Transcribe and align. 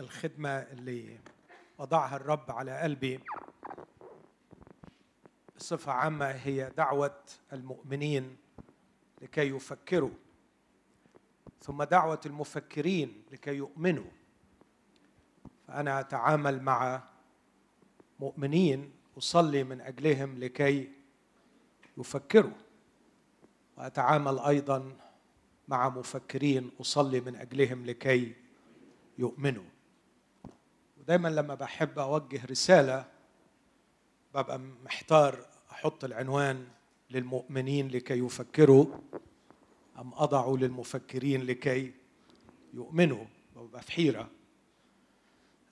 الخدمة 0.00 0.50
اللي 0.50 1.18
وضعها 1.78 2.16
الرب 2.16 2.50
على 2.50 2.80
قلبي. 2.80 3.20
بصفة 5.56 5.92
عامة 5.92 6.26
هي 6.26 6.72
دعوة 6.76 7.18
المؤمنين 7.52 8.36
لكي 9.22 9.48
يفكروا 9.48 10.10
ثم 11.62 11.82
دعوة 11.82 12.20
المفكرين 12.26 13.22
لكي 13.32 13.50
يؤمنوا. 13.54 14.10
فأنا 15.68 16.00
أتعامل 16.00 16.62
مع 16.62 17.02
مؤمنين 18.20 18.92
أصلي 19.18 19.64
من 19.64 19.80
أجلهم 19.80 20.38
لكي 20.38 20.92
يفكروا 21.98 22.52
وأتعامل 23.76 24.38
أيضا 24.38 24.96
مع 25.68 25.88
مفكرين 25.88 26.70
أصلي 26.80 27.20
من 27.20 27.36
أجلهم 27.36 27.86
لكي 27.86 28.34
يؤمنوا. 29.18 29.79
ودايما 31.10 31.28
لما 31.28 31.54
بحب 31.54 31.98
أوجه 31.98 32.46
رسالة 32.46 33.04
ببقى 34.34 34.58
محتار 34.58 35.46
أحط 35.72 36.04
العنوان 36.04 36.68
للمؤمنين 37.10 37.88
لكي 37.88 38.18
يفكروا 38.18 38.86
أم 39.98 40.14
أضع 40.14 40.54
للمفكرين 40.54 41.42
لكي 41.42 41.92
يؤمنوا. 42.74 43.24
ببقى 43.56 43.82
في 43.82 43.92
حيرة. 43.92 44.30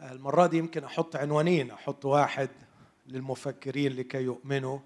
المرة 0.01 0.47
دي 0.47 0.57
يمكن 0.59 0.85
أحط 0.85 1.17
عنوانين 1.17 1.71
أحط 1.71 2.05
واحد 2.05 2.51
للمفكرين 3.07 3.93
لكي 3.93 4.23
يؤمنوا 4.23 4.79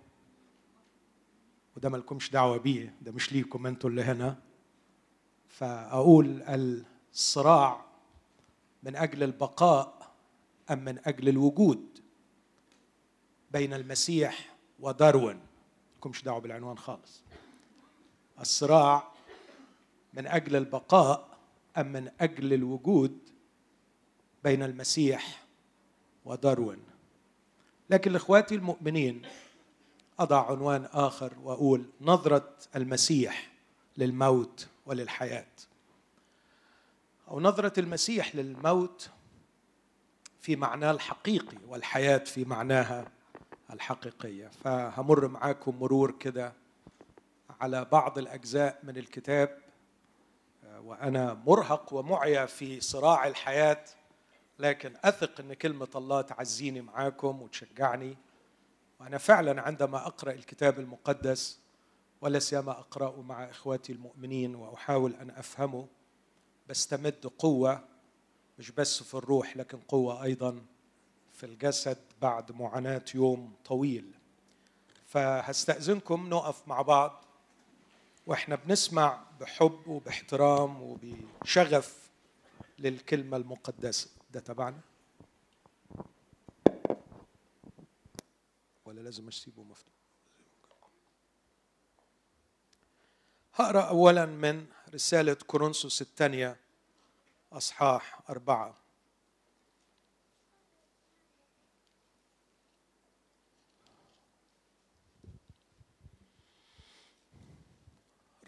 وده 1.76 1.88
مالكمش 1.88 2.30
دعوة 2.30 2.56
بيه 2.56 2.94
ده 3.02 3.12
مش 3.12 3.32
ليكم 3.32 3.66
أنتوا 3.66 3.90
اللي 3.90 4.02
هنا. 4.02 4.38
فأقول 5.48 6.42
الصراع 6.42 7.84
من 8.82 8.96
أجل 8.96 9.22
البقاء 9.22 10.01
أم 10.72 10.84
من 10.84 10.98
أجل 11.04 11.28
الوجود 11.28 11.98
بين 13.50 13.74
المسيح 13.74 14.54
وداروين؟ 14.80 15.40
مالكمش 15.92 16.24
دعوة 16.24 16.40
بالعنوان 16.40 16.78
خالص. 16.78 17.22
الصراع 18.40 19.12
من 20.14 20.26
أجل 20.26 20.56
البقاء 20.56 21.38
أم 21.78 21.92
من 21.92 22.10
أجل 22.20 22.52
الوجود 22.52 23.18
بين 24.44 24.62
المسيح 24.62 25.44
وداروين؟ 26.24 26.82
لكن 27.90 28.12
لاخواتي 28.12 28.54
المؤمنين 28.54 29.22
أضع 30.18 30.50
عنوان 30.50 30.88
آخر 30.92 31.32
وأقول 31.42 31.84
نظرة 32.00 32.54
المسيح 32.76 33.52
للموت 33.96 34.68
وللحياة. 34.86 35.46
أو 37.28 37.40
نظرة 37.40 37.80
المسيح 37.80 38.36
للموت 38.36 39.10
في 40.42 40.56
معناه 40.56 40.90
الحقيقي 40.90 41.56
والحياة 41.68 42.18
في 42.18 42.44
معناها 42.44 43.04
الحقيقية. 43.72 44.48
فهمر 44.48 45.28
معاكم 45.28 45.78
مرور 45.80 46.10
كده 46.10 46.52
على 47.60 47.84
بعض 47.84 48.18
الأجزاء 48.18 48.78
من 48.82 48.96
الكتاب 48.96 49.58
وأنا 50.84 51.34
مرهق 51.46 51.92
ومعيا 51.94 52.46
في 52.46 52.80
صراع 52.80 53.26
الحياة 53.26 53.84
لكن 54.58 54.94
أثق 55.04 55.40
إن 55.40 55.54
كلمة 55.54 55.88
الله 55.94 56.20
تعزيني 56.20 56.80
معاكم 56.80 57.42
وتشجعني. 57.42 58.16
وأنا 59.00 59.18
فعلا 59.18 59.62
عندما 59.62 60.06
أقرأ 60.06 60.32
الكتاب 60.32 60.78
المقدس 60.78 61.60
ولا 62.20 62.38
سيما 62.38 62.70
أقرأه 62.72 63.22
مع 63.22 63.50
إخواتي 63.50 63.92
المؤمنين 63.92 64.54
وأحاول 64.54 65.14
أن 65.14 65.30
أفهمه 65.30 65.86
بستمد 66.68 67.26
قوة 67.38 67.91
مش 68.58 68.70
بس 68.70 69.02
في 69.02 69.14
الروح 69.14 69.56
لكن 69.56 69.78
قوة 69.80 70.22
أيضا 70.22 70.62
في 71.32 71.46
الجسد 71.46 71.98
بعد 72.22 72.52
معاناة 72.52 73.04
يوم 73.14 73.54
طويل. 73.64 74.12
فهستأذنكم 75.06 76.28
نقف 76.28 76.68
مع 76.68 76.82
بعض 76.82 77.24
وإحنا 78.26 78.56
بنسمع 78.56 79.24
بحب 79.40 79.86
وباحترام 79.86 80.82
وبشغف 80.82 82.10
للكلمة 82.78 83.36
المقدسة. 83.36 84.10
ده 84.30 84.40
تبعنا؟ 84.40 84.80
ولا 88.84 89.00
لازم 89.00 89.28
أسيبه 89.28 89.62
مفتوح؟ 89.62 89.92
هقرأ 93.54 93.82
اولا 93.82 94.26
من 94.26 94.66
رسالة 94.94 95.34
كورنثوس 95.34 96.02
الثانية. 96.02 96.56
أصحاح 97.52 98.20
أربعة. 98.30 98.78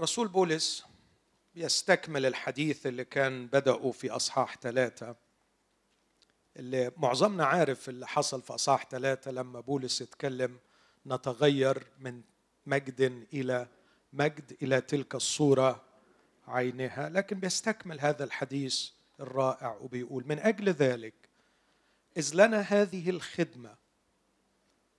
رسول 0.00 0.28
بولس 0.28 0.84
يستكمل 1.54 2.26
الحديث 2.26 2.86
اللي 2.86 3.04
كان 3.04 3.46
بدأوا 3.46 3.92
في 3.92 4.10
أصحاح 4.10 4.56
ثلاثة 4.58 5.16
اللي 6.56 6.92
معظمنا 6.96 7.44
عارف 7.44 7.88
اللي 7.88 8.06
حصل 8.06 8.42
في 8.42 8.54
أصحاح 8.54 8.86
ثلاثة 8.90 9.30
لما 9.30 9.60
بولس 9.60 10.02
اتكلم 10.02 10.58
نتغير 11.06 11.86
من 11.98 12.22
مجد 12.66 13.26
إلى 13.32 13.68
مجد 14.12 14.56
إلى 14.62 14.80
تلك 14.80 15.14
الصورة 15.14 15.83
عينها 16.46 17.08
لكن 17.08 17.40
بيستكمل 17.40 18.00
هذا 18.00 18.24
الحديث 18.24 18.90
الرائع 19.20 19.76
وبيقول 19.80 20.24
من 20.26 20.38
أجل 20.38 20.68
ذلك 20.68 21.14
إذ 22.16 22.30
لنا 22.34 22.60
هذه 22.60 23.10
الخدمة 23.10 23.76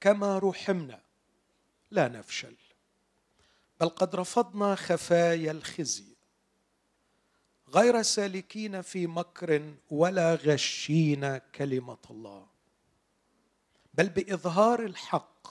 كما 0.02 0.40
رحمنا 0.40 1.02
لا 1.92 2.08
نفشل 2.08 2.56
بل 3.80 3.90
قد 3.90 4.16
رفضنا 4.16 4.76
خفايا 4.76 5.52
الخزي 5.52 6.16
غير 7.70 8.02
سالكين 8.02 8.82
في 8.82 9.08
مكر 9.08 9.74
ولا 9.92 10.36
غشين 10.36 11.38
كلمة 11.38 11.98
الله 12.10 12.48
بل 13.94 14.10
بإظهار 14.10 14.86
الحق 14.86 15.48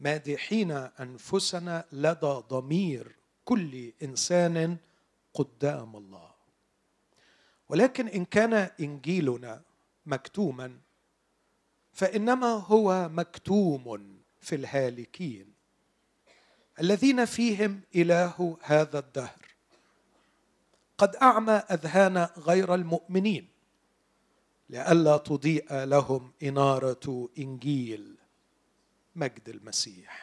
مادحين 0.00 0.70
أنفسنا 1.00 1.84
لدى 1.92 2.42
ضمير 2.48 3.16
كل 3.44 3.92
إنسان 4.02 4.76
قدام 5.34 5.96
الله. 5.96 6.30
ولكن 7.68 8.08
إن 8.08 8.24
كان 8.24 8.54
إنجيلنا 8.80 9.62
مكتوما 10.06 10.78
فإنما 11.92 12.46
هو 12.46 13.08
مكتوم 13.08 14.16
في 14.40 14.54
الهالكين. 14.54 15.52
الذين 16.80 17.24
فيهم 17.24 17.80
إله 17.96 18.58
هذا 18.62 18.98
الدهر. 18.98 19.42
قد 20.98 21.16
أعمى 21.16 21.52
أذهان 21.52 22.28
غير 22.38 22.74
المؤمنين 22.74 23.48
لئلا 24.70 25.16
تضيء 25.16 25.74
لهم 25.74 26.32
إنارة 26.42 27.28
إنجيل 27.38 28.16
مجد 29.16 29.48
المسيح. 29.48 30.21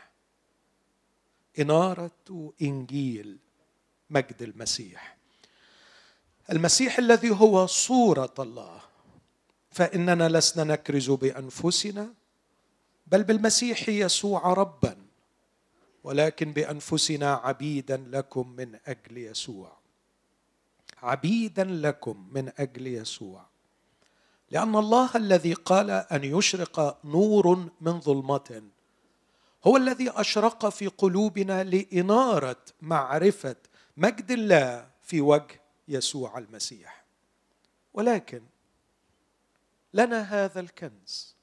إنارة 1.60 2.54
إنجيل 2.62 3.38
مجد 4.10 4.42
المسيح. 4.42 5.18
المسيح 6.52 7.00
الذي 7.00 7.32
هو 7.32 7.66
صورة 7.66 8.34
الله 8.40 8.82
فإننا 9.72 10.30
لسنا 10.30 10.64
نكرز 10.64 11.12
بأنفسنا 11.12 12.14
بل 13.08 13.24
بالمسيح 13.24 13.90
يسوع 13.90 14.54
ربا 14.54 14.98
ولكن 16.04 16.54
بأنفسنا 16.54 17.34
عبيدا 17.34 18.06
لكم 18.08 18.50
من 18.50 18.80
أجل 18.88 19.18
يسوع. 19.18 19.78
عبيدا 21.04 21.64
لكم 21.64 22.30
من 22.32 22.52
أجل 22.58 22.88
يسوع. 22.88 23.46
لأن 24.52 24.76
الله 24.76 25.10
الذي 25.16 25.54
قال 25.54 25.90
أن 25.90 26.24
يشرق 26.24 27.06
نور 27.06 27.70
من 27.82 28.00
ظلمة 28.00 28.64
هو 29.64 29.78
الذي 29.78 30.10
أشرق 30.10 30.70
في 30.70 30.88
قلوبنا 30.88 31.64
لإنارة 31.64 32.66
معرفة 32.82 33.56
مجد 33.98 34.32
الله 34.32 34.90
في 35.04 35.22
وجه 35.22 35.62
يسوع 35.88 36.38
المسيح. 36.38 37.04
ولكن 37.94 38.42
لنا 39.94 40.22
هذا 40.22 40.60
الكنز 40.60 41.36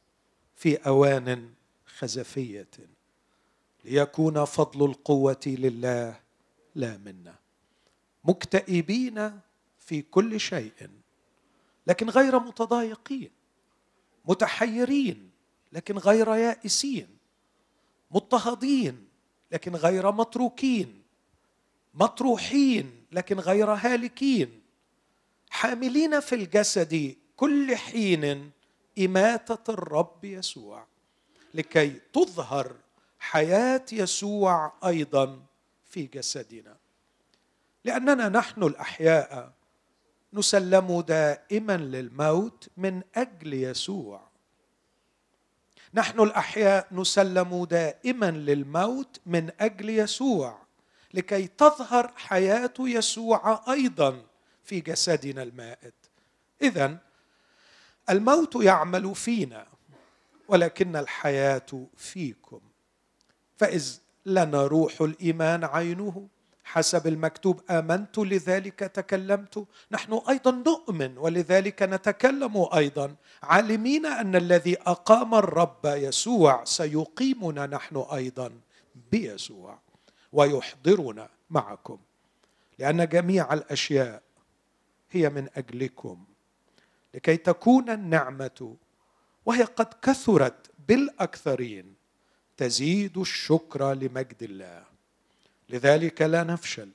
في 0.54 0.76
أوان 0.76 1.54
خزفية 1.86 2.70
ليكون 3.84 4.44
فضل 4.44 4.84
القوة 4.84 5.40
لله 5.46 6.20
لا 6.74 6.96
منا. 6.96 7.34
مكتئبين 8.24 9.40
في 9.78 10.02
كل 10.02 10.40
شيء 10.40 10.90
لكن 11.86 12.10
غير 12.10 12.38
متضايقين. 12.38 13.30
متحيرين 14.24 15.30
لكن 15.72 15.98
غير 15.98 16.34
يائسين. 16.34 17.15
مضطهدين 18.10 19.08
لكن 19.52 19.76
غير 19.76 20.12
متروكين. 20.12 21.02
مطروحين 21.94 23.04
لكن 23.12 23.38
غير 23.38 23.70
هالكين. 23.70 24.62
حاملين 25.50 26.20
في 26.20 26.34
الجسد 26.34 27.16
كل 27.36 27.76
حين 27.76 28.50
إماتة 28.98 29.72
الرب 29.72 30.24
يسوع 30.24 30.86
لكي 31.54 32.00
تظهر 32.12 32.76
حياة 33.18 33.84
يسوع 33.92 34.72
أيضا 34.84 35.40
في 35.84 36.06
جسدنا. 36.06 36.76
لأننا 37.84 38.28
نحن 38.28 38.62
الأحياء 38.62 39.52
نسلم 40.32 41.00
دائما 41.00 41.76
للموت 41.76 42.68
من 42.76 43.02
أجل 43.14 43.54
يسوع. 43.54 44.25
نحن 45.94 46.20
الأحياء 46.20 46.86
نسلم 46.92 47.64
دائما 47.64 48.30
للموت 48.30 49.20
من 49.26 49.50
أجل 49.60 49.90
يسوع 49.90 50.58
لكي 51.14 51.46
تظهر 51.46 52.12
حياة 52.16 52.74
يسوع 52.78 53.64
أيضا 53.68 54.22
في 54.64 54.80
جسدنا 54.80 55.42
المائت. 55.42 55.94
اذا 56.62 56.98
الموت 58.10 58.56
يعمل 58.64 59.14
فينا 59.14 59.66
ولكن 60.48 60.96
الحياة 60.96 61.86
فيكم. 61.96 62.60
فإذ 63.56 63.98
لنا 64.26 64.66
روح 64.66 65.00
الإيمان 65.00 65.64
عينه 65.64 66.28
حسب 66.66 67.06
المكتوب 67.06 67.60
آمنت 67.70 68.18
لذلك 68.18 68.78
تكلمت. 68.78 69.66
نحن 69.90 70.20
أيضا 70.28 70.50
نؤمن 70.50 71.18
ولذلك 71.18 71.82
نتكلم 71.82 72.66
أيضا. 72.74 73.14
عالمين 73.42 74.06
أن 74.06 74.36
الذي 74.36 74.76
أقام 74.80 75.34
الرب 75.34 75.84
يسوع 75.84 76.64
سيقيمنا 76.64 77.66
نحن 77.66 77.96
أيضا 77.96 78.52
بيسوع 79.12 79.78
ويحضرنا 80.32 81.28
معكم. 81.50 81.98
لأن 82.78 83.08
جميع 83.08 83.52
الأشياء 83.52 84.22
هي 85.10 85.28
من 85.30 85.48
أجلكم. 85.56 86.24
لكي 87.14 87.36
تكون 87.36 87.90
النعمة 87.90 88.76
وهي 89.46 89.62
قد 89.62 89.94
كثرت 90.02 90.70
بالأكثرين 90.88 91.94
تزيد 92.56 93.18
الشكر 93.18 93.92
لمجد 93.92 94.42
الله. 94.42 94.95
لذلك 95.68 96.22
لا 96.22 96.44
نفشل 96.44 96.90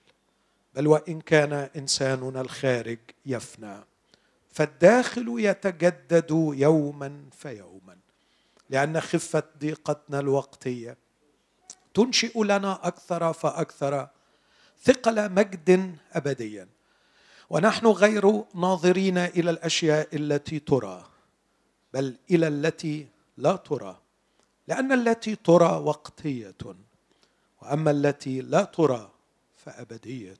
بل 0.75 0.87
وإن 0.87 1.21
كان 1.21 1.53
إنساننا 1.53 2.41
الخارج 2.41 2.99
يفنى 3.25 3.77
فالداخل 4.51 5.35
يتجدد 5.37 6.31
يوما 6.55 7.21
فيوما 7.31 7.97
لأن 8.69 9.01
خفة 9.01 9.43
ضيقتنا 9.59 10.19
الوقتية 10.19 10.97
تنشئ 11.93 12.43
لنا 12.43 12.87
أكثر 12.87 13.33
فأكثر 13.33 14.07
ثقل 14.83 15.31
مجد 15.31 15.95
ابديا. 16.13 16.67
ونحن 17.49 17.87
غير 17.87 18.43
ناظرين 18.55 19.17
إلى 19.17 19.51
الأشياء 19.51 20.15
التي 20.15 20.59
ترى 20.59 21.05
بل 21.93 22.15
إلى 22.31 22.47
التي 22.47 23.07
لا 23.37 23.55
ترى 23.55 23.97
لأن 24.67 24.91
التي 24.91 25.35
ترى 25.35 25.71
وقتية. 25.71 26.55
وأما 27.61 27.91
التي 27.91 28.41
لا 28.41 28.63
ترى 28.63 29.11
فأبدية. 29.57 30.39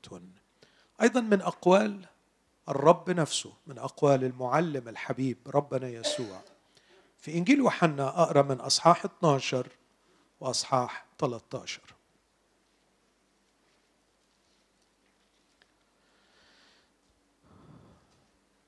أيضا 1.02 1.20
من 1.20 1.40
أقوال 1.40 2.06
الرب 2.68 3.10
نفسه 3.10 3.52
من 3.66 3.78
أقوال 3.78 4.24
المعلم 4.24 4.88
الحبيب 4.88 5.38
ربنا 5.46 5.88
يسوع. 5.88 6.40
في 7.18 7.34
إنجيل 7.34 7.58
يوحنا 7.58 8.22
أقرأ 8.22 8.42
من 8.42 8.60
أصحاح 8.60 9.04
12 9.04 9.68
وأصحاح 10.40 11.06
13 11.18 11.80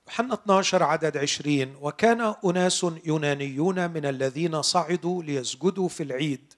يوحنا 0.06 0.34
12 0.34 0.82
عدد 0.82 1.16
20 1.16 1.76
وكان 1.80 2.34
أناس 2.44 2.86
يونانيون 3.04 3.90
من 3.90 4.06
الذين 4.06 4.62
صعدوا 4.62 5.22
ليسجدوا 5.22 5.88
في 5.88 6.02
العيد. 6.02 6.53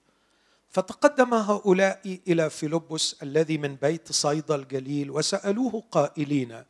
فتقدم 0.71 1.35
هؤلاء 1.35 2.21
إلى 2.29 2.51
فيلبس 2.51 3.23
الذي 3.23 3.59
من 3.59 3.75
بيت 3.75 4.13
صيدا 4.13 4.55
الجليل 4.55 5.11
وسألوه 5.11 5.83
قائلين 5.91 6.65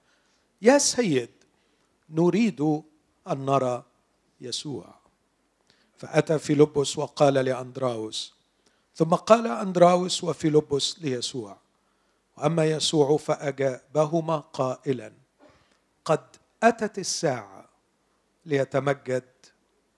يا 0.62 0.78
سيد 0.78 1.30
نريد 2.10 2.60
أن 3.30 3.46
نرى 3.46 3.84
يسوع. 4.40 4.94
فأتى 5.98 6.38
فيلبس 6.38 6.98
وقال 6.98 7.34
لأندراوس 7.34 8.34
ثم 8.94 9.14
قال 9.14 9.46
أندراوس 9.46 10.24
وفيلبس 10.24 10.98
ليسوع 10.98 11.56
وأما 12.36 12.64
يسوع 12.64 13.16
فأجابهما 13.16 14.36
قائلا 14.36 15.12
قد 16.04 16.26
أتت 16.62 16.98
الساعة 16.98 17.68
ليتمجد 18.46 19.24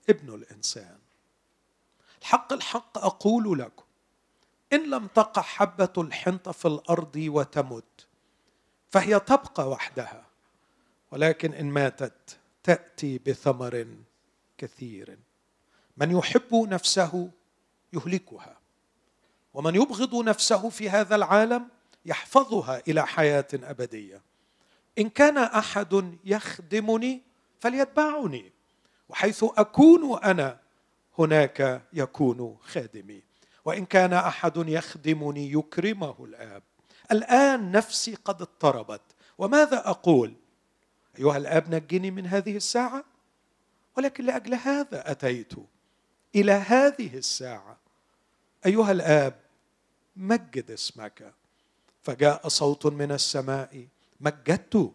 ابن 0.09 0.35
الإنسان. 0.35 0.99
الحق 2.21 2.53
الحق 2.53 2.99
أقول 2.99 3.59
لكم 3.59 3.85
إن 4.73 4.91
لم 4.91 5.07
تقع 5.07 5.43
حبة 5.43 5.93
الحنطه 5.99 6.53
في 6.53 6.69
الأرض 6.69 7.17
وتمت 7.17 8.07
فهي 8.91 9.21
تبقى 9.21 9.69
وحدها 9.69 10.27
ولكن 11.13 11.55
إن 11.55 11.67
ماتت 11.67 12.39
تأتي 12.63 13.19
بثمر 13.19 13.87
كثير. 14.59 15.19
من 15.97 16.11
يحب 16.11 16.55
نفسه 16.55 17.31
يهلكها 17.93 18.59
ومن 19.55 19.75
يبغض 19.75 20.15
نفسه 20.15 20.69
في 20.69 20.91
هذا 20.91 21.17
العالم 21.17 21.69
يحفظها 22.07 22.83
إلى 22.89 23.07
حياة 23.07 23.49
أبدية. 23.55 24.23
إن 24.99 25.09
كان 25.09 25.39
أحد 25.39 26.19
يخدمني 26.25 27.23
فليتبعني 27.61 28.53
وحيث 29.09 29.45
أكون 29.57 30.19
أنا 30.25 30.61
هناك 31.19 31.83
يكون 31.93 32.57
خادمي. 32.63 33.28
وإن 33.69 33.85
كان 33.85 34.13
أحد 34.13 34.57
يخدمني 34.57 35.53
يكرمه 35.53 36.15
الآب. 36.21 36.63
الآن 37.13 37.73
نفسي 37.73 38.15
قد 38.15 38.43
اضطربت. 38.43 39.01
وماذا 39.39 39.89
أقول؟ 39.89 40.35
أيها 41.19 41.37
الآب 41.37 41.75
نجني 41.75 42.11
من 42.11 42.27
هذه 42.27 42.57
الساعة؟ 42.57 43.05
ولكن 43.97 44.25
لأجل 44.25 44.55
هذا 44.55 45.11
أتيت 45.11 45.53
إلى 46.35 46.53
هذه 46.53 47.17
الساعة. 47.17 47.77
أيها 48.67 48.93
الآب 48.93 49.35
مجد 50.17 50.71
اسمك. 50.71 51.35
فجاء 52.03 52.49
صوت 52.49 52.87
من 52.87 53.13
السماء 53.13 53.87
مجدت 54.21 54.93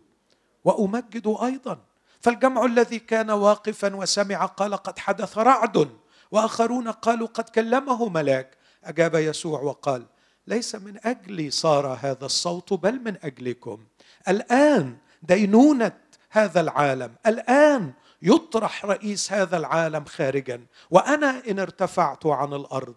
وأمجد 0.65 1.35
أيضا. 1.43 1.79
فالجمع 2.21 2.65
الذي 2.65 2.99
كان 2.99 3.31
واقفا 3.31 3.95
وسمع 3.95 4.45
قال 4.45 4.73
قد 4.75 4.99
حدث 4.99 5.37
رعد 5.37 5.89
وآخرون 6.31 6.87
قالوا 6.87 7.27
قد 7.27 7.49
كلمه 7.49 8.09
ملاك. 8.09 8.62
أجاب 8.85 9.15
يسوع 9.15 9.61
وقال 9.61 10.05
ليس 10.47 10.75
من 10.75 10.97
أجلي 11.03 11.49
صار 11.49 11.87
هذا 12.01 12.25
الصوت 12.25 12.73
بل 12.73 12.99
من 12.99 13.17
أجلكم. 13.23 13.83
الآن 14.27 14.97
دينونة 15.23 15.91
هذا 16.29 16.61
العالم 16.61 17.15
الآن 17.27 17.93
يطرح 18.21 18.85
رئيس 18.85 19.33
هذا 19.33 19.57
العالم 19.57 20.05
خارجا 20.05 20.65
وأنا 20.91 21.43
إن 21.49 21.59
ارتفعت 21.59 22.25
عن 22.25 22.53
الأرض 22.53 22.95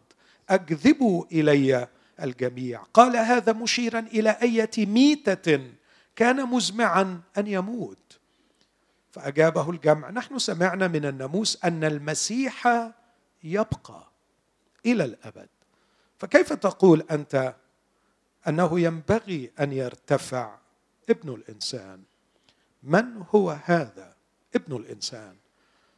أجذب 0.48 1.26
إلي 1.32 1.88
الجميع. 2.22 2.82
قال 2.94 3.16
هذا 3.16 3.52
مشيرا 3.52 3.98
إلى 3.98 4.36
إيه 4.42 4.86
ميتة 4.86 5.60
كان 6.16 6.46
مزمعا 6.46 7.20
أن 7.38 7.46
يموت. 7.46 8.18
فأجابه 9.12 9.70
الجمع 9.70 10.10
نحن 10.10 10.38
سمعنا 10.38 10.88
من 10.88 11.04
الناموس 11.04 11.64
أن 11.64 11.84
المسيح 11.84 12.90
يبقى 13.44 14.10
إلى 14.86 15.04
الأبد. 15.04 15.48
فكيف 16.18 16.52
تقول 16.52 17.04
أنت 17.10 17.54
أنه 18.48 18.80
ينبغي 18.80 19.50
أن 19.60 19.72
يرتفع 19.72 20.54
ابن 21.10 21.34
الإنسان؟ 21.34 22.02
من 22.82 23.04
هو 23.34 23.58
هذا 23.64 24.14
ابن 24.54 24.76
الإنسان؟ 24.76 25.34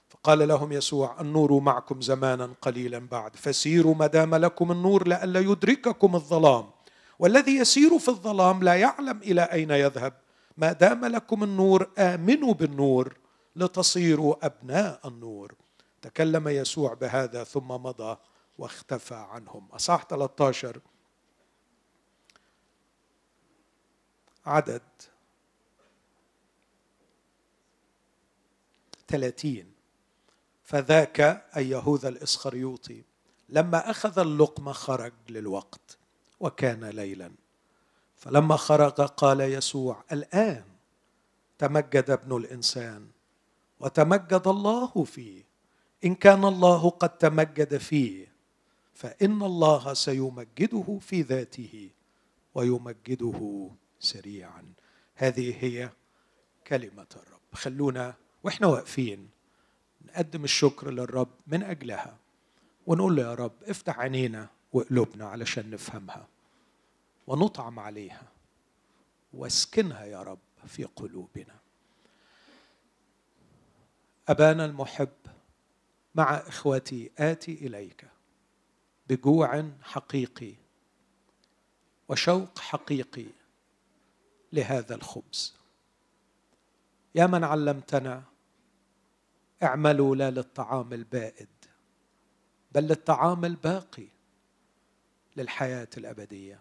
فقال 0.09 0.49
لهم 0.49 0.73
يسوع 0.73 1.21
النور 1.21 1.61
معكم 1.61 2.01
زمانا 2.01 2.51
قليلا 2.63 2.99
بعد 2.99 3.37
فسيروا 3.37 3.95
ما 3.95 4.07
دام 4.07 4.35
لكم 4.35 4.73
النور 4.73 5.09
لئلا 5.09 5.41
يدرككم 5.41 6.15
الظلام. 6.15 6.71
والذي 7.19 7.57
يسير 7.57 7.99
في 7.99 8.09
الظلام 8.09 8.63
لا 8.63 8.75
يعلم 8.75 9.19
إلى 9.19 9.43
أين 9.43 9.71
يذهب. 9.71 10.13
ما 10.57 10.73
دام 10.73 11.05
لكم 11.05 11.45
النور 11.45 11.91
آمنوا 11.99 12.55
بالنور 12.55 13.17
لتصيروا 13.57 14.47
أبناء 14.47 15.01
النور. 15.05 15.55
تكلم 16.03 16.49
يسوع 16.49 16.95
بهذا 16.95 17.45
ثم 17.45 17.69
مضى. 17.69 18.17
واختفى 18.59 19.15
عنهم. 19.15 19.69
أصح 19.73 20.05
13 20.05 20.81
عدد 24.47 24.83
30 29.09 29.73
فذاك 30.65 31.21
أي 31.57 31.71
يهوذا 31.71 32.09
الإسخريوطي 32.09 33.03
لما 33.49 33.91
أخذ 33.91 34.19
اللقمة 34.19 34.73
خرج 34.73 35.13
للوقت 35.29 35.99
وكان 36.41 36.85
ليلا. 36.85 37.33
فلما 38.17 38.57
خرج 38.57 38.93
قال 38.93 39.41
يسوع 39.41 40.05
الآن 40.13 40.65
تمجد 41.59 42.11
ابن 42.11 42.37
الإنسان 42.37 43.11
وتمجد 43.81 44.43
الله 44.47 45.05
فيه. 45.05 45.45
إن 46.05 46.15
كان 46.15 46.45
الله 46.45 46.91
قد 46.91 47.19
تمجد 47.19 47.77
فيه 47.77 48.28
فإن 48.99 49.43
الله 49.43 49.95
سيمجده 49.95 50.99
في 51.01 51.23
ذاته 51.23 51.91
ويمجده 52.55 53.71
سريعا. 54.01 54.73
هذه 55.15 55.65
هي 55.65 55.91
كلمة 56.67 57.07
الرب. 57.17 57.41
خلونا 57.53 58.15
وإحنا 58.43 58.67
واقفين 58.67 59.29
نقدم 60.07 60.45
الشكر 60.45 60.91
للرب 60.91 61.29
من 61.47 61.63
أجلها 61.63 62.17
ونقول 62.87 63.17
له 63.17 63.23
يا 63.23 63.35
رب 63.35 63.53
افتح 63.63 63.99
عينينا 63.99 64.49
وقلوبنا 64.73 65.27
علشان 65.27 65.71
نفهمها 65.71 66.29
ونطعم 67.27 67.79
عليها 67.79 68.29
واسكنها 69.35 70.05
يا 70.05 70.23
رب 70.23 70.39
في 70.67 70.85
قلوبنا. 70.85 71.55
أبانا 74.29 74.65
المحب 74.65 75.09
مع 76.15 76.35
إخوتي 76.35 77.11
آتي 77.19 77.53
إليك. 77.53 78.18
بجوع 79.09 79.71
حقيقي 79.83 80.55
وشوق 82.09 82.59
حقيقي 82.59 83.27
لهذا 84.53 84.95
الخبز. 84.95 85.55
يا 87.15 87.27
من 87.27 87.45
علمتنا 87.45 88.23
اعملوا 89.63 90.17
لا 90.17 90.31
للطعام 90.31 90.93
البائد 90.93 91.49
بل 92.73 92.83
للطعام 92.83 93.45
الباقي 93.45 94.09
للحياة 95.37 95.89
الأبدية. 95.97 96.61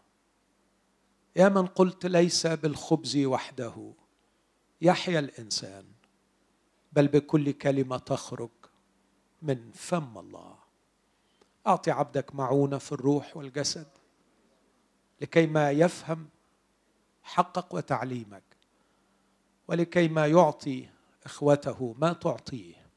يا 1.35 1.49
من 1.49 1.67
قلت 1.67 2.05
ليس 2.05 2.47
بالخبز 2.47 3.17
وحده 3.17 3.93
يحيا 4.81 5.19
الإنسان 5.19 5.85
بل 6.93 7.07
بكل 7.07 7.51
كلمة 7.51 7.97
تخرج 7.97 8.49
من 9.41 9.71
فم 9.71 10.17
الله. 10.17 10.56
أعطي 11.67 11.91
عبدك 11.91 12.35
معونة 12.35 12.77
في 12.77 12.91
الروح 12.91 13.37
والجسد 13.37 13.87
لكي 15.21 15.47
ما 15.47 15.71
يفهم 15.71 16.29
حقك 17.23 17.73
وتعليمك 17.73 18.43
ولكي 19.67 20.07
ما 20.07 20.27
يعطي 20.27 20.89
إخوته 21.25 21.95
ما 21.97 22.13
تعطيه 22.13 22.87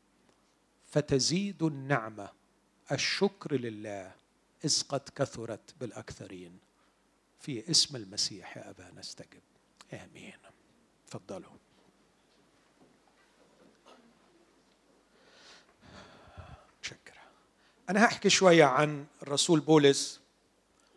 فتزيد 0.91 1.63
النعمة. 1.63 2.29
الشكر 2.93 3.55
لله 3.55 4.13
إذ 4.65 4.83
قد 4.89 5.09
كثرت 5.17 5.75
بالأكثرين. 5.81 6.59
في 7.41 7.71
اسم 7.71 7.97
المسيح 7.97 8.57
يا 8.57 8.71
ابا 8.71 8.91
نستجب 8.97 9.43
آمين. 9.93 10.39
تفضلوا. 11.07 11.57
أنا 17.91 18.05
هحكي 18.05 18.31
شوية 18.31 18.65
عن 18.65 19.07
الرسول 19.23 19.61
بولس 19.61 20.21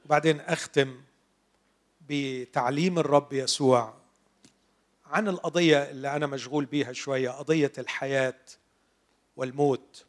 وبعدين 0.05 0.39
أختم 0.39 1.01
بتعليم 2.09 2.99
الرب 2.99 3.33
يسوع 3.33 3.93
عن 5.05 5.27
القضية 5.27 5.91
اللي 5.91 6.15
أنا 6.15 6.27
مشغول 6.27 6.65
بيها 6.65 6.93
شوية 6.93 7.29
قضية 7.29 7.71
الحياة 7.77 8.39
والموت 9.37 10.05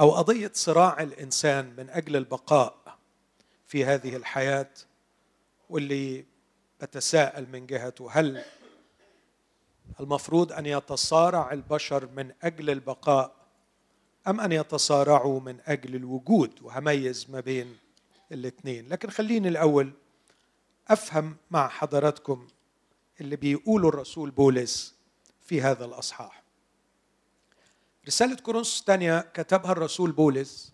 أو 0.00 0.10
قضية 0.10 0.50
صراع 0.54 1.02
الإنسان 1.02 1.74
من 1.76 1.90
أجل 1.90 2.16
البقاء 2.16 2.98
في 3.66 3.84
هذه 3.84 4.16
الحياة 4.16 4.70
واللي 5.70 6.24
بتساءل 6.80 7.46
من 7.52 7.66
جهته. 7.66 8.08
هل 8.12 8.44
المفروض 10.00 10.52
أن 10.52 10.66
يتصارع 10.66 11.52
البشر 11.52 12.08
من 12.16 12.32
أجل 12.42 12.70
البقاء 12.70 13.37
أم 14.28 14.40
أن 14.40 14.52
يتصارعوا 14.52 15.40
من 15.40 15.58
أجل 15.66 15.94
الوجود 15.94 16.62
وهميز 16.62 17.26
ما 17.30 17.40
بين 17.40 17.76
الاثنين؟ 18.32 18.88
لكن 18.88 19.10
خليني 19.10 19.48
الأول 19.48 19.92
أفهم 20.88 21.36
مع 21.50 21.68
حضراتكم 21.68 22.46
اللي 23.20 23.36
بيقوله 23.36 23.88
الرسول 23.88 24.30
بولس 24.30 24.94
في 25.42 25.62
هذا 25.62 25.84
الأصحاح. 25.84 26.42
رسالة 28.06 28.36
كورنثوس 28.36 28.80
الثانية 28.80 29.20
كتبها 29.34 29.72
الرسول 29.72 30.12
بولس 30.12 30.72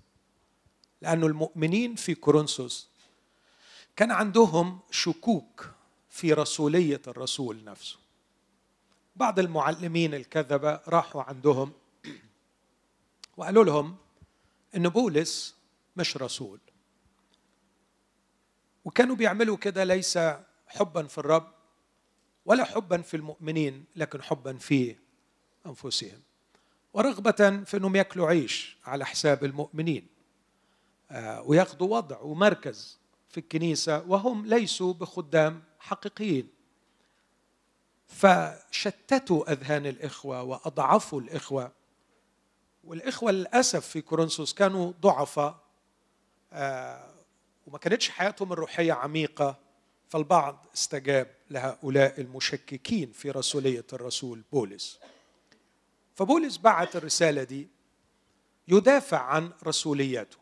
لأنه 1.02 1.26
المؤمنين 1.26 1.94
في 1.94 2.14
كورنثوس 2.14 2.88
كان 3.96 4.11
عندهم 4.11 4.78
شكوك 4.90 5.70
في 6.11 6.32
رسولية 6.32 7.02
الرسول 7.08 7.64
نفسه. 7.64 7.96
بعض 9.16 9.38
المعلمين 9.38 10.14
الكذبة 10.14 10.80
راحوا 10.88 11.23
عندهم 11.23 11.73
وقالوا 13.36 13.64
لهم 13.64 13.96
ان 14.76 14.88
بولس 14.88 15.56
مش 15.96 16.16
رسول. 16.16 16.60
وكانوا 18.84 19.16
بيعملوا 19.16 19.56
كده 19.56 19.84
ليس 19.84 20.18
حبا 20.66 21.02
في 21.02 21.18
الرب 21.18 21.54
ولا 22.44 22.64
حبا 22.64 23.02
في 23.02 23.16
المؤمنين 23.16 23.84
لكن 23.96 24.22
حبا 24.22 24.52
في 24.56 24.96
أنفسهم. 25.66 26.20
ورغبة 26.94 27.64
في 27.64 27.76
إنهم 27.76 27.96
يأكلوا 27.96 28.28
عيش 28.28 28.76
على 28.84 29.06
حساب 29.06 29.44
المؤمنين 29.44 30.06
آه، 31.10 31.42
وياخذوا 31.42 31.96
وضع 31.96 32.20
ومركز 32.20 32.98
في 33.28 33.38
الكنيسة 33.38 34.04
وهم 34.08 34.46
ليسوا 34.46 34.92
بخدام 34.92 35.62
حقيقيين. 35.78 36.48
فشتتوا 38.06 39.52
أذهان 39.52 39.86
الإخوة 39.86 40.42
وأضعفوا 40.42 41.20
الإخوة 41.20 41.72
والإخوة 42.86 43.32
للأسف 43.32 43.86
في 43.86 44.00
كورنثوس 44.00 44.54
كانوا 44.54 44.92
ضعفاء 45.00 45.60
آه، 46.52 47.14
وما 47.66 47.78
كانتش 47.78 48.08
حياتهم 48.08 48.52
الروحية 48.52 48.92
عميقة 48.92 49.58
فالبعض 50.08 50.66
استجاب 50.74 51.34
لهؤلاء 51.50 52.20
المشككين 52.20 53.12
في 53.12 53.30
رسولية 53.30 53.84
الرسول 53.92 54.42
بولس. 54.52 54.98
فبولس 56.14 56.56
بعت 56.56 56.96
الرسالة 56.96 57.42
دي 57.42 57.68
يدافع 58.68 59.18
عن 59.18 59.50
رسوليته 59.66 60.36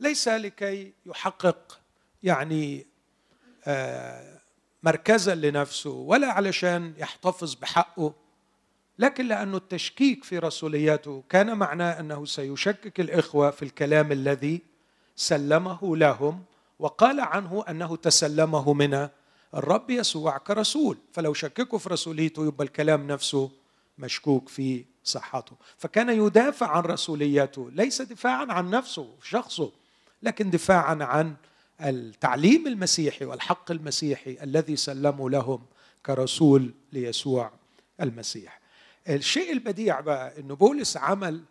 ليس 0.00 0.28
لكي 0.28 0.92
يحقق 1.06 1.80
يعني 2.22 2.86
آه، 3.66 4.40
مركزا 4.82 5.34
لنفسه 5.34 5.90
ولا 5.90 6.26
علشان 6.26 6.94
يحتفظ 6.98 7.54
بحقه 7.54 8.14
لكن 8.98 9.28
لأنه 9.28 9.56
التشكيك 9.56 10.24
في 10.24 10.38
رسوليته 10.38 11.24
كان 11.28 11.56
معناه 11.58 12.00
أنه 12.00 12.24
سيشكك 12.24 13.00
الإخوة 13.00 13.50
في 13.50 13.62
الكلام 13.62 14.12
الذي 14.12 14.62
سلمه 15.16 15.96
لهم 15.96 16.42
وقال 16.78 17.20
عنه 17.20 17.64
أنه 17.68 17.96
تسلمه 17.96 18.72
من 18.72 19.08
الرب 19.54 19.90
يسوع 19.90 20.38
كرسول 20.38 20.96
فلو 21.12 21.34
شككوا 21.34 21.78
في 21.78 21.88
رسوليته 21.88 22.46
يبقى 22.46 22.64
الكلام 22.64 23.06
نفسه 23.06 23.50
مشكوك 23.98 24.48
في 24.48 24.84
صحته. 25.04 25.56
فكان 25.78 26.08
يدافع 26.26 26.66
عن 26.66 26.82
رسوليته 26.82 27.70
ليس 27.70 28.02
دفاعا 28.02 28.46
عن 28.52 28.70
نفسه 28.70 29.08
شخصه 29.22 29.72
لكن 30.22 30.50
دفاعا 30.50 30.98
عن 31.00 31.34
التعليم 31.80 32.66
المسيحي 32.66 33.24
والحق 33.24 33.70
المسيحي 33.70 34.38
الذي 34.42 34.76
سلموا 34.76 35.30
لهم 35.30 35.62
كرسول 36.06 36.74
ليسوع 36.92 37.50
المسيح. 38.00 38.61
الشيء 39.08 39.52
البديع 39.52 40.00
بقى 40.00 40.40
إنه 40.40 40.54
بولس 40.56 40.96
عمل 40.96 41.42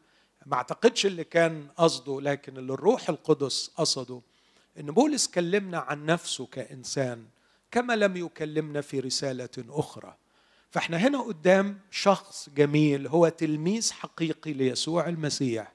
ما 0.45 0.55
أعتقدش 0.55 1.05
اللي 1.05 1.23
كان 1.23 1.67
قصده 1.77 2.21
لكن 2.21 2.57
اللي 2.57 2.73
الروح 2.73 3.09
القدس 3.09 3.71
قصده 3.77 4.21
إن 4.79 4.85
بولس 4.85 5.27
كلمنا 5.27 5.77
عن 5.77 6.05
نفسه 6.05 6.45
كإنسان 6.45 7.25
كما 7.71 7.93
لم 7.95 8.17
يكلمنا 8.17 8.81
في 8.81 8.99
رسالة 8.99 9.49
أخرى. 9.69 10.15
فإحنا 10.71 10.97
هنا 10.97 11.21
قدام 11.21 11.79
شخص 11.91 12.49
جميل 12.55 13.07
هو 13.07 13.29
تلميذ 13.29 13.91
حقيقي 13.91 14.53
ليسوع 14.53 15.07
المسيح 15.09 15.71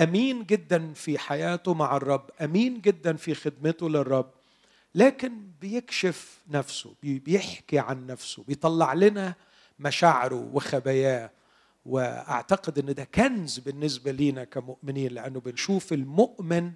أمين 0.00 0.44
جدا 0.44 0.92
في 0.92 1.18
حياته 1.18 1.74
مع 1.74 1.96
الرب 1.96 2.30
أمين 2.40 2.80
جدا 2.80 3.16
في 3.16 3.34
خدمته 3.34 3.88
للرب 3.90 4.30
لكن 4.94 5.32
بيكشف 5.60 6.38
نفسه 6.50 6.94
بيحكي 7.02 7.78
عن 7.78 8.06
نفسه 8.06 8.44
بيطلع 8.48 8.92
لنا 8.92 9.34
مشاعره 9.82 10.50
وخباياه. 10.52 11.30
وأعتقد 11.86 12.78
إن 12.78 12.94
ده 12.94 13.04
كنز 13.04 13.58
بالنسبة 13.58 14.10
لينا 14.10 14.44
كمؤمنين 14.44 15.12
لأنه 15.12 15.40
بنشوف 15.40 15.92
المؤمن 15.92 16.72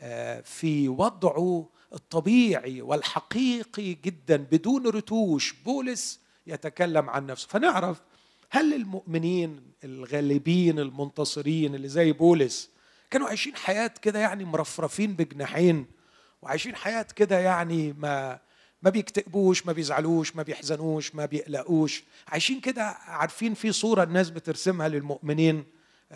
آه، 0.00 0.40
في 0.40 0.88
وضعه 0.88 1.68
الطبيعي 1.92 2.82
والحقيقي 2.82 3.94
جدا 3.94 4.36
بدون 4.36 4.86
رتوش. 4.86 5.52
بولس 5.52 6.20
يتكلم 6.46 7.10
عن 7.10 7.26
نفسه. 7.26 7.48
فنعرف 7.48 8.02
هل 8.50 8.74
المؤمنين 8.74 9.60
الغالبين 9.84 10.78
المنتصرين 10.78 11.74
اللي 11.74 11.88
زي 11.88 12.12
بولس 12.12 12.70
كانوا 13.10 13.28
عايشين 13.28 13.56
حياة 13.56 13.90
كده 14.02 14.18
يعني 14.18 14.44
مرفرفين 14.44 15.12
بجناحين 15.14 15.86
وعايشين 16.42 16.76
حياة 16.76 17.06
كده 17.16 17.38
يعني 17.38 17.92
ما 17.92 18.38
ما 18.82 18.90
بيكتئبوش 18.90 19.66
ما 19.66 19.72
بيزعلوش 19.72 20.36
ما 20.36 20.42
بيحزنوش 20.42 21.14
ما 21.14 21.26
بيقلقوش. 21.26 22.04
عايشين 22.28 22.60
كده 22.60 22.82
عارفين 22.84 23.54
في 23.54 23.72
صورة 23.72 24.02
الناس 24.02 24.30
بترسمها 24.30 24.88
للمؤمنين 24.88 25.64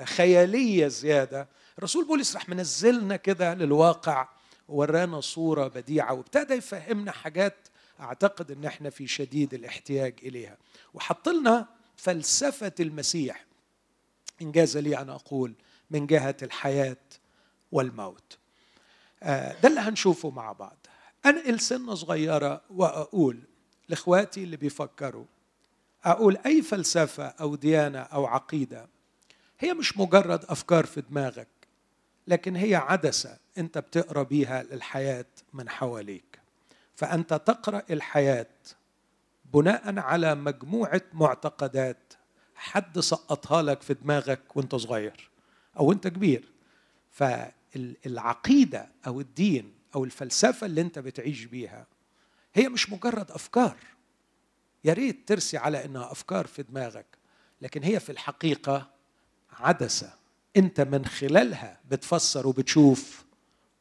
خيالية 0.05 0.89
زيادة. 0.89 1.49
الرسول 1.79 2.05
بولس 2.07 2.35
راح 2.35 2.49
منزلنا 2.49 3.17
كده 3.17 3.55
للواقع 3.55 4.29
ورانا 4.69 5.21
صورة 5.21 5.69
بديعة 5.69 6.13
وابتدى 6.15 6.55
يفهمنا 6.55 7.13
حاجات 7.13 7.57
أعتقد 8.01 8.51
أن 8.51 8.65
إحنا 8.65 8.91
في 8.91 9.07
شديد 9.07 9.55
الاحتياج 9.55 10.15
إليها. 10.23 10.57
وحط 10.95 11.29
لنا 11.29 11.69
فلسفة 11.97 12.73
المسيح. 12.81 13.45
إنجاز 14.43 14.77
لي 14.77 14.99
أن 14.99 15.11
أقول 15.11 15.55
من 15.91 16.07
جهة 16.07 16.37
الحياة 16.43 16.97
والموت. 17.73 18.39
آه، 19.23 19.61
ده 19.61 19.69
اللي 19.69 19.81
هنشوفه 19.81 20.31
مع 20.31 20.53
بعض. 20.53 20.80
أنقل 21.27 21.61
سنة 21.61 21.95
صغيرة 21.95 22.61
وأقول 22.71 23.41
لإخواتي 23.89 24.43
اللي 24.45 24.57
بيفكروا 24.57 25.25
أقول 26.05 26.39
أي 26.47 26.63
فلسفة 26.63 27.25
أو 27.25 27.55
ديانة 27.55 27.99
أو 27.99 28.27
عقيدة 28.27 28.87
هي 29.59 29.75
مش 29.75 29.99
مجرد 29.99 30.45
أفكار 30.45 30.87
في 30.87 31.01
دماغك 31.01 31.49
لكن 32.27 32.57
هي 32.57 32.75
عدسة 32.75 33.39
أنت 33.59 33.79
بتقرأ 33.79 34.23
بيها 34.23 34.63
للحياة 34.63 35.27
من 35.53 35.69
حواليك. 35.69 36.41
فأنت 36.97 37.35
تقرأ 37.35 37.83
الحياة 37.91 38.47
بناء 39.55 39.99
على 39.99 40.35
مجموعة 40.35 41.03
معتقدات 41.13 42.15
حد 42.55 43.01
سقطها 43.01 43.63
لك 43.63 43.83
في 43.83 43.95
دماغك 43.95 44.57
وأنت 44.57 44.75
صغير 44.75 45.31
أو 45.79 45.93
أنت 45.93 46.09
كبير. 46.09 46.45
فالعقيدة 47.11 48.89
أو 49.07 49.21
الدين 49.21 49.75
أو 49.95 50.05
الفلسفة 50.05 50.67
اللي 50.67 50.81
أنت 50.81 50.99
بتعيش 50.99 51.45
بيها 51.45 51.87
هي 52.55 52.69
مش 52.69 52.91
مجرد 52.91 53.31
أفكار. 53.31 53.77
يا 54.85 54.93
ريت 54.93 55.29
ترسي 55.29 55.57
على 55.57 55.85
إنها 55.85 56.13
أفكار 56.13 56.47
في 56.47 56.63
دماغك 56.63 57.07
لكن 57.61 57.83
هي 57.83 58.01
في 58.01 58.13
الحقيقة 58.13 58.91
عدسة. 59.51 60.13
أنت 60.57 60.81
من 60.81 61.07
خلالها 61.07 61.81
بتفسر 61.91 62.47
وبتشوف 62.47 63.25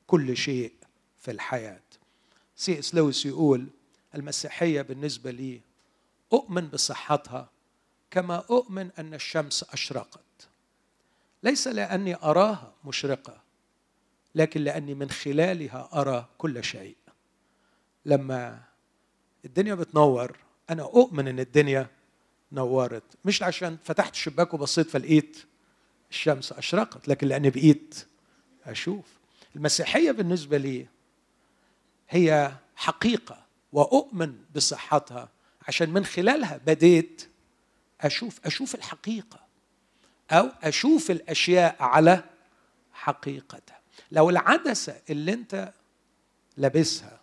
كل 0.08 0.38
شيء 0.38 0.74
في 1.18 1.32
الحياة. 1.32 1.82
سي 2.56 2.80
إس 2.80 2.96
لويس 2.96 3.26
يقول 3.26 3.68
المسيحية 4.16 4.82
بالنسبة 4.82 5.32
لي 5.32 5.62
أؤمن 6.34 6.68
بصحتها 6.68 7.50
كما 8.12 8.36
أؤمن 8.50 8.92
أن 9.00 9.14
الشمس 9.14 9.66
أشرقت. 9.74 10.20
ليس 11.44 11.68
لأني 11.68 12.16
أراها 12.16 12.74
مشرقة 12.86 13.42
لكن 14.36 14.62
لأني 14.62 14.94
من 14.94 15.10
خلالها 15.10 15.90
أرى 15.94 16.30
كل 16.38 16.64
شيء. 16.64 16.96
لما 18.06 18.60
الدنيا 19.46 19.76
بتنور 19.76 20.38
أنا 20.70 20.84
أؤمن 20.84 21.28
إن 21.28 21.40
الدنيا 21.40 21.88
نورت. 22.52 23.04
مش 23.26 23.44
عشان 23.44 23.78
فتحت 23.84 24.14
الشباك 24.14 24.54
وبصيت 24.54 24.90
فلقيت 24.90 25.46
الشمس 26.12 26.52
أشرقت 26.52 27.08
لكن 27.08 27.28
لأني 27.28 27.50
بقيت 27.50 28.08
أشوف. 28.66 29.06
المسيحية 29.56 30.12
بالنسبة 30.12 30.58
لي 30.58 30.88
هي 32.10 32.52
حقيقة 32.76 33.46
وأؤمن 33.74 34.36
بصحتها 34.56 35.30
عشان 35.68 35.90
من 35.90 36.06
خلالها 36.06 36.58
بديت 36.66 37.30
أشوف 38.02 38.40
أشوف 38.46 38.76
الحقيقة 38.76 39.40
أو 40.32 40.50
أشوف 40.64 41.12
الأشياء 41.12 41.76
على 41.80 42.24
حقيقتها. 42.94 43.79
لو 44.12 44.30
العدسة 44.30 45.02
اللي 45.10 45.34
انت 45.34 45.74
لابسها 46.58 47.20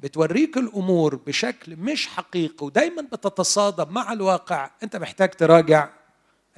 بتوريك 0.00 0.56
الأمور 0.56 1.14
بشكل 1.16 1.76
مش 1.76 2.06
حقيقي 2.06 2.66
ودايما 2.66 3.02
بتتصادم 3.02 3.94
مع 3.94 4.12
الواقع 4.12 4.70
انت 4.82 4.96
محتاج 4.96 5.30
تراجع 5.30 5.88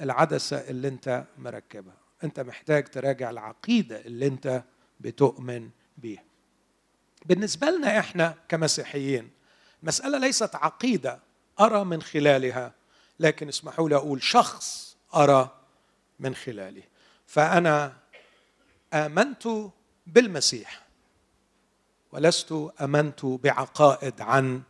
العدسة 0.01 0.57
اللي 0.57 0.87
انت 0.87 1.23
مركبها. 1.37 1.93
انت 2.23 2.39
محتاج 2.39 2.87
تراجع 2.87 3.29
العقيدة 3.29 3.99
اللي 4.01 4.27
انت 4.27 4.63
بتؤمن 4.99 5.69
بيها. 5.97 6.23
بالنسبة 7.25 7.69
لنا 7.69 7.99
إحنا 7.99 8.35
كمسيحيين 8.49 9.29
المساله 9.83 10.17
ليست 10.17 10.55
عقيدة 10.55 11.19
أرى 11.59 11.83
من 11.83 12.01
خلالها 12.01 12.73
لكن 13.19 13.47
اسمحوا 13.47 13.89
لي 13.89 13.95
أقول 13.95 14.23
شخص 14.23 14.97
أرى 15.15 15.57
من 16.19 16.35
خلاله 16.35 16.83
فأنا 17.27 17.93
آمنت 18.93 19.47
بالمسيح 20.07 20.83
ولست 22.11 22.51
آمنت 22.81 23.25
بعقائد 23.25 24.21
عن 24.21 24.61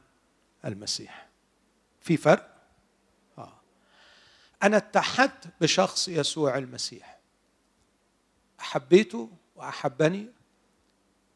المسيح. 0.65 1.29
في 2.01 2.17
فرق؟ 2.17 2.55
آه. 3.37 3.53
أنا 4.63 4.77
اتحدت 4.77 5.47
بشخص 5.61 6.07
يسوع 6.07 6.57
المسيح. 6.57 7.19
أحبيته 8.59 9.29
وأحبني 9.55 10.27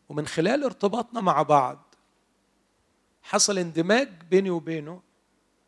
ومن 0.09 0.27
خلال 0.27 0.63
ارتباطنا 0.63 1.21
مع 1.21 1.41
بعض 1.41 1.95
حصل 3.23 3.57
اندماج 3.57 4.09
بيني 4.29 4.49
وبينه 4.49 5.01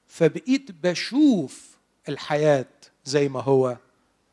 فبقيت 0.07 0.71
بشوف 0.71 1.77
الحياة 2.09 2.65
زي 3.05 3.29
ما 3.29 3.41
هو 3.41 3.77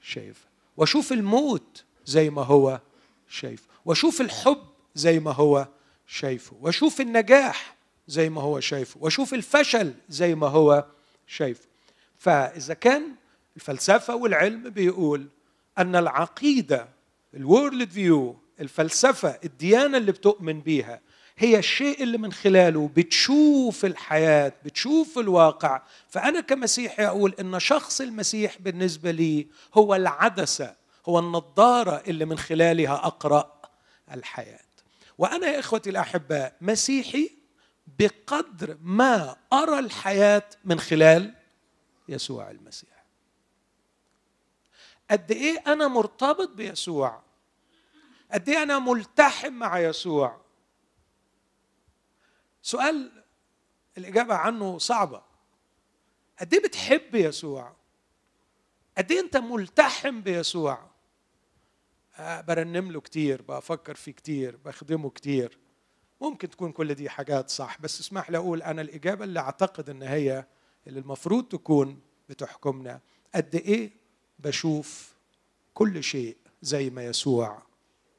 شايف 0.01 0.47
وأشوف 0.77 1.13
الموت 1.13 1.85
زي 2.07 2.31
ما 2.31 2.43
هو 2.43 2.81
شايفه. 3.29 3.65
واشوف 3.85 4.21
الحب 4.21 4.59
زي 4.95 5.21
ما 5.21 5.33
هو 5.33 5.69
شايفه. 6.07 6.57
واشوف 6.61 7.01
النجاح 7.01 7.77
زي 8.09 8.29
ما 8.31 8.41
هو 8.41 8.61
شايفه. 8.61 9.01
واشوف 9.01 9.35
الفشل 9.35 9.95
زي 10.09 10.35
ما 10.35 10.47
هو 10.47 10.85
شايفه. 11.27 11.67
فإذا 12.19 12.75
كان 12.75 13.03
الفلسفة 13.57 14.15
والعلم 14.17 14.71
بيقول 14.71 15.27
أن 15.79 15.97
العقيدة 15.97 16.89
الورلد 17.35 17.91
فيو 17.91 18.37
الفلسفة 18.61 19.39
الديانة 19.45 19.99
اللي 19.99 20.13
بتؤمن 20.13 20.61
بيها 20.61 21.01
هي 21.39 21.59
الشيء 21.59 22.03
اللي 22.03 22.19
من 22.19 22.33
خلاله 22.33 22.91
بتشوف 22.97 23.85
الحياة 23.85 24.53
بتشوف 24.65 25.19
الواقع. 25.19 25.83
فأنا 26.09 26.41
كمسيحي 26.41 27.07
أقول 27.07 27.35
إن 27.41 27.61
شخص 27.61 28.01
المسيح 28.01 28.57
بالنسبة 28.61 29.11
لي 29.11 29.47
هو 29.75 29.95
العدسة 29.95 30.75
هو 31.09 31.19
النظاره 31.19 32.03
اللي 32.07 32.25
من 32.25 32.39
خلالها 32.39 32.95
أقرأ 33.07 33.63
الحياة. 34.13 34.61
وأنا 35.19 35.47
يا 35.47 35.59
إخوتي 35.59 35.91
الاحباء 35.91 36.57
مسيحي 36.61 37.31
بقدر 37.99 38.77
ما 38.81 39.37
أرى 39.53 39.79
الحياة 39.79 40.49
من 40.65 40.81
خلال 40.81 41.35
يسوع 42.09 42.51
المسيح. 42.51 43.05
قد 45.11 45.31
إيه 45.31 45.63
أنا 45.67 45.89
مرتبط 45.89 46.49
بيسوع؟ 46.49 47.23
قد 48.33 48.49
إيه 48.49 48.63
أنا 48.63 48.79
ملتحم 48.79 49.53
مع 49.53 49.79
يسوع؟ 49.79 50.41
سؤال 52.63 53.13
الإجابة 53.99 54.35
عنه 54.35 54.79
صعبة. 54.79 55.23
قد 56.41 56.55
إيه 56.55 56.63
بتحب 56.63 57.15
يسوع؟ 57.15 57.73
قد 58.99 59.13
إيه 59.13 59.21
أنت 59.21 59.37
ملتحم 59.37 60.21
بيسوع؟ 60.21 60.96
برنم 62.21 62.93
له 62.93 63.01
كتير 63.01 63.43
بفكر 63.43 63.95
فيه 63.95 64.13
كتير 64.13 64.57
بخدمه 64.57 65.11
كتير. 65.11 65.59
ممكن 66.21 66.51
تكون 66.51 66.73
كل 66.73 66.95
دي 66.95 67.09
حاجات 67.11 67.51
صح 67.51 67.81
بس 67.81 68.01
اسمح 68.01 68.31
لي 68.31 68.39
أقول 68.39 68.63
أنا 68.63 68.83
الإجابة 68.83 69.25
اللي 69.25 69.41
أعتقد 69.41 69.91
إن 69.91 70.03
هي 70.03 70.47
اللي 70.87 71.01
المفروض 71.01 71.45
تكون 71.45 72.01
بتحكمنا. 72.29 73.01
قد 73.35 73.55
إيه 73.55 73.91
بشوف 74.39 75.15
كل 75.75 76.03
شيء 76.05 76.37
زي 76.63 76.91
ما 76.91 77.05
يسوع 77.05 77.63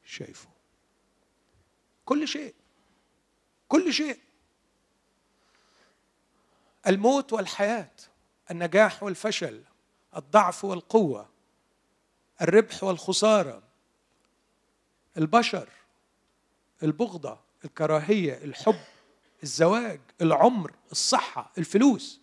شايفه؟ 0.04 0.48
كل 2.04 2.28
شيء 2.28 2.54
كل 3.68 3.92
شيء. 3.92 4.18
الموت 6.86 7.32
والحياة 7.32 7.90
النجاح 8.50 9.02
والفشل 9.02 9.62
الضعف 10.16 10.64
والقوة 10.64 11.28
الربح 12.42 12.84
والخسارة 12.84 13.62
البشر 15.18 15.68
البغضة 16.82 17.40
الكراهية 17.64 18.44
الحب 18.44 18.80
الزواج 19.42 20.00
العمر 20.22 20.72
الصحة 20.92 21.52
الفلوس. 21.58 22.20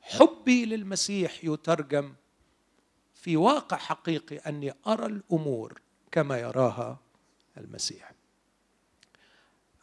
حبي 0.00 0.64
للمسيح 0.64 1.44
يترجم 1.44 2.14
في 3.14 3.36
واقع 3.36 3.76
حقيقي 3.76 4.36
أني 4.36 4.74
أرى 4.86 5.06
الأمور 5.06 5.80
كما 6.12 6.38
يراها 6.38 6.98
المسيح. 7.56 8.12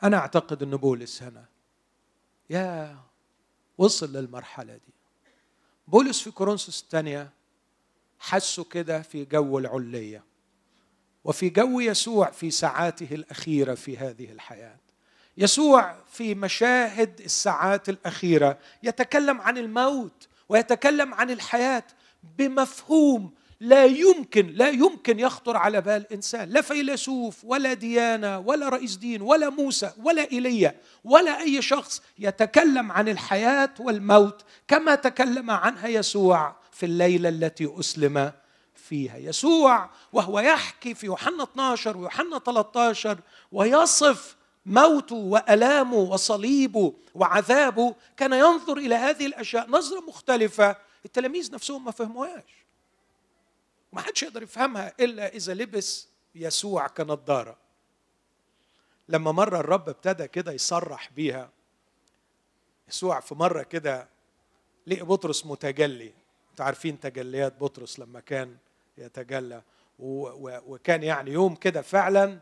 أنا 0.04 0.18
أعتقد 0.18 0.64
أن 0.64 0.76
بولس 0.78 1.24
هنا 1.24 1.46
يا 2.50 3.00
وصل 3.78 4.14
للمرحلة 4.14 4.74
دي. 4.74 4.94
بولس 5.88 6.22
في 6.22 6.32
كورنثوس 6.32 6.84
الثانية 6.84 7.32
حسوا 8.20 8.64
كده 8.64 9.02
في 9.02 9.26
جو 9.26 9.58
العلية. 9.58 10.24
وفي 11.26 11.50
جو 11.50 11.80
يسوع 11.80 12.32
في 12.32 12.52
ساعاته 12.52 13.08
الأخيرة 13.12 13.74
في 13.74 13.98
هذه 13.98 14.32
الحياة. 14.32 14.76
يسوع 15.38 15.96
في 16.12 16.36
مشاهد 16.36 17.20
الساعات 17.20 17.90
الأخيرة 17.90 18.58
يتكلم 18.84 19.42
عن 19.42 19.58
الموت 19.58 20.28
ويتكلم 20.50 21.14
عن 21.14 21.32
الحياة 21.32 21.84
بمفهوم 22.38 23.32
لا 23.60 23.86
يمكن 23.86 24.48
لا 24.48 24.70
يمكن 24.70 25.20
يخطر 25.20 25.58
على 25.58 25.82
بال 25.82 26.14
إنسان. 26.14 26.50
لا 26.50 26.62
فيلسوف 26.62 27.44
ولا 27.44 27.74
ديانه 27.74 28.40
ولا 28.40 28.70
رئيس 28.70 28.96
دين 28.96 29.22
ولا 29.22 29.50
موسى 29.50 29.92
ولا 30.04 30.32
إيليا 30.32 30.76
ولا 31.04 31.40
أي 31.42 31.62
شخص 31.62 32.02
يتكلم 32.20 32.92
عن 32.92 33.10
الحياة 33.10 33.74
والموت 33.80 34.42
كما 34.68 34.96
تكلم 34.96 35.52
عنها 35.52 35.88
يسوع 35.88 36.56
في 36.72 36.86
الليلة 36.86 37.30
التي 37.30 37.70
أسلم 37.80 38.32
فيها. 38.84 39.18
يسوع 39.18 39.90
وهو 40.14 40.40
يحكي 40.40 40.96
في 40.96 41.06
يوحنا 41.06 41.44
12 41.44 41.98
ويوحنا 41.98 42.40
13 42.40 43.20
ويصف 43.52 44.36
موته 44.66 45.16
وألامه 45.16 45.98
وصليبه 45.98 46.94
وعذابه 47.16 47.96
كان 48.18 48.34
ينظر 48.34 48.78
إلى 48.78 48.96
هذه 48.96 49.26
الأشياء 49.26 49.70
نظرة 49.70 50.00
مختلفة. 50.00 50.76
التلاميذ 51.06 51.54
نفسهم 51.54 51.86
ما 51.86 51.92
فهموهاش. 51.92 52.66
ما 53.94 54.02
حدش 54.02 54.24
يقدر 54.24 54.44
يفهمها 54.44 54.94
إلا 55.00 55.36
إذا 55.36 55.54
لبس 55.54 56.08
يسوع 56.36 56.88
كنضارة. 56.88 57.58
لما 59.10 59.32
مرة 59.32 59.60
الرب 59.60 59.90
ابتدى 59.90 60.28
كده 60.28 60.52
يصرح 60.52 61.10
بيها 61.16 61.50
يسوع 62.90 63.20
في 63.20 63.36
مرة 63.36 63.64
كده 63.64 64.10
لقي 64.88 65.02
بطرس 65.02 65.46
متجلي. 65.46 66.14
أنتوا 66.52 66.66
عارفين 66.66 67.00
تجليات 67.00 67.54
بطرس 67.62 68.00
لما 68.00 68.20
كان 68.20 68.58
يتجلى. 68.98 69.62
وكان 70.00 71.04
يعني 71.04 71.32
يوم 71.32 71.56
كده 71.56 71.82
فعلا 71.82 72.40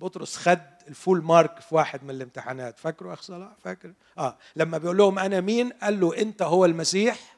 بطرس 0.00 0.36
خد 0.36 0.60
الفول 0.88 1.22
مارك 1.22 1.60
في 1.60 1.74
واحد 1.74 2.04
من 2.04 2.10
الامتحانات. 2.10 2.78
فاكروا 2.78 3.12
اخ 3.12 3.22
صلاح؟ 3.22 3.52
فاكر؟ 3.64 3.92
آه. 4.18 4.36
لما 4.56 4.78
بيقول 4.78 4.96
لهم 4.96 5.18
أنا 5.18 5.40
مين؟ 5.40 5.70
قال 5.72 6.00
له 6.00 6.18
أنت 6.18 6.42
هو 6.42 6.64
المسيح 6.64 7.36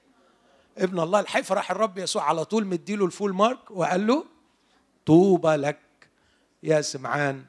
ابن 0.78 1.00
الله. 1.00 1.20
الحي 1.20 1.42
فراح 1.42 1.70
الرب 1.70 1.98
يسوع 1.98 2.22
على 2.22 2.44
طول 2.44 2.66
مديله 2.66 3.04
الفول 3.04 3.34
مارك 3.34 3.70
وقال 3.70 4.06
له 4.06 4.24
طوبى 5.06 5.48
لك 5.56 5.78
يا 6.62 6.80
سمعان 6.80 7.44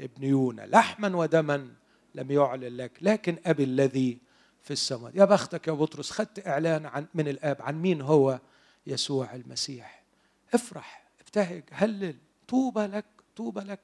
ابن 0.00 0.24
يونا. 0.24 0.62
لحما 0.62 1.16
ودما 1.16 1.68
لم 2.14 2.30
يعلن 2.30 2.76
لك 2.76 2.92
لكن 3.00 3.38
أبي 3.46 3.64
الذي 3.64 4.18
في 4.62 4.70
السماء. 4.70 5.12
يا 5.14 5.24
بختك 5.24 5.68
يا 5.68 5.72
بطرس 5.72 6.10
خدت 6.10 6.46
إعلان 6.46 6.86
عن 6.86 7.06
من 7.14 7.28
الآب 7.28 7.62
عن 7.62 7.82
مين 7.82 8.00
هو 8.00 8.40
يسوع 8.86 9.34
المسيح؟ 9.34 9.97
افرح 10.54 11.08
ابتهج 11.20 11.64
هلل 11.72 12.16
طوبى 12.48 12.80
لك 12.86 13.04
طوبى 13.36 13.60
لك. 13.60 13.80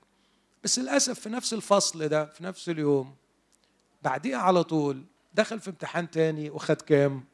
بس 0.65 0.79
للأسف 0.79 1.21
في 1.21 1.29
نفس 1.29 1.55
الفصل 1.55 2.09
ده 2.09 2.25
في 2.27 2.45
نفس 2.45 2.69
اليوم 2.69 3.17
بعديها 4.03 4.39
على 4.39 4.65
طول 4.65 5.05
دخل 5.35 5.61
في 5.61 5.71
امتحان 5.71 6.11
تاني 6.11 6.51
وخد 6.51 6.81
كام؟ 6.81 7.25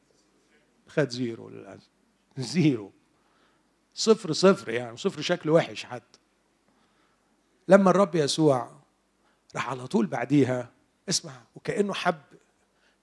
خد 0.87 1.09
زيرو 1.09 1.49
للأسف. 1.49 1.89
زيرو. 2.37 2.91
صفر 3.93 4.31
صفر 4.33 4.69
يعني 4.69 4.97
صفر 4.97 5.21
شكل 5.21 5.49
وحش 5.49 5.83
حتى. 5.83 6.19
لما 7.67 7.89
الرب 7.89 8.15
يسوع 8.15 8.71
راح 9.55 9.69
على 9.69 9.87
طول 9.87 10.07
بعديها 10.07 10.71
اسمع 11.09 11.33
وكأنه 11.55 11.93
حب 11.93 12.21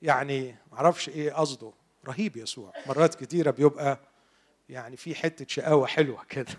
يعني 0.02 0.56
معرفش 0.72 1.08
إيه 1.08 1.32
قصده. 1.32 1.72
رهيب 2.08 2.36
يسوع. 2.36 2.72
مرات 2.86 3.14
كتيرة 3.14 3.50
بيبقى 3.50 4.00
يعني 4.68 4.96
في 4.96 5.14
حتة 5.14 5.46
شقاوة 5.48 5.86
حلوة 5.86 6.24
كده. 6.28 6.52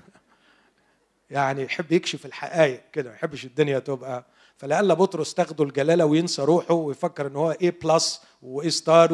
يعني 1.29 1.63
يحب 1.63 1.91
يكشف 1.91 2.25
الحقائق 2.25 2.81
كده 2.93 3.09
ما 3.09 3.15
يحبش 3.15 3.45
الدنيا 3.45 3.79
تبقى. 3.79 4.25
فلألا 4.57 4.93
بطرس 4.93 5.33
تاخده 5.33 5.63
الجلالة 5.63 6.05
وينسى 6.05 6.41
روحه 6.41 6.73
ويفكر 6.73 7.27
إن 7.27 7.35
هو 7.35 7.51
A 7.51 7.75
plus 7.83 8.21
و 8.41 8.69
A 8.69 8.77
star 8.77 9.09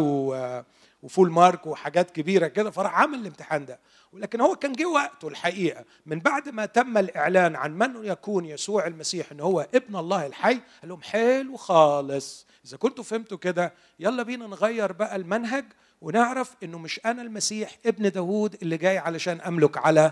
و 1.04 1.09
full 1.09 1.32
mark 1.32 1.68
وحاجات 1.68 2.12
كبيرة 2.12 2.48
كده 2.48 2.72
فراح 2.72 2.94
عامل 3.00 3.20
الامتحان 3.20 3.66
ده. 3.66 3.80
ولكن 4.14 4.42
هو 4.42 4.56
كان 4.56 4.74
جه 4.74 4.86
وقته 4.86 5.28
الحقيقة. 5.28 5.86
من 6.06 6.20
بعد 6.20 6.50
ما 6.50 6.66
تم 6.66 6.98
الإعلان 6.98 7.56
عن 7.56 7.78
من 7.78 8.06
يكون 8.06 8.46
يسوع 8.46 8.88
المسيح 8.88 9.32
إن 9.32 9.40
هو 9.40 9.68
ابن 9.74 9.96
الله 9.96 10.26
الحي 10.26 10.54
قال 10.54 10.90
لهم 10.90 11.02
حلو 11.02 11.58
خالص. 11.58 12.48
إذا 12.66 12.78
كنتوا 12.78 13.04
فهمتوا 13.04 13.38
كده 13.38 13.74
يلا 14.00 14.24
بينا 14.24 14.48
نغير 14.48 14.92
بقى 14.92 15.16
المنهج 15.16 15.66
ونعرف 16.06 16.56
إنه 16.64 16.78
مش 16.80 17.00
أنا 17.06 17.22
المسيح 17.22 17.78
ابن 17.86 18.12
داوود 18.12 18.56
اللي 18.62 18.78
جاي 18.78 18.98
علشان 18.98 19.42
أملك 19.42 19.78
على 19.78 20.12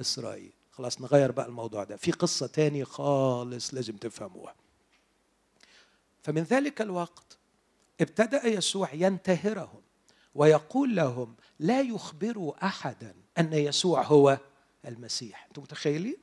إسرائيل. 0.00 0.52
خلاص 0.70 1.00
نغير 1.00 1.32
بقى 1.32 1.46
الموضوع 1.46 1.84
ده. 1.84 1.96
في 1.96 2.12
قصة 2.12 2.46
تاني 2.46 2.84
خالص 2.84 3.74
لازم 3.74 3.96
تفهموها. 3.96 4.54
فمن 6.22 6.42
ذلك 6.42 6.80
الوقت 6.82 7.38
ابتدأ 8.00 8.46
يسوع 8.46 8.94
ينتهرهم 8.94 9.82
ويقول 10.34 10.96
لهم 10.96 11.34
لا 11.58 11.80
يخبروا 11.80 12.66
أحدا 12.66 13.14
أن 13.38 13.52
يسوع 13.52 14.02
هو 14.02 14.38
المسيح. 14.84 15.46
أنتم 15.46 15.62
متخيلين؟ 15.62 16.16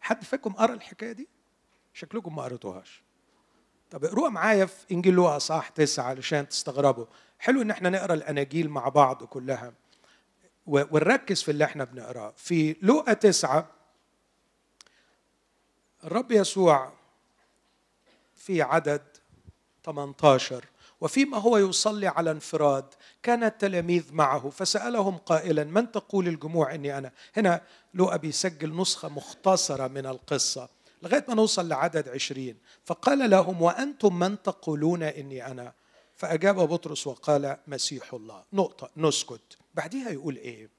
حد 0.00 0.24
فيكم 0.24 0.52
قرأ 0.52 0.74
الحكاية 0.74 1.12
دي؟ 1.12 1.28
شكلكم 1.94 2.36
ما 2.36 2.42
قريتوهاش. 2.42 3.02
طب 3.90 4.04
اقروها 4.04 4.30
معايا 4.30 4.66
في 4.66 4.94
إنجيل 4.94 5.14
لوقا 5.14 5.38
صح 5.38 5.68
تسعة 5.68 6.04
علشان 6.04 6.48
تستغربوا. 6.48 7.06
حلو 7.38 7.62
إن 7.62 7.70
إحنا 7.70 7.90
نقرأ 7.90 8.14
الأناجيل 8.14 8.68
مع 8.70 8.88
بعض 8.88 9.24
كلها. 9.24 9.72
ونركز 10.66 11.42
في 11.42 11.50
اللي 11.50 11.64
إحنا 11.64 11.84
بنقرأه. 11.84 12.32
في 12.36 12.76
لوقا 12.82 13.12
تسعة 13.12 13.66
الرب 16.04 16.32
يسوع 16.32 16.92
في 18.34 18.62
عدد 18.62 19.02
18 19.84 20.64
وفيما 21.00 21.38
هو 21.38 21.58
يصلي 21.58 22.06
على 22.06 22.30
انفراد 22.30 22.84
كان 23.22 23.44
التلاميذ 23.44 24.14
معه 24.14 24.50
فسألهم 24.50 25.16
قائلا 25.16 25.64
من 25.64 25.92
تقول 25.92 26.28
الجموع 26.28 26.74
إني 26.74 26.98
أنا؟ 26.98 27.12
هنا 27.36 27.62
لوقا 27.94 28.16
بيسجل 28.16 28.76
نسخة 28.76 29.08
مختصرة 29.08 29.86
من 29.86 30.06
القصة. 30.06 30.68
لغاية 31.02 31.24
ما 31.28 31.34
نوصل 31.34 31.68
لعدد 31.68 32.08
عشرين. 32.08 32.58
فقال 32.84 33.30
لهم 33.30 33.62
وأنتم 33.62 34.18
من 34.18 34.42
تقولون 34.42 35.02
إني 35.02 35.46
أنا؟ 35.46 35.72
فأجاب 36.16 36.56
بطرس 36.56 37.06
وقال 37.06 37.56
مسيح 37.66 38.14
الله. 38.14 38.44
نقطة 38.52 38.90
نسكت. 38.96 39.58
بعديها 39.74 40.10
يقول 40.10 40.36
إيه؟ 40.36 40.70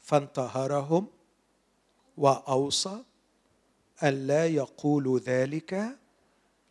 فانتهرهم 0.00 1.06
وأوصى 2.16 3.02
أن 4.02 4.26
لا 4.26 4.46
يقولوا 4.46 5.18
ذلك 5.18 5.98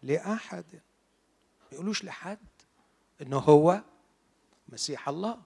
لأحد. 0.04 0.66
ما 1.62 1.68
يقولوش 1.72 2.04
لحد 2.04 2.38
انه 3.22 3.38
هو 3.38 3.82
مسيح 4.70 5.10
الله. 5.10 5.38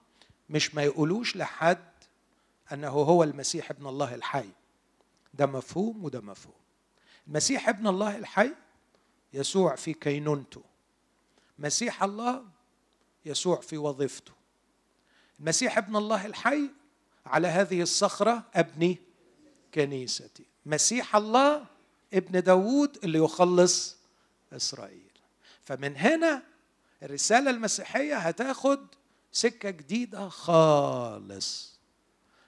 مش 0.50 0.74
ما 0.74 0.82
يقولوش 0.82 1.36
لحد 1.36 1.88
إنه 2.72 2.88
هو 2.88 3.22
المسيح 3.22 3.70
ابن 3.70 3.86
الله 3.86 4.14
الحي. 4.14 4.48
ده 5.34 5.46
مفهوم 5.46 6.04
وده 6.04 6.20
مفهوم. 6.20 6.54
المسيح 7.28 7.68
ابن 7.68 7.86
الله 7.86 8.16
الحي 8.16 8.54
يسوع 9.32 9.74
في 9.76 9.92
كينونته 9.92 10.62
مسيح 11.58 12.02
الله 12.02 12.44
يسوع 13.24 13.60
في 13.60 13.78
وظيفته. 13.78 14.32
المسيح 15.40 15.78
ابن 15.78 15.96
الله 15.96 16.26
الحي 16.26 16.70
على 17.26 17.48
هذه 17.48 17.82
الصخرة 17.82 18.44
أبني 18.54 18.98
كنيستي. 19.74 20.46
مسيح 20.66 21.16
الله 21.16 21.66
ابن 22.14 22.42
داوود 22.42 22.98
اللي 23.04 23.18
يخلص 23.18 23.96
إسرائيل. 24.52 25.10
فمن 25.64 25.96
هنا 25.96 26.42
الرسالة 27.02 27.50
المسيحية 27.50 28.16
هتاخد 28.16 28.86
سكة 29.32 29.70
جديدة 29.70 30.28
خالص. 30.28 31.78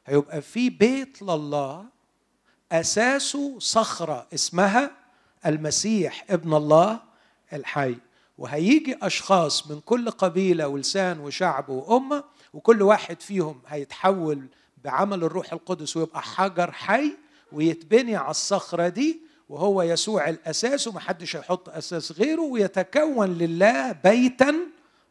هيبقى 0.06 0.42
في 0.42 0.70
بيت 0.70 1.22
لله 1.22 1.86
أساسه 2.72 3.58
صخرة 3.58 4.26
اسمها 4.34 4.90
المسيح 5.46 6.24
ابن 6.30 6.54
الله 6.54 7.00
الحي. 7.52 7.96
وهيجي 8.38 8.96
أشخاص 9.02 9.70
من 9.70 9.80
كل 9.80 10.10
قبيلة 10.10 10.68
ولسان 10.68 11.20
وشعب 11.20 11.68
وأمة 11.68 12.24
وكل 12.54 12.82
واحد 12.82 13.20
فيهم 13.22 13.60
هيتحول 13.68 14.46
بعمل 14.84 15.24
الروح 15.24 15.52
القدس 15.52 15.96
ويبقى 15.96 16.22
حجر 16.22 16.72
حي 16.72 17.12
ويتبني 17.52 18.16
على 18.16 18.30
الصخرة 18.30 18.88
دي 18.88 19.20
وهو 19.48 19.82
يسوع 19.82 20.28
الأساس 20.28 20.88
ومحدش 20.88 21.36
هيحط 21.36 21.68
أساس 21.68 22.12
غيره 22.12 22.40
ويتكون 22.42 23.38
لله 23.38 23.92
بيتا 23.92 24.54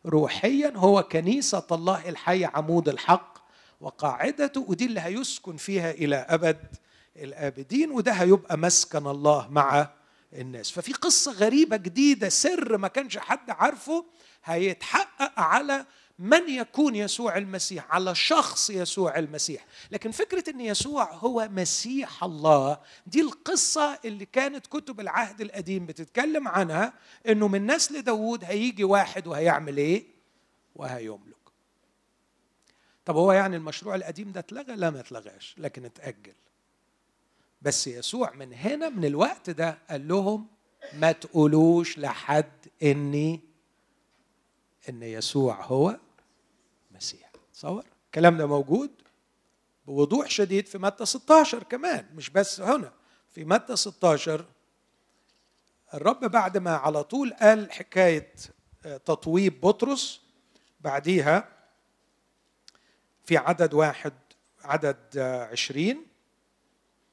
روحيا. 0.05 0.73
هو 0.75 1.03
كنيسة 1.03 1.63
الله 1.71 2.09
الحي 2.09 2.45
عمود 2.45 2.89
الحق 2.89 3.37
وقاعدته 3.81 4.65
ودي 4.67 4.85
اللي 4.85 4.99
هيسكن 4.99 5.57
فيها 5.57 5.91
إلى 5.91 6.15
أبد. 6.15 6.57
الآبدين 7.23 7.91
وده 7.91 8.11
هيبقى 8.11 8.57
مسكن 8.57 9.07
الله 9.07 9.47
مع 9.49 9.89
الناس. 10.33 10.71
ففي 10.71 10.93
قصة 10.93 11.31
غريبة 11.31 11.77
جديدة 11.77 12.29
سر 12.29 12.77
ما 12.77 12.87
كانش 12.87 13.17
حد 13.17 13.49
عارفه 13.49 14.05
هيتحقق 14.43 15.39
على 15.39 15.85
من 16.19 16.49
يكون 16.49 16.95
يسوع 16.95 17.37
المسيح 17.37 17.85
على 17.91 18.15
شخص 18.15 18.69
يسوع 18.69 19.17
المسيح. 19.19 19.65
لكن 19.91 20.11
فكرة 20.11 20.49
إن 20.49 20.61
يسوع 20.61 21.13
هو 21.13 21.49
مسيح 21.51 22.23
الله 22.23 22.77
دي 23.07 23.21
القصة 23.21 23.99
اللي 24.05 24.25
كانت 24.25 24.67
كتب 24.67 24.99
العهد 24.99 25.41
القديم 25.41 25.85
بتتكلم 25.85 26.47
عنها 26.47 26.93
إنه 27.27 27.47
من 27.47 27.71
نسل 27.71 28.01
داوود 28.01 28.43
هيجي 28.43 28.83
واحد 28.83 29.27
وهيعمل 29.27 29.77
إيه؟ 29.77 30.03
وهيملك. 30.75 31.35
طب 33.05 33.15
هو 33.15 33.31
يعني 33.31 33.55
المشروع 33.55 33.95
القديم 33.95 34.31
ده 34.31 34.39
اتلغى؟ 34.39 34.75
لا 34.75 34.89
ما 34.89 34.99
اتلغاش 34.99 35.55
لكن 35.57 35.85
اتأجل. 35.85 36.33
بس 37.61 37.87
يسوع 37.87 38.33
من 38.33 38.53
هنا 38.53 38.89
من 38.89 39.05
الوقت 39.05 39.49
ده 39.49 39.77
قال 39.89 40.07
لهم 40.07 40.47
ما 40.93 41.11
تقولوش 41.11 41.97
لحد 41.97 42.51
إني 42.83 43.41
إن 44.89 45.03
يسوع 45.03 45.65
هو 45.65 45.99
مسيح. 46.91 47.31
تصور 47.53 47.85
الكلام 48.05 48.37
ده 48.37 48.45
موجود 48.45 48.91
بوضوح 49.87 50.29
شديد 50.29 50.67
في 50.67 50.77
متى 50.77 51.05
16 51.05 51.63
كمان 51.63 52.05
مش 52.15 52.29
بس 52.29 52.61
هنا 52.61 52.93
في 53.29 53.45
متى 53.45 53.75
16 53.75 54.45
الرب 55.93 56.19
بعد 56.19 56.57
ما 56.57 56.71
على 56.75 57.03
طول 57.03 57.33
قال 57.33 57.71
حكاية 57.71 58.33
آه، 58.85 58.97
تطويب 58.97 59.61
بطرس 59.61 60.21
بعديها 60.81 61.49
في 63.25 63.37
عدد 63.37 63.73
واحد 63.73 64.13
عدد 64.63 64.97
آه، 65.17 65.45
عشرين 65.45 66.05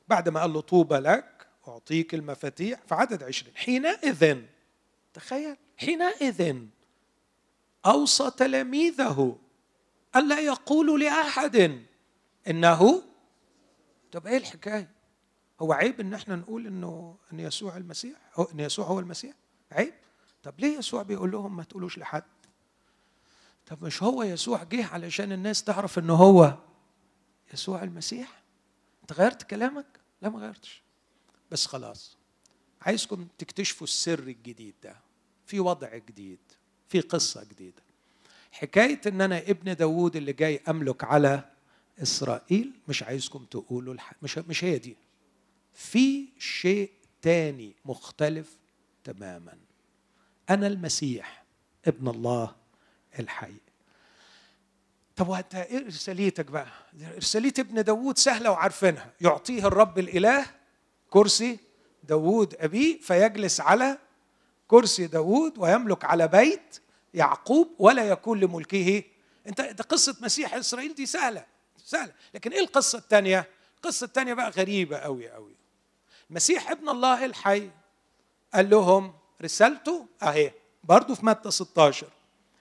بعد 0.09 0.29
ما 0.29 0.41
قال 0.41 0.53
له 0.53 0.61
طوبى 0.61 0.97
لك 0.97 1.47
أعطيك 1.69 2.15
المفاتيح 2.15 2.81
في 2.87 2.95
عدد 2.95 3.23
عشرين 3.23 3.57
حينئذ 3.57 4.37
تخيل 5.15 5.57
حينئذ 5.77 6.57
أوصى 7.87 8.31
تلاميذه 8.31 9.39
ألا 10.17 10.41
يقولوا 10.41 10.99
لأحد 10.99 11.85
إنه 12.49 13.03
طب 14.13 14.27
إيه 14.27 14.37
الحكاية؟ 14.37 14.91
هو 15.61 15.73
عيب 15.73 16.01
إن 16.01 16.15
إحنا 16.15 16.37
نقول 16.37 16.67
إنه 16.67 17.17
إن 17.33 17.41
يسوع 17.41 17.77
المسيح 17.77 18.17
هو 18.35 18.45
إن 18.55 18.61
يسوع 18.61 18.87
هو 18.87 19.01
المسيح؟ 19.01 19.35
عيب؟ 19.73 19.95
طب 20.43 20.55
ليه 20.61 20.79
يسوع 20.79 21.03
بيقول 21.03 21.31
لهم 21.31 21.57
ما 21.57 21.63
تقولوش 21.63 21.99
لحد؟ 21.99 22.23
طب 23.67 23.85
مش 23.85 24.03
هو 24.03 24.23
يسوع 24.23 24.63
جه 24.63 24.87
علشان 24.87 25.33
الناس 25.33 25.65
تعرف 25.65 25.99
إنه 25.99 26.15
هو 26.15 26.55
يسوع 27.55 27.83
المسيح؟ 27.83 28.43
أنت 29.03 29.13
غيرت 29.13 29.43
كلامك؟ 29.43 29.96
لا 30.23 30.29
ما 30.29 30.39
غيرتش. 30.39 30.83
بس 31.51 31.67
خلاص. 31.67 32.17
عايزكم 32.83 33.27
تكتشفوا 33.39 33.87
السر 33.87 34.19
الجديد 34.19 34.75
ده. 34.83 34.97
في 35.47 35.61
وضع 35.61 35.97
جديد. 35.97 36.39
في 36.89 37.01
قصة 37.01 37.45
جديدة. 37.45 37.83
حكاية 38.53 39.01
إن 39.07 39.21
أنا 39.21 39.39
ابن 39.39 39.77
داوود 39.77 40.17
اللي 40.17 40.33
جاي 40.33 40.61
أملك 40.69 41.05
على 41.05 41.51
إسرائيل 42.03 42.73
مش 42.89 43.03
عايزكم 43.03 43.45
تقولوا 43.45 43.95
الح... 43.95 44.13
مش 44.23 44.39
مش 44.39 44.65
هي 44.65 44.79
دي. 44.79 44.97
في 45.75 46.29
شيء 46.39 46.91
تاني 47.23 47.75
مختلف 47.85 48.59
تماما. 49.05 49.59
أنا 50.51 50.67
المسيح 50.67 51.45
ابن 51.87 52.09
الله 52.09 52.55
الحي. 53.19 53.55
طب 55.17 55.29
وانت 55.29 55.55
إيه 55.55 55.85
إرساليتك 55.85 56.47
بقى. 56.47 56.67
ارساليه 57.15 57.53
ابن 57.59 57.83
داوود 57.85 58.19
سهلة 58.19 58.51
وعارفينها. 58.51 59.13
يعطيه 59.21 59.67
الرب 59.67 59.99
الإله 59.99 60.47
كرسي 61.11 61.59
داوود 62.05 62.55
أبيه 62.59 63.01
فيجلس 63.01 63.61
على 63.61 63.99
كرسي 64.69 65.07
داوود 65.07 65.59
ويملك 65.59 66.05
على 66.05 66.29
بيت 66.29 66.81
يعقوب 67.15 67.69
ولا 67.79 68.05
يكون 68.05 68.41
لملكه. 68.41 69.03
انت 69.47 69.61
ده 69.61 69.85
قصة 69.85 70.17
مسيح 70.21 70.55
إسرائيل 70.55 70.95
دي 70.95 71.07
سهلة 71.07 71.47
سهلة. 71.85 72.13
لكن 72.35 72.53
إيه 72.53 72.61
القصة 72.61 72.99
الثانية 72.99 73.47
القصة 73.77 74.05
الثانية 74.05 74.35
بقى 74.35 74.51
غريبة 74.51 74.97
قوي 74.99 75.31
قوي 75.31 75.57
المسيح 76.31 76.71
ابن 76.71 76.89
الله 76.89 77.25
الحي 77.25 77.71
قال 78.55 78.71
لهم 78.71 79.15
رسالته 79.43 80.07
أهي 80.23 80.53
برضه 80.85 81.15
في 81.15 81.27
متى 81.27 81.51
16 81.51 82.07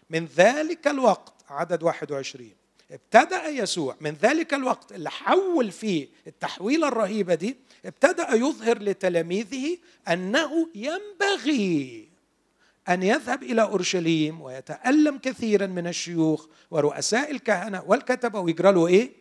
من 0.09 0.25
ذلك 0.25 0.87
الوقت 0.87 1.34
عدد 1.49 1.83
21 1.83 2.49
ابتدأ 2.91 3.47
يسوع 3.47 3.95
من 4.01 4.11
ذلك 4.13 4.53
الوقت 4.53 4.91
اللي 4.91 5.09
حول 5.09 5.71
فيه 5.71 6.07
التحويلة 6.27 6.87
الرهيبة 6.87 7.35
دي 7.35 7.57
ابتدأ 7.85 8.33
يظهر 8.33 8.81
لتلاميذه 8.83 9.77
أنه 10.07 10.67
ينبغي 10.75 12.07
أن 12.89 13.03
يذهب 13.03 13.43
إلى 13.43 13.61
أورشليم 13.61 14.41
ويتألم 14.41 15.17
كثيرا 15.17 15.65
من 15.67 15.87
الشيوخ 15.87 16.47
ورؤساء 16.71 17.31
الكهنة 17.31 17.83
والكتبة 17.87 18.39
ويجرى 18.39 18.71
له 18.71 18.87
إيه؟ 18.87 19.11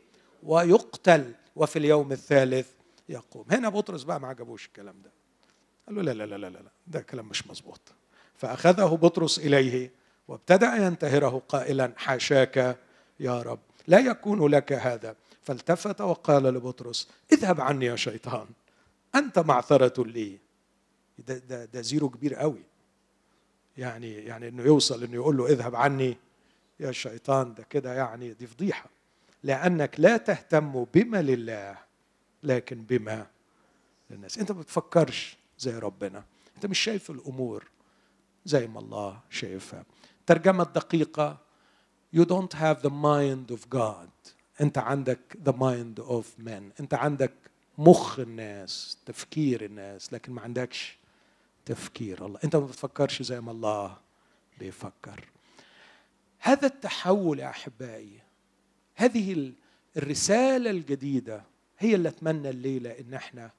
ويقتل. 0.43 1.33
وفي 1.57 1.79
اليوم 1.79 2.13
الثالث 2.13 2.67
يقوم. 3.09 3.45
هنا 3.51 3.69
بطرس 3.69 4.03
بقى 4.03 4.21
ما 4.21 4.29
عجبوش 4.29 4.67
الكلام 4.67 4.95
ده. 5.05 5.11
قال 5.87 5.95
له 5.97 6.03
لا 6.03 6.13
لا 6.13 6.25
لا 6.25 6.37
لا 6.37 6.47
لا 6.49 6.71
ده 6.87 7.01
كلام 7.01 7.29
مش 7.29 7.47
مظبوط. 7.47 7.81
فأخذه 8.37 8.99
بطرس 9.03 9.39
إليه 9.39 9.91
وابتدأ 10.29 10.75
ينتهره 10.75 11.43
قائلا 11.49 11.93
حاشاك 11.97 12.79
يا 13.21 13.43
رب 13.43 13.59
لا 13.87 13.99
يكون 13.99 14.51
لك 14.51 14.73
هذا. 14.73 15.17
فالتفت 15.43 16.01
وقال 16.01 16.43
لبطرس 16.43 17.09
اذهب 17.33 17.61
عني 17.61 17.87
يا 17.87 17.97
شيطان 17.97 18.47
أنت 19.15 19.39
معثرة 19.39 20.05
لي. 20.05 20.39
ده, 21.19 21.39
ده, 21.39 21.65
ده 21.65 21.81
زيرو 21.81 22.09
كبير 22.09 22.35
قوي. 22.35 22.63
يعني 23.77 24.13
يعني 24.13 24.49
إنه 24.49 24.63
يوصل 24.63 25.05
إنه 25.05 25.15
يقول 25.15 25.37
له 25.37 25.47
اذهب 25.47 25.77
عني 25.77 26.17
يا 26.81 26.93
شيطان. 26.93 27.55
ده 27.55 27.65
كده 27.71 27.95
يعني 27.95 28.33
دي 28.33 28.47
فضيحة. 28.47 28.87
لأنك 29.43 30.01
لا 30.01 30.17
تهتم 30.17 30.85
بما 30.85 31.23
لله 31.23 31.79
لكن 32.43 32.83
بما 32.83 33.27
للناس. 34.11 34.39
أنت 34.39 34.53
ما 34.53 34.61
بتفكرش 34.61 35.37
زي 35.59 35.79
ربنا. 35.79 36.25
أنت 36.57 36.67
مش 36.67 36.79
شايف 36.79 37.11
الأمور 37.11 37.65
زي 38.45 38.67
ما 38.67 38.81
الله 38.81 39.21
شايفها. 39.31 39.85
الترجمه 40.25 40.63
الدقيقه 40.63 41.39
you 42.17 42.25
don't 42.25 42.55
have 42.55 42.83
the 42.83 42.91
mind 42.91 43.55
of 43.57 43.69
God. 43.77 44.33
أنت 44.61 44.79
عندك 44.79 45.39
the 45.45 45.53
mind 45.53 46.03
of 46.03 46.25
men 46.47 46.81
أنت 46.81 46.95
عندك 46.95 47.33
مخ 47.79 48.19
الناس 48.19 48.99
تفكير 49.07 49.65
الناس 49.65 50.13
لكن 50.13 50.33
ما 50.33 50.43
عندكش 50.43 50.97
تفكير. 51.67 52.27
الله 52.27 52.39
أنت 52.45 52.57
ما 52.57 52.67
بتفكرش 52.67 53.23
زي 53.23 53.41
ما 53.41 53.53
الله 53.53 53.97
بيفكر. 54.59 55.25
هذا 56.39 56.67
التحول 56.67 57.39
يا 57.39 57.49
أحبائي 57.51 58.21
هذه 58.95 59.53
الرسالة 59.97 60.71
الجديدة 60.71 61.43
هي 61.79 61.95
اللي 61.95 62.09
أتمنى 62.09 62.51
الليلة 62.51 62.91
إن 62.91 63.15
إحنا 63.15 63.51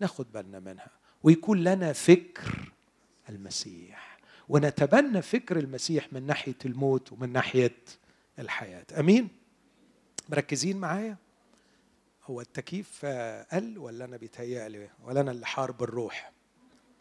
ناخد 0.00 0.32
بالنا 0.32 0.60
منها 0.60 0.90
ويكون 1.22 1.64
لنا 1.64 1.92
فكر 1.92 2.72
المسيح. 3.28 4.13
ونتبنى 4.48 5.22
فكر 5.22 5.58
المسيح 5.58 6.12
من 6.12 6.26
ناحية 6.26 6.56
الموت 6.64 7.12
ومن 7.12 7.32
ناحية 7.32 7.76
الحياة. 8.38 8.86
أمين؟ 8.98 9.28
مركزين 10.28 10.76
معايا؟ 10.76 11.16
هو 12.24 12.40
التكييف 12.40 13.04
قل 13.52 13.78
ولا 13.78 14.04
أنا 14.04 14.16
بيتهيألي 14.16 14.90
ولا 15.04 15.20
أنا 15.20 15.30
اللي 15.30 15.46
حار 15.46 15.70
بالروح 15.70 16.32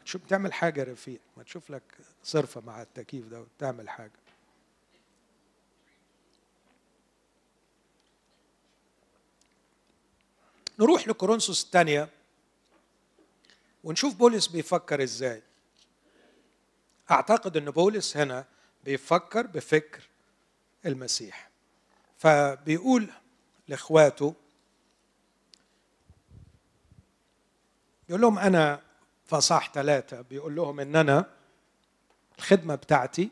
تشوف 0.05 0.21
تعمل 0.25 0.53
حاجة 0.53 0.79
يا 0.79 0.85
رفيق. 0.85 1.19
ما 1.37 1.43
تشوف 1.43 1.69
لك 1.69 1.83
صرفة 2.23 2.61
مع 2.61 2.81
التكييف 2.81 3.27
ده 3.27 3.41
وتعمل 3.41 3.89
حاجة. 3.89 4.11
نروح 10.79 11.07
لكورنثوس 11.07 11.63
الثانية 11.65 12.09
ونشوف 13.83 14.15
بولس 14.15 14.47
بيفكر 14.47 15.03
إزاي. 15.03 15.41
أعتقد 17.13 17.57
إن 17.57 17.71
بولس 17.71 18.17
هنا 18.17 18.45
بيفكر 18.83 19.47
بفكر 19.47 20.09
المسيح. 20.85 21.49
فبيقول 22.17 23.09
لإخواته 23.67 24.35
بيقول 28.07 28.21
لهم 28.21 28.39
أنا 28.39 28.81
فصاح 29.25 29.71
ثلاثة 29.73 30.21
بيقول 30.21 30.55
لهم 30.55 30.79
إن 30.79 30.95
أنا 30.95 31.29
الخدمة 32.37 32.75
بتاعتي 32.75 33.31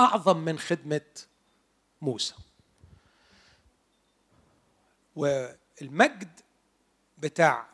أعظم 0.00 0.36
من 0.36 0.58
خدمة 0.58 1.00
موسى. 2.02 2.34
والمجد 5.16 6.40
بتاع 7.18 7.66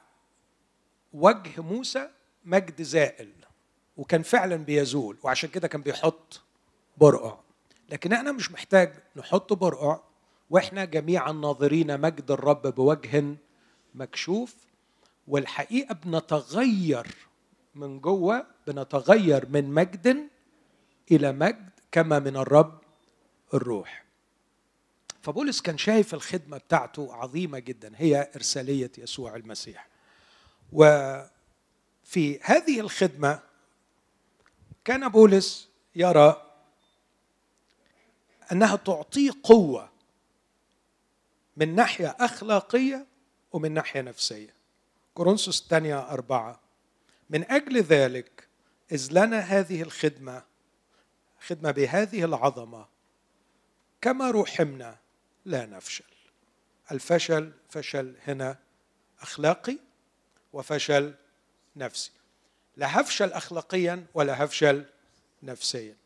وجه 1.13 1.61
موسى 1.61 2.11
مجد 2.45 2.83
زائل. 2.83 3.38
وكان 3.99 4.23
فعلا 4.23 4.57
بيزول 4.57 5.17
وعشان 5.23 5.51
كده 5.51 5.69
كان 5.69 5.83
بيحط 5.83 6.41
برقع. 6.97 7.39
لكن 7.91 8.13
إحنا 8.13 8.33
مش 8.33 8.53
محتاج 8.53 8.93
نحط 9.17 9.53
برقع 9.53 10.01
وإحنا 10.51 10.85
جميعا 10.85 11.33
ناظرين 11.33 12.01
مجد 12.01 12.31
الرب 12.31 12.67
بوجه 12.67 13.25
مكشوف 13.95 14.55
والحقيقة 15.29 15.95
بنتغير 15.95 17.07
من 17.75 18.01
جوه 18.01 18.47
بنتغير 18.67 19.49
من 19.49 19.65
مجد 19.71 20.29
إلى 21.11 21.33
مجد 21.33 21.71
كما 21.93 22.19
من 22.19 22.37
الرب 22.37 22.79
الروح. 23.55 24.05
فبولس 25.23 25.61
كان 25.61 25.79
شايف 25.79 26.15
الخدمة 26.15 26.59
بتاعته 26.59 27.15
عظيمة 27.15 27.59
جدا 27.59 27.93
هي 27.97 28.31
إرسالية 28.37 28.93
يسوع 28.99 29.37
المسيح. 29.37 29.89
وفي 30.73 32.41
هذه 32.43 32.81
الخدمة 32.81 33.48
كان 34.89 35.09
بولس 35.09 35.69
يرى 35.95 36.51
أنها 38.53 38.77
تعطيه 38.77 39.31
قوة 39.43 39.91
من 41.57 41.75
ناحية 41.75 42.17
أخلاقية 42.21 43.07
ومن 43.53 43.73
ناحية 43.75 44.01
نفسية. 44.01 44.55
كورنثوس 45.15 45.63
الثانية 45.63 45.99
أربعة. 45.99 46.61
من 47.31 47.51
أجل 47.51 47.83
ذلك 47.83 48.49
إذ 48.93 49.09
لنا 49.11 49.39
هذه 49.39 49.83
الخدمة 49.83 50.43
خدمة 51.41 51.71
بهذه 51.71 52.25
العظمة 52.25 52.87
كما 54.01 54.31
رحمنا 54.31 54.97
لا 55.45 55.67
نفشل. 55.67 56.05
الفشل 56.93 57.53
فشل 57.69 58.15
هنا 58.27 58.59
أخلاقي 59.21 59.79
وفشل 60.53 61.15
نفسي. 61.77 62.18
لا 62.79 63.01
هفشل 63.01 63.33
أخلاقيا 63.33 64.07
ولا 64.15 64.45
هفشل 64.45 64.85
نفسيا. 65.43 65.97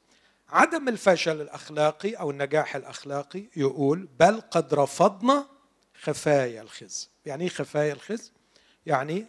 عدم 0.49 0.89
الفشل 0.89 1.41
الأخلاقي 1.41 2.15
أو 2.15 2.31
النجاح 2.31 2.77
الأخلاقي 2.77 3.45
يقول 3.57 4.09
بل 4.19 4.41
قد 4.41 4.75
رفضنا 4.75 5.47
خفايا 6.03 6.63
الخزي 6.63 7.09
يعني 7.27 7.45
إيه 7.45 7.51
خفايا 7.51 7.93
الخزي 7.93 8.31
يعني 8.87 9.27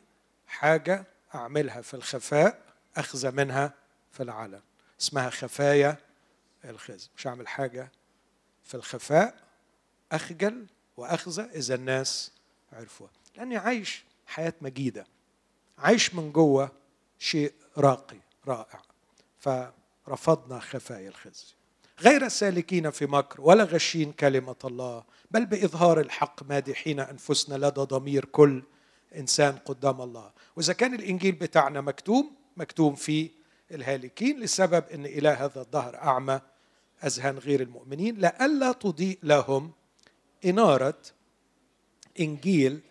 حاجة 0.47 1.05
أعملها 1.35 1.81
في 1.81 1.93
الخفاء 1.93 2.61
أخذ 2.97 3.31
منها 3.31 3.73
في 4.11 4.23
العلن. 4.23 4.61
اسمها 5.01 5.29
خفايا 5.29 5.97
الخزي 6.65 7.07
مش 7.17 7.27
أعمل 7.27 7.47
حاجة 7.47 7.91
في 8.63 8.75
الخفاء 8.75 9.35
أخجل 10.11 10.65
وأخزى 10.97 11.41
إذا 11.41 11.75
الناس 11.75 12.31
عرفوها. 12.73 13.11
لأني 13.37 13.57
عايش 13.57 14.03
حياة 14.27 14.53
مجيدة. 14.61 15.07
عايش 15.77 16.15
من 16.15 16.31
جوة 16.31 16.82
شيء 17.23 17.53
راقي 17.77 18.17
رائع. 18.47 18.81
فرفضنا 19.39 20.59
خفايا 20.59 21.09
الخزي. 21.09 21.45
غير 22.01 22.27
سالكين 22.27 22.89
في 22.89 23.05
مكر 23.05 23.41
ولا 23.41 23.63
غشين 23.63 24.11
كلمة 24.11 24.55
الله 24.65 25.03
بل 25.31 25.45
بإظهار 25.45 25.99
الحق 25.99 26.43
مادحين 26.43 26.99
أنفسنا 26.99 27.65
لدى 27.65 27.81
ضمير 27.81 28.25
كل 28.25 28.63
إنسان 29.15 29.55
قدام 29.55 30.01
الله. 30.01 30.31
وإذا 30.55 30.73
كان 30.73 30.93
الإنجيل 30.93 31.31
بتاعنا 31.31 31.81
مكتوب 31.81 32.25
مكتوب 32.57 32.95
في 32.95 33.31
الهالكين 33.71 34.39
لسبب 34.39 34.83
أن 34.93 35.05
إله 35.05 35.45
هذا 35.45 35.61
الظهر 35.61 35.95
أعمى 35.95 36.41
أذهان 37.03 37.37
غير 37.37 37.61
المؤمنين 37.61 38.17
لئلا 38.17 38.71
تضيء 38.71 39.19
لهم 39.23 39.71
إنارة 40.45 41.01
إنجيل 42.19 42.81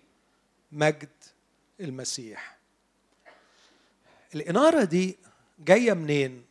مجد 0.73 1.09
المسيح. 1.81 2.62
الإنارة 4.35 4.85
دي 4.85 5.18
جاية 5.59 5.92
منين؟ 5.92 6.45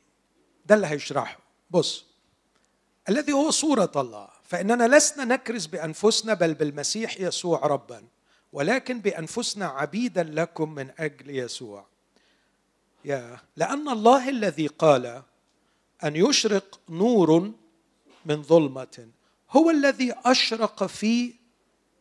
ده 0.65 0.75
اللي 0.75 0.87
هيشرحه 0.87 1.39
بص 1.71 2.05
الذي 3.09 3.33
هو 3.33 3.51
صورة 3.51 3.91
الله 3.95 4.29
فإننا 4.43 4.97
لسنا 4.97 5.25
نكرز 5.25 5.65
بأنفسنا 5.65 6.33
بل 6.33 6.53
بالمسيح 6.53 7.19
يسوع 7.19 7.59
ربا 7.67 8.03
ولكن 8.53 8.99
بأنفسنا 8.99 9.65
عبيدا 9.65 10.23
لكم 10.23 10.75
من 10.75 10.91
أجل 10.99 11.29
يسوع 11.29 11.85
يا 13.05 13.39
لأن 13.57 13.89
الله 13.89 14.29
الذي 14.29 14.67
قال 14.67 15.23
أن 16.03 16.15
يشرق 16.15 16.79
نور 16.89 17.51
من 18.25 18.43
ظلمة 18.43 19.07
هو 19.51 19.69
الذي 19.69 20.13
أشرق 20.25 20.83
في 20.83 21.33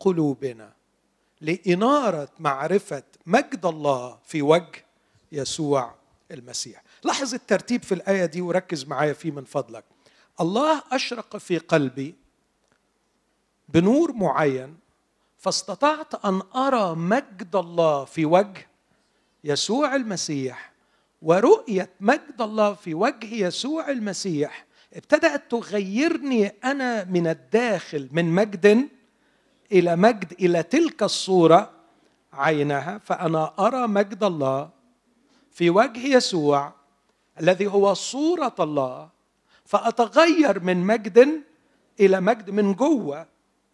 قلوبنا 0.01 0.73
لإنارة 1.40 2.29
معرفة 2.38 3.03
مجد 3.27 3.66
الله 3.66 4.19
في 4.25 4.43
وجه 4.43 4.85
يسوع 5.33 5.95
المسيح. 6.31 6.83
لاحظ 7.05 7.35
الترتيب 7.35 7.83
في 7.83 7.95
الآية 7.95 8.25
دي 8.27 8.40
وركز 8.40 8.85
معايا 8.85 9.12
فيه 9.12 9.31
من 9.31 9.45
فضلك. 9.45 9.85
الله 10.40 10.83
أشرق 10.93 11.37
في 11.37 11.59
قلبي 11.59 12.14
بنور 13.69 14.12
معين 14.12 14.77
فاستطعت 15.38 16.25
أن 16.25 16.43
أرى 16.57 16.95
مجد 16.97 17.57
الله 17.57 18.05
في 18.05 18.25
وجه 18.25 18.66
يسوع 19.45 19.97
المسيح 19.97 20.73
ورؤية 21.23 21.90
مجد 22.01 22.40
الله 22.40 22.75
في 22.75 22.95
وجه 22.95 23.35
يسوع 23.35 23.90
المسيح 23.90 24.66
ابتدأت 24.95 25.51
تغيرني 25.51 26.47
أنا 26.64 27.05
من 27.05 27.27
الداخل 27.27 28.09
من 28.12 28.25
مجد 28.25 28.88
إلى 29.73 29.97
مجد 29.97 30.33
إلى 30.33 30.62
تلك 30.62 31.03
الصورة 31.03 31.71
عينها 32.33 32.99
فأنا 32.99 33.53
أرى 33.59 33.87
مجد 33.87 34.25
الله 34.25 34.71
في 35.50 35.70
وجه 35.70 36.06
يسوع 36.06 36.72
الذي 37.40 37.66
هو 37.66 37.94
صورة 37.94 38.54
الله 38.60 39.08
فأتغير 39.64 40.60
من 40.60 40.76
مجد 40.76 41.42
إلى 42.00 42.20
مجد 42.20 42.50
من 42.50 42.74
جوة 42.74 43.26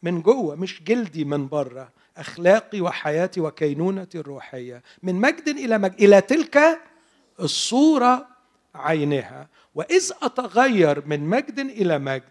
من 0.03 0.23
جوة 0.23 0.55
مش 0.55 0.83
جلدي 0.83 1.25
من 1.25 1.49
بره 1.49 1.93
أخلاقي 2.17 2.81
وحياتي 2.81 3.41
وكينونتي 3.41 4.19
الروحية. 4.19 4.83
من 5.03 5.15
مجد 5.15 5.49
إلى 5.49 5.79
مجد 5.79 6.03
إلى 6.03 6.21
تلك 6.21 6.81
الصورة 7.41 8.29
عينها. 8.75 9.49
وإذ 9.75 10.13
أتغير 10.23 11.07
من 11.07 11.21
مجد 11.21 11.59
إلى 11.59 11.99
مجد 11.99 12.23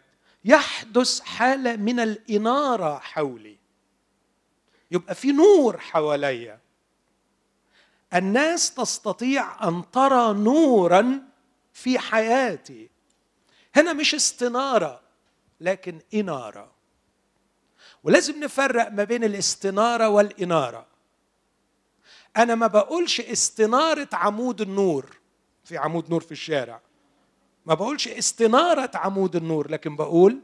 يحدث 0.45 1.19
حالة 1.19 1.75
من 1.75 1.99
الإنارة 1.99 2.99
حولي. 2.99 3.58
يبقى 4.91 5.15
في 5.15 5.31
نور 5.31 5.77
حواليا. 5.77 6.60
الناس 8.13 8.74
تستطيع 8.74 9.68
أن 9.68 9.91
ترى 9.91 10.34
نورا 10.34 11.22
في 11.74 12.00
حياتي. 12.00 12.89
هنا 13.76 13.94
مش 13.94 14.15
استنارة 14.15 15.02
لكن 15.62 16.00
إنارة. 16.13 16.72
ولازم 18.04 18.44
نفرق 18.44 18.91
ما 18.91 19.04
بين 19.04 19.24
الاستنارة 19.24 20.10
والإنارة. 20.10 20.86
أنا 22.38 22.56
ما 22.56 22.68
بقولش 22.68 23.22
استنارة 23.22 24.10
عمود 24.13 24.62
النور. 24.62 25.18
في 25.63 25.78
عمود 25.78 26.10
نور 26.10 26.22
في 26.22 26.32
الشارع. 26.32 26.82
ما 27.65 27.74
بقولش 27.74 28.08
استنارة 28.08 28.91
عمود 28.94 29.36
النور 29.36 29.72
لكن 29.72 29.96
بقول 29.96 30.39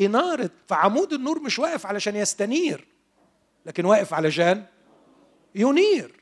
إنارة. 0.00 0.50
فعمود 0.68 1.12
النور 1.12 1.40
مش 1.40 1.58
واقف 1.58 1.86
علشان 1.86 2.16
يستنير 2.16 2.86
لكن 3.66 3.84
واقف 3.84 4.14
علشان 4.14 4.66
ينير. 5.54 6.17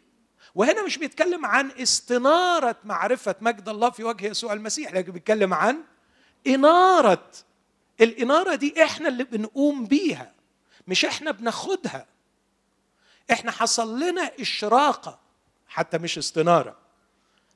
وهنا 0.57 0.83
مش 0.83 0.99
بيتكلم 0.99 1.47
عن 1.47 1.71
استنارة 1.71 2.77
معرفة 2.85 3.35
مجد 3.41 3.69
الله 3.69 3.91
في 3.91 4.05
وجه 4.05 4.27
يسوع 4.27 4.53
المسيح 4.53 4.93
لكن 4.93 5.13
بيتكلم 5.13 5.55
عن 5.55 5.83
إنارة. 6.47 7.31
الإنارة 8.01 8.55
دي 8.55 8.85
إحنا 8.85 9.09
اللي 9.09 9.25
بنقوم 9.25 9.87
بيها 9.87 10.33
مش 10.87 11.05
إحنا 11.05 11.31
بناخدها. 11.31 12.07
إحنا 13.33 13.51
حصل 13.53 14.01
لنا 14.01 14.31
إشراقة 14.41 15.19
حتى 15.69 15.99
مش 15.99 16.19
استنارة. 16.19 16.77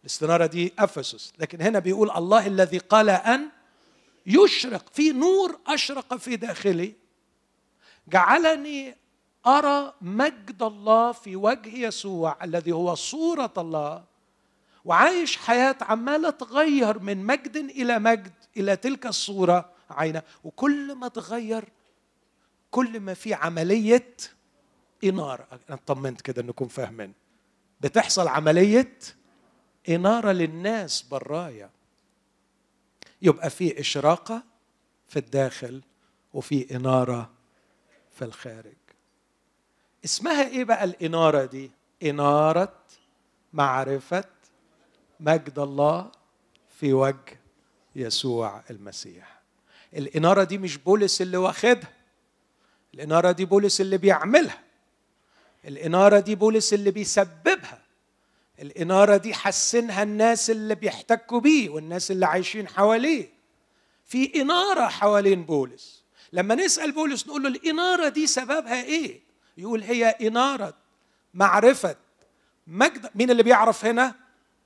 الاستنارة 0.00 0.46
دي 0.46 0.72
أفسس 0.78 1.32
لكن 1.38 1.62
هنا 1.62 1.78
بيقول 1.78 2.10
الله 2.10 2.46
الذي 2.46 2.78
قال 2.78 3.10
أن 3.10 3.48
يشرق 4.26 4.84
في 4.92 5.12
نور 5.12 5.58
أشرق 5.66 6.16
في 6.16 6.36
داخلي 6.36 6.94
جعلني 8.08 8.96
أرى 9.46 9.94
مجد 10.00 10.62
الله 10.62 11.12
في 11.12 11.36
وجه 11.36 11.76
يسوع 11.76 12.44
الذي 12.44 12.72
هو 12.72 12.94
صورة 12.94 13.52
الله 13.58 14.04
وعايش 14.84 15.36
حياة 15.36 15.76
عمالة 15.80 16.30
تغير 16.30 16.98
من 16.98 17.26
مجد 17.26 17.56
إلى 17.56 17.98
مجد 17.98 18.32
إلى 18.56 18.76
تلك 18.76 19.06
الصورة 19.06 19.72
عينه. 19.90 20.22
وكل 20.44 20.94
ما 20.94 21.08
تغير 21.08 21.68
كل 22.70 23.00
ما 23.00 23.14
في 23.14 23.34
عملية 23.34 24.16
إنارة. 25.04 25.46
أنا 25.52 25.78
اطمنت 25.86 26.20
كده 26.20 26.42
إنكم 26.42 26.68
فاهمين. 26.68 27.12
بتحصل 27.80 28.28
عملية 28.28 28.98
إنارة 29.88 30.32
للناس 30.32 31.02
برايا. 31.02 31.70
يبقى 33.22 33.50
في 33.50 33.80
إشراقة 33.80 34.42
في 35.08 35.18
الداخل 35.18 35.82
وفي 36.34 36.76
إنارة 36.76 37.30
في 38.10 38.24
الخارج. 38.24 38.74
اسمها 40.04 40.48
إيه 40.48 40.64
بقى 40.64 40.84
الانارة 40.84 41.44
دي؟ 41.44 41.70
انارة 42.02 42.72
معرفة 43.52 44.24
مجد 45.20 45.58
الله 45.58 46.10
في 46.80 46.92
وجه 46.92 47.40
يسوع 47.96 48.62
المسيح. 48.70 49.40
الانارة 49.96 50.44
دي 50.44 50.58
مش 50.58 50.76
بولس 50.76 51.22
اللي 51.22 51.36
واخدها. 51.36 51.92
الانارة 52.94 53.30
دي 53.32 53.44
بولس 53.44 53.80
اللي 53.80 53.98
بيعملها. 53.98 54.60
الانارة 55.64 56.20
دي 56.20 56.34
بولس 56.34 56.74
اللي 56.74 56.90
بيسببها. 56.90 57.82
الانارة 58.62 59.16
دي 59.16 59.34
حسنها 59.34 60.02
الناس 60.02 60.50
اللي 60.50 60.74
بيحتكوا 60.74 61.40
بيه 61.40 61.68
والناس 61.70 62.10
اللي 62.10 62.26
عايشين 62.26 62.68
حواليه. 62.68 63.28
في 64.06 64.40
انارة 64.42 64.88
حوالين 64.88 65.44
بولس. 65.44 66.04
لما 66.32 66.54
نسأل 66.54 66.92
بولس 66.92 67.26
نقول 67.26 67.42
له 67.42 67.48
الانارة 67.48 68.08
دي 68.08 68.26
سببها 68.26 68.82
إيه؟ 68.82 69.20
يقول 69.56 69.82
هي 69.82 70.04
إنارة 70.06 70.74
معرفة. 71.34 71.96
مجد 72.66 73.10
مين 73.14 73.30
اللي 73.30 73.42
بيعرف 73.42 73.84
هنا؟ 73.84 74.14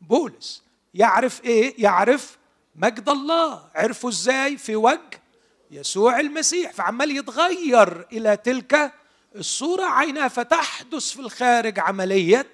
بولس. 0.01 0.63
يعرف 0.95 1.45
إيه؟ 1.45 1.75
يعرف 1.79 2.39
مجد 2.77 3.09
الله. 3.09 3.71
عرفوا 3.75 4.11
إزاي؟ 4.11 4.57
في 4.57 4.77
وجه 4.77 5.23
يسوع 5.71 6.21
المسيح. 6.21 6.73
فعمال 6.73 7.17
يتغير 7.17 8.07
إلى 8.13 8.37
تلك 8.37 8.93
الصورة 9.37 9.85
عينها 9.85 10.29
فتحدث 10.29 11.11
في 11.11 11.21
الخارج 11.21 11.79
عملية 11.79 12.51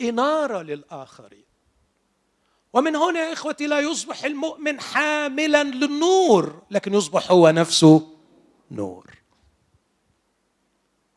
إنارة 0.00 0.62
للآخرين. 0.62 1.44
ومن 2.72 2.96
هنا 2.96 3.20
يا 3.20 3.32
إخوتي 3.32 3.66
لا 3.66 3.80
يصبح 3.80 4.24
المؤمن 4.24 4.80
حاملا 4.80 5.64
للنور 5.64 6.62
لكن 6.70 6.94
يصبح 6.94 7.30
هو 7.30 7.50
نفسه 7.50 8.16
نور. 8.70 9.17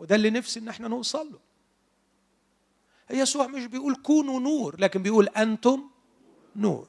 وده 0.01 0.15
اللي 0.15 0.29
نفسي 0.29 0.59
إن 0.59 0.67
إحنا 0.67 0.87
نوصل 0.87 1.31
له. 1.31 1.39
يسوع 3.09 3.47
مش 3.47 3.65
بيقول 3.65 3.95
كونوا 3.95 4.39
نور 4.39 4.75
لكن 4.79 5.03
بيقول 5.03 5.27
أنتم 5.27 5.89
نور. 6.55 6.87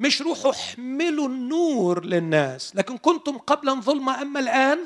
مش 0.00 0.22
روحوا 0.22 0.50
احملوا 0.50 1.28
النور 1.28 2.04
للناس 2.04 2.76
لكن 2.76 2.98
كنتم 2.98 3.38
قبلا 3.38 3.80
ظلمة 3.80 4.22
أما 4.22 4.40
الآن 4.40 4.78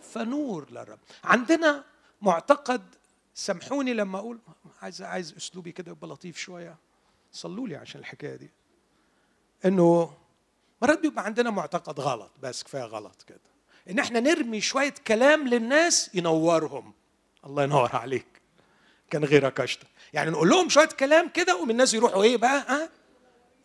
فنور 0.00 0.70
للرب. 0.70 0.98
عندنا 1.24 1.84
معتقد 2.22 2.82
سامحوني 3.34 3.94
لما 3.94 4.18
أقول 4.18 4.38
عايز 4.82 5.02
عايز 5.02 5.34
أسلوبي 5.36 5.72
كده 5.72 5.92
يبقى 5.92 6.08
لطيف 6.08 6.36
شوية. 6.38 6.76
صلوا 7.32 7.68
لي 7.68 7.76
عشان 7.76 8.00
الحكاية 8.00 8.36
دي. 8.36 8.50
إنه 9.64 10.12
مرات 10.82 11.00
بيبقى 11.00 11.24
عندنا 11.24 11.50
معتقد 11.50 12.00
غلط 12.00 12.30
بس 12.42 12.62
كفاية 12.62 12.84
غلط 12.84 13.22
كده. 13.22 13.55
إن 13.90 13.98
إحنا 13.98 14.20
نرمي 14.20 14.60
شوية 14.60 14.94
كلام 15.06 15.48
للناس 15.48 16.10
ينورهم. 16.14 16.92
الله 17.46 17.62
ينور 17.62 17.96
عليك. 17.96 18.26
كان 19.10 19.24
غيرك 19.24 19.60
أشطر. 19.60 19.86
يعني 20.12 20.30
نقول 20.30 20.48
لهم 20.48 20.68
شوية 20.68 20.88
كلام 20.88 21.28
كده 21.28 21.56
ومن 21.56 21.70
الناس 21.70 21.94
يروحوا 21.94 22.22
إيه 22.22 22.36
بقى؟ 22.36 22.64
ها؟ 22.68 22.90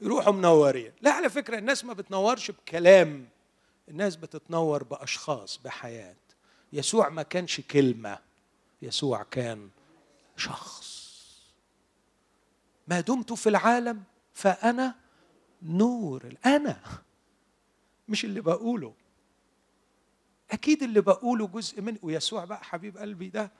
يروحوا 0.01 0.33
منورين. 0.33 0.91
لا 1.01 1.11
على 1.11 1.29
فكرة 1.29 1.57
الناس 1.57 1.85
ما 1.85 1.93
بتنورش 1.93 2.51
بكلام. 2.51 3.27
الناس 3.89 4.15
بتتنور 4.15 4.83
بأشخاص 4.83 5.59
بحياة. 5.65 6.15
يسوع 6.73 7.09
ما 7.09 7.23
كانش 7.23 7.61
كلمة. 7.61 8.19
يسوع 8.81 9.23
كان 9.31 9.69
شخص. 10.37 11.11
ما 12.87 12.99
دمت 12.99 13.33
في 13.33 13.49
العالم 13.49 14.03
فأنا 14.33 14.95
نور. 15.63 16.23
الأنا. 16.25 16.79
مش 18.07 18.25
اللي 18.25 18.41
بقوله. 18.41 18.93
أكيد 20.51 20.83
اللي 20.83 21.01
بقوله 21.01 21.47
جزء 21.47 21.81
منه 21.81 21.97
ويسوع 22.01 22.45
بقى 22.45 22.63
حبيب 22.63 22.97
قلبي 22.97 23.29
ده 23.29 23.51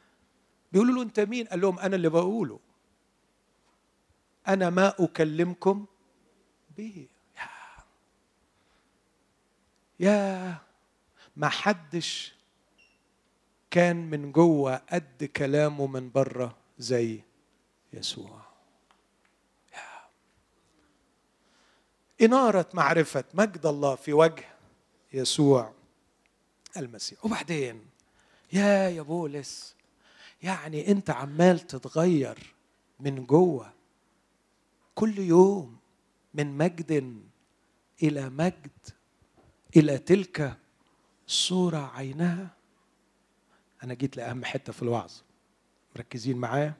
بيقولوا 0.71 0.95
له 0.95 1.01
أنت 1.01 1.19
مين؟ 1.19 1.47
قال 1.47 1.61
لهم 1.61 1.79
أنا 1.79 1.95
اللي 1.95 2.09
بقوله. 2.09 2.59
أنا 4.47 4.69
ما 4.69 4.93
أكلمكم 4.99 5.85
به. 6.77 7.07
يا 7.37 7.49
يا 9.99 10.57
ما 11.35 11.49
حدش 11.49 12.35
كان 13.71 14.09
من 14.09 14.31
جوه 14.31 14.75
قد 14.75 15.23
كلامه 15.35 15.87
من 15.87 16.11
بره 16.11 16.55
زي 16.79 17.21
يسوع. 17.93 18.41
إنارة 22.21 22.69
معرفة 22.73 23.23
مجد 23.33 23.65
الله 23.65 23.95
في 23.95 24.13
وجه 24.13 24.45
يسوع. 25.13 25.73
المسيح. 26.77 27.25
وبعدين 27.25 27.85
يا 28.53 28.89
يا 28.89 29.01
بولس 29.01 29.75
يعني 30.43 30.91
أنت 30.91 31.09
عمال 31.09 31.59
تتغير 31.59 32.55
من 32.99 33.25
جوه 33.25 33.73
كل 34.95 35.19
يوم 35.19 35.77
من 36.33 36.57
مجد 36.57 37.21
إلى 38.03 38.29
مجد 38.29 38.71
إلى 39.75 39.97
تلك 39.97 40.57
الصورة 41.27 41.91
عينها. 41.95 42.49
أنا 43.83 43.93
جيت 43.93 44.17
لأهم 44.17 44.45
حتة 44.45 44.73
في 44.73 44.81
الوعظ. 44.81 45.11
مركزين 45.95 46.37
معايا؟ 46.37 46.73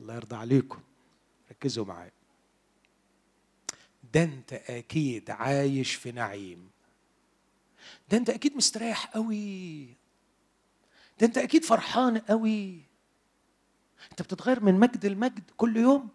الله 0.00 0.14
يرضى 0.14 0.36
عليكم. 0.36 0.80
ركزوا 1.50 1.84
معايا. 1.84 2.12
ده 4.14 4.22
أنت 4.22 4.52
أكيد 4.52 5.30
عايش 5.30 5.94
في 5.94 6.12
نعيم. 6.12 6.70
ده 8.08 8.16
انت 8.16 8.30
أكيد 8.30 8.56
مستريح 8.56 9.06
قوي. 9.06 9.86
ده 11.20 11.26
انت 11.26 11.38
أكيد 11.38 11.64
فرحان 11.64 12.18
قوي. 12.18 12.80
انت 14.10 14.22
بتتغير 14.22 14.64
من 14.64 14.74
مجد 14.74 15.06
لمجد 15.06 15.50
كل 15.56 15.76
يوم. 15.76 16.08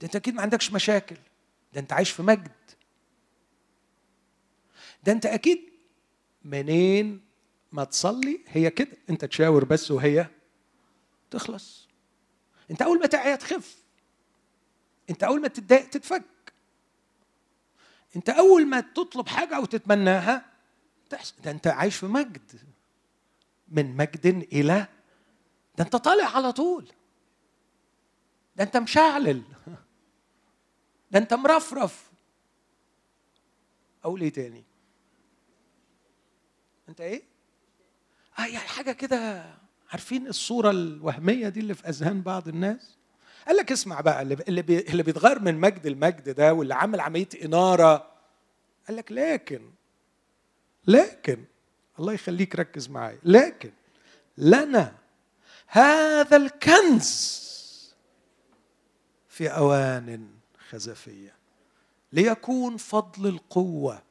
ده 0.00 0.06
انت 0.06 0.16
أكيد 0.16 0.34
ما 0.34 0.42
عندكش 0.42 0.72
مشاكل. 0.72 1.16
ده 1.74 1.80
انت 1.80 1.92
عايش 1.92 2.10
في 2.10 2.22
مجد. 2.22 2.52
ده 5.04 5.12
انت 5.12 5.26
أكيد 5.26 5.72
منين 6.44 7.20
ما 7.72 7.84
تصلي 7.84 8.40
هي 8.48 8.70
كده. 8.70 8.96
انت 9.10 9.24
تشاور 9.24 9.64
بس 9.64 9.90
وهي 9.90 10.26
تخلص. 11.30 11.88
انت 12.70 12.82
اول 12.82 13.00
ما 13.00 13.06
تعيا 13.06 13.36
تخف. 13.36 13.76
انت 15.10 15.22
اول 15.22 15.40
ما 15.40 15.48
تتضايق 15.48 15.88
تتفك. 15.88 16.24
انت 18.16 18.28
اول 18.28 18.66
ما 18.66 18.80
تطلب 18.80 19.28
حاجة 19.28 19.56
أو 19.56 19.64
تتمناها 19.64 20.44
تحصل 21.10 21.34
ده 21.42 21.50
انت 21.50 21.66
عايش 21.66 21.96
في 21.96 22.06
مجد. 22.06 22.60
من 23.68 23.96
مجد 23.96 24.26
إلى 24.26 24.86
ده 25.78 25.84
انت 25.84 25.96
طالع 25.96 26.36
على 26.36 26.52
طول. 26.52 26.88
ده 28.56 28.64
انت 28.64 28.76
مشعلل. 28.76 29.42
ده 31.10 31.18
انت 31.18 31.34
مرفرف. 31.34 32.10
أقول 34.04 34.20
إيه 34.20 34.32
تاني؟ 34.32 34.64
أنت 36.88 37.00
إيه؟ 37.00 37.22
آه 38.38 38.46
يعني 38.46 38.68
حاجة 38.68 38.92
كده. 38.92 39.44
عارفين 39.90 40.26
الصورة 40.26 40.70
الوهمية 40.70 41.48
دي 41.48 41.60
اللي 41.60 41.74
في 41.74 41.88
أذهان 41.88 42.22
بعض 42.22 42.48
الناس؟ 42.48 42.96
قال 43.46 43.56
لك 43.56 43.72
اسمع 43.72 44.00
بقى 44.00 44.22
اللي 44.22 44.36
اللي 44.88 45.02
بيتغير 45.02 45.40
من 45.40 45.60
مجد 45.60 45.86
المجد 45.86 46.28
ده 46.28 46.54
واللي 46.54 46.74
عامل 46.74 47.00
عملية 47.00 47.28
إنارة. 47.44 48.10
قال 48.88 48.96
لك 48.96 49.12
لكن 49.12 49.70
لكن 50.88 51.44
الله 51.98 52.12
يخليك 52.12 52.56
ركز 52.56 52.88
معايا 52.88 53.18
لكن 53.24 53.72
لنا 54.38 54.94
هذا 55.66 56.36
الكنز 56.36 57.38
في 59.28 59.48
أوان 59.48 60.28
خزفية 60.68 61.34
ليكون 62.12 62.76
فضل 62.76 63.26
القوة 63.26 64.02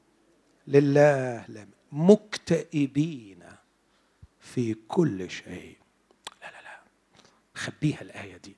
لله 0.67 1.67
مكتئبين 1.91 3.43
في 4.39 4.73
كل 4.73 5.30
شيء. 5.32 5.78
لا 6.41 6.47
لا 6.47 6.61
لا 6.61 6.80
خبيها 7.55 8.01
الآية 8.01 8.38
دي 8.38 8.55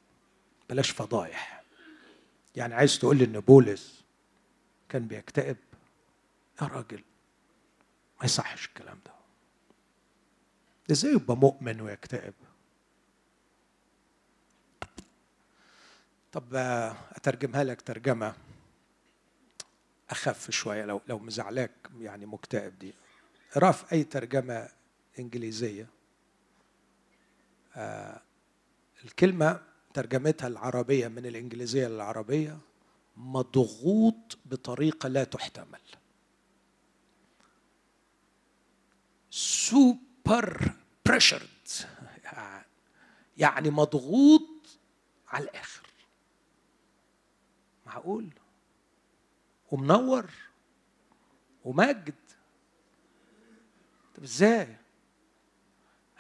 بلاش 0.69 0.89
فضايح. 0.91 1.63
يعني 2.55 2.73
عايز 2.73 2.99
تقول 2.99 3.17
لي 3.17 3.23
إن 3.25 3.39
بولس 3.39 4.03
كان 4.89 5.07
بيكتئب؟ 5.07 5.57
يا 6.61 6.67
راجل. 6.67 7.03
ما 8.19 8.25
يصحش 8.25 8.65
الكلام 8.65 8.99
ده. 9.05 9.11
إزاي 10.91 11.11
يبقى 11.13 11.37
مؤمن 11.37 11.81
ويكتئب؟ 11.81 12.33
طب 16.31 16.55
أترجمها 17.11 17.63
لك 17.63 17.81
ترجمة. 17.81 18.35
أخف 20.09 20.51
شوية 20.51 20.85
لو 20.85 21.01
لو 21.07 21.19
مزعلاك 21.19 21.71
يعني 21.99 22.25
مكتئب 22.25 22.79
دي. 22.79 22.93
اقرا 23.51 23.71
في 23.71 23.91
أي 23.91 24.03
ترجمة 24.03 24.69
إنجليزية. 25.19 25.87
آه 27.75 28.21
الكلمة 29.05 29.61
ترجمتها 29.93 30.47
العربية 30.47 31.07
من 31.07 31.25
الإنجليزية 31.25 31.87
للعربية 31.87 32.57
مضغوط 33.17 34.37
بطريقة 34.45 35.09
لا 35.09 35.23
تحتمل. 35.23 35.79
سوبر 39.39 40.71
بريشرد 41.05 41.47
يعني 43.37 43.69
مضغوط 43.69 44.79
على 45.27 45.43
الآخر. 45.43 45.87
معقول؟ 47.85 48.29
ومنور؟ 49.71 50.29
ومجد؟ 51.65 52.15
طب 54.15 54.23
إزاي؟ 54.23 54.77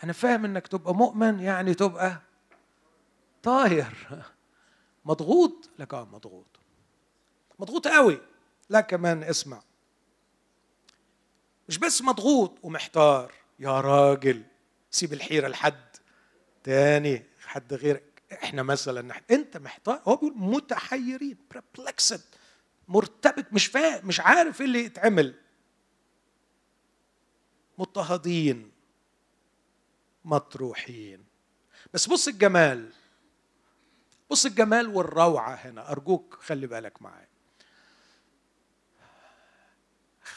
أنا 0.03 0.13
فاهم 0.13 0.45
إنك 0.45 0.67
تبقى 0.67 0.95
مؤمن 0.95 1.39
يعني 1.39 1.73
تبقى 1.73 2.21
طاير. 3.43 4.23
مضغوط؟ 5.05 5.69
لك 5.79 5.93
آه 5.93 6.05
مضغوط. 6.05 6.59
مضغوط 7.59 7.87
قوي. 7.87 8.21
لا 8.69 8.81
كمان 8.81 9.23
اسمع. 9.23 9.61
مش 11.69 11.77
بس 11.77 12.01
مضغوط 12.01 12.57
ومحتار. 12.63 13.33
يا 13.59 13.81
راجل 13.81 14.43
سيب 14.91 15.13
الحيرة 15.13 15.47
لحد 15.47 15.97
تاني 16.63 17.23
حد 17.45 17.73
غيرك. 17.73 18.23
إحنا 18.33 18.63
مثلا. 18.63 19.21
أنت 19.31 19.57
محتار. 19.57 20.01
هو 20.07 20.15
بيقول 20.15 20.33
متحيرين 20.37 21.37
perplexed 21.53 22.19
مرتبك 22.87 23.53
مش 23.53 23.67
فاهم 23.67 24.07
مش 24.07 24.19
عارف 24.19 24.61
إيه 24.61 24.67
اللي 24.67 24.79
يتعمل. 24.85 25.35
مضطهدين 27.77 28.71
مطروحين. 30.25 31.25
بس 31.93 32.07
بص 32.07 32.27
الجمال 32.27 32.89
بص 34.29 34.45
الجمال 34.45 34.87
والروعة 34.87 35.53
هنا. 35.53 35.91
أرجوك 35.91 36.37
خلي 36.41 36.67
بالك 36.67 37.01
معايا. 37.01 37.27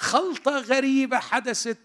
خلطة 0.02 0.58
غريبة 0.58 1.18
حدثت 1.18 1.78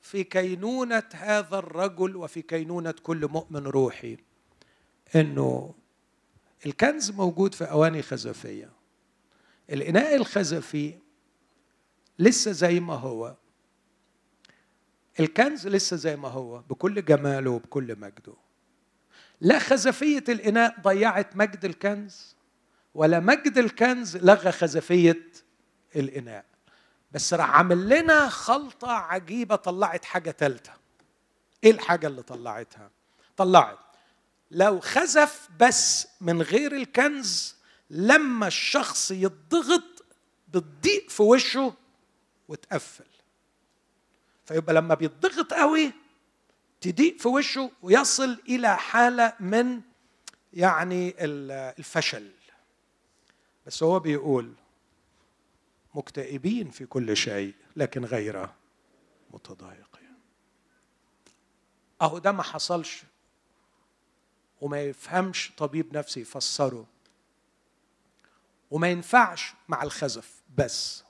في 0.00 0.24
كينونة 0.24 1.02
هذا 1.12 1.58
الرجل 1.58 2.16
وفي 2.16 2.42
كينونة 2.42 2.94
كل 3.02 3.28
مؤمن 3.28 3.66
روحي 3.66 4.16
إنه 5.14 5.74
الكنز 6.66 7.10
موجود 7.10 7.54
في 7.54 7.64
أواني 7.64 8.02
خزفية. 8.02 8.70
الإناء 9.70 10.16
الخزفي 10.16 10.94
لسه 12.18 12.52
زي 12.52 12.80
ما 12.80 12.94
هو. 12.94 13.36
الكنز 15.20 15.68
لسه 15.68 15.96
زي 15.96 16.16
ما 16.16 16.28
هو 16.28 16.58
بكل 16.58 17.04
جماله 17.04 17.50
وبكل 17.50 17.96
مجده. 17.98 18.34
لا 19.40 19.58
خزفية 19.58 20.24
الإناء 20.28 20.80
ضيعت 20.80 21.36
مجد 21.36 21.64
الكنز 21.64 22.36
ولا 22.94 23.20
مجد 23.20 23.58
الكنز 23.58 24.16
لغى 24.16 24.52
خزفية 24.52 25.26
الإناء. 25.96 26.55
بس 27.12 27.34
راح 27.34 27.50
عامل 27.50 27.88
لنا 27.88 28.28
خلطة 28.28 28.90
عجيبة 28.90 29.56
طلعت 29.56 30.04
حاجة 30.04 30.30
ثالثه 30.30 30.72
إيه 31.64 31.70
الحاجة 31.70 32.06
اللي 32.06 32.22
طلعتها؟ 32.22 32.90
طلعت. 33.36 33.78
لو 34.50 34.80
خزف 34.80 35.48
بس 35.60 36.08
من 36.20 36.42
غير 36.42 36.72
الكنز 36.76 37.56
لما 37.90 38.46
الشخص 38.46 39.10
يضغط 39.10 40.04
بتضيق 40.48 41.10
في 41.10 41.22
وشه 41.22 41.74
وتقفل. 42.48 43.04
فيبقى 44.46 44.74
لما 44.74 44.94
بيضغط 44.94 45.54
قوي 45.54 45.92
تضيق 46.80 47.18
في 47.18 47.28
وشه 47.28 47.70
ويصل 47.82 48.38
إلى 48.48 48.76
حالة 48.76 49.32
من 49.40 49.80
يعني 50.52 51.14
الفشل. 51.18 52.30
بس 53.66 53.82
هو 53.82 53.98
بيقول 54.00 54.52
مكتئبين 55.96 56.70
في 56.70 56.86
كل 56.86 57.16
شيء 57.16 57.54
لكن 57.76 58.04
غير 58.04 58.48
متضايقين. 59.30 60.14
أهو 62.02 62.18
ده 62.18 62.32
ما 62.32 62.42
حصلش. 62.42 63.02
وما 64.60 64.82
يفهمش 64.82 65.52
طبيب 65.56 65.96
نفسي 65.96 66.20
يفسره. 66.20 66.86
وما 68.70 68.88
ينفعش 68.88 69.54
مع 69.68 69.82
الخزف 69.82 70.42
بس. 70.58 71.04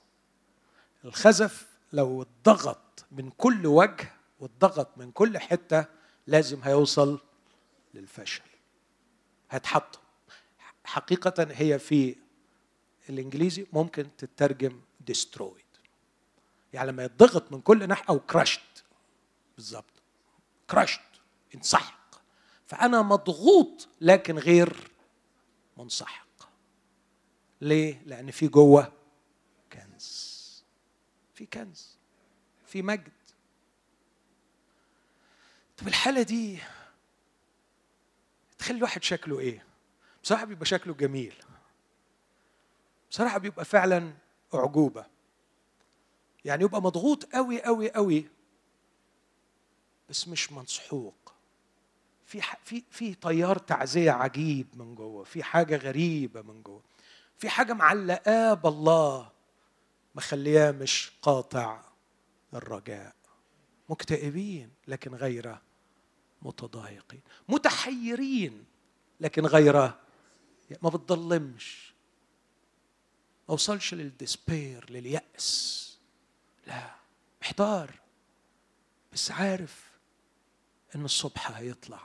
الخزف 1.05 1.67
لو 1.93 2.21
اتضغط 2.21 3.05
من 3.11 3.29
كل 3.29 3.65
وجه 3.65 4.13
واتضغط 4.39 4.97
من 4.97 5.11
كل 5.11 5.37
حتة 5.37 5.85
لازم 6.27 6.61
هيوصل 6.63 7.19
للفشل. 7.93 8.43
هيتحطم 9.51 9.99
حقيقة 10.83 11.47
هي 11.51 11.79
في 11.79 12.15
الإنجليزي 13.09 13.67
ممكن 13.73 14.07
تترجم 14.17 14.81
destroyed. 15.11 15.79
يعني 16.73 16.91
لما 16.91 17.03
يتضغط 17.03 17.51
من 17.51 17.61
كل 17.61 17.87
ناحية 17.87 18.05
أو 18.09 18.21
crushed. 18.31 18.81
بالظبط. 19.55 20.01
crushed. 20.73 21.19
انسحق. 21.55 22.21
فأنا 22.65 23.01
مضغوط 23.01 23.87
لكن 24.01 24.37
غير 24.37 24.91
منسحق. 25.77 26.27
ليه؟ 27.61 28.01
لأن 28.05 28.31
في 28.31 28.47
جوة 28.47 28.93
كنز. 29.73 30.63
في 31.33 31.45
كنز. 31.45 31.97
في 32.65 32.81
مجد. 32.81 33.11
طب 35.77 35.87
الحالة 35.87 36.21
دي 36.21 36.59
تخلي 38.57 38.77
الواحد 38.77 39.03
شكله 39.03 39.39
إيه؟ 39.39 39.65
بصراحة 40.23 40.45
بيبقى 40.45 40.65
شكله 40.65 40.93
جميل. 40.93 41.33
بصراحة 43.11 43.37
بيبقى 43.37 43.65
فعلا 43.65 44.13
أعجوبة. 44.53 45.05
يعني 46.45 46.63
يبقى 46.63 46.81
مضغوط 46.81 47.23
قوي 47.35 47.61
قوي 47.63 47.91
قوي 47.91 48.27
بس 50.09 50.27
مش 50.27 50.51
مسحوق 50.51 51.33
في 52.25 52.41
في 52.63 52.83
في 52.91 53.13
تيار 53.15 53.57
تعزية 53.57 54.11
عجيب 54.11 54.67
من 54.73 54.95
جوه 54.95 55.23
في 55.23 55.43
حاجة 55.43 55.75
غريبة 55.77 56.41
من 56.41 56.61
جوه 56.61 56.81
في 57.37 57.49
حاجة 57.49 57.73
معلقاه 57.73 58.53
بالله 58.53 59.31
مخلياه 60.15 60.71
مش 60.71 61.11
قاطع 61.21 61.81
الرجاء. 62.53 63.15
مكتئبين 63.89 64.71
لكن 64.87 65.15
غير 65.15 65.57
متضايقين. 66.41 67.21
متحيرين 67.49 68.65
لكن 69.19 69.45
غير 69.45 69.91
ما 70.81 70.89
بتضلمش 70.89 71.86
ما 73.47 73.53
وصلش 73.53 73.93
للديسبير 73.93 74.91
لليأس. 74.91 75.83
لا 76.67 76.95
محتار. 77.41 77.99
بس 79.13 79.31
عارف 79.31 79.91
إن 80.95 81.05
الصبح 81.05 81.51
هيطلع 81.51 82.01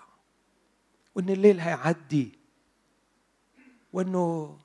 وإن 1.14 1.28
الليل 1.30 1.60
هيعدي 1.60 2.38
وإنه 3.92 4.58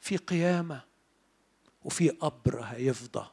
في 0.00 0.16
قيامة 0.16 0.84
وفي 1.84 2.08
قبر 2.10 2.62
هيفضى 2.62 3.30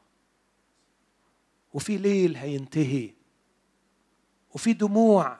وفي 1.74 1.98
ليل 1.98 2.36
هينتهي 2.36 3.14
وفي 4.54 4.74
دموع 4.74 5.40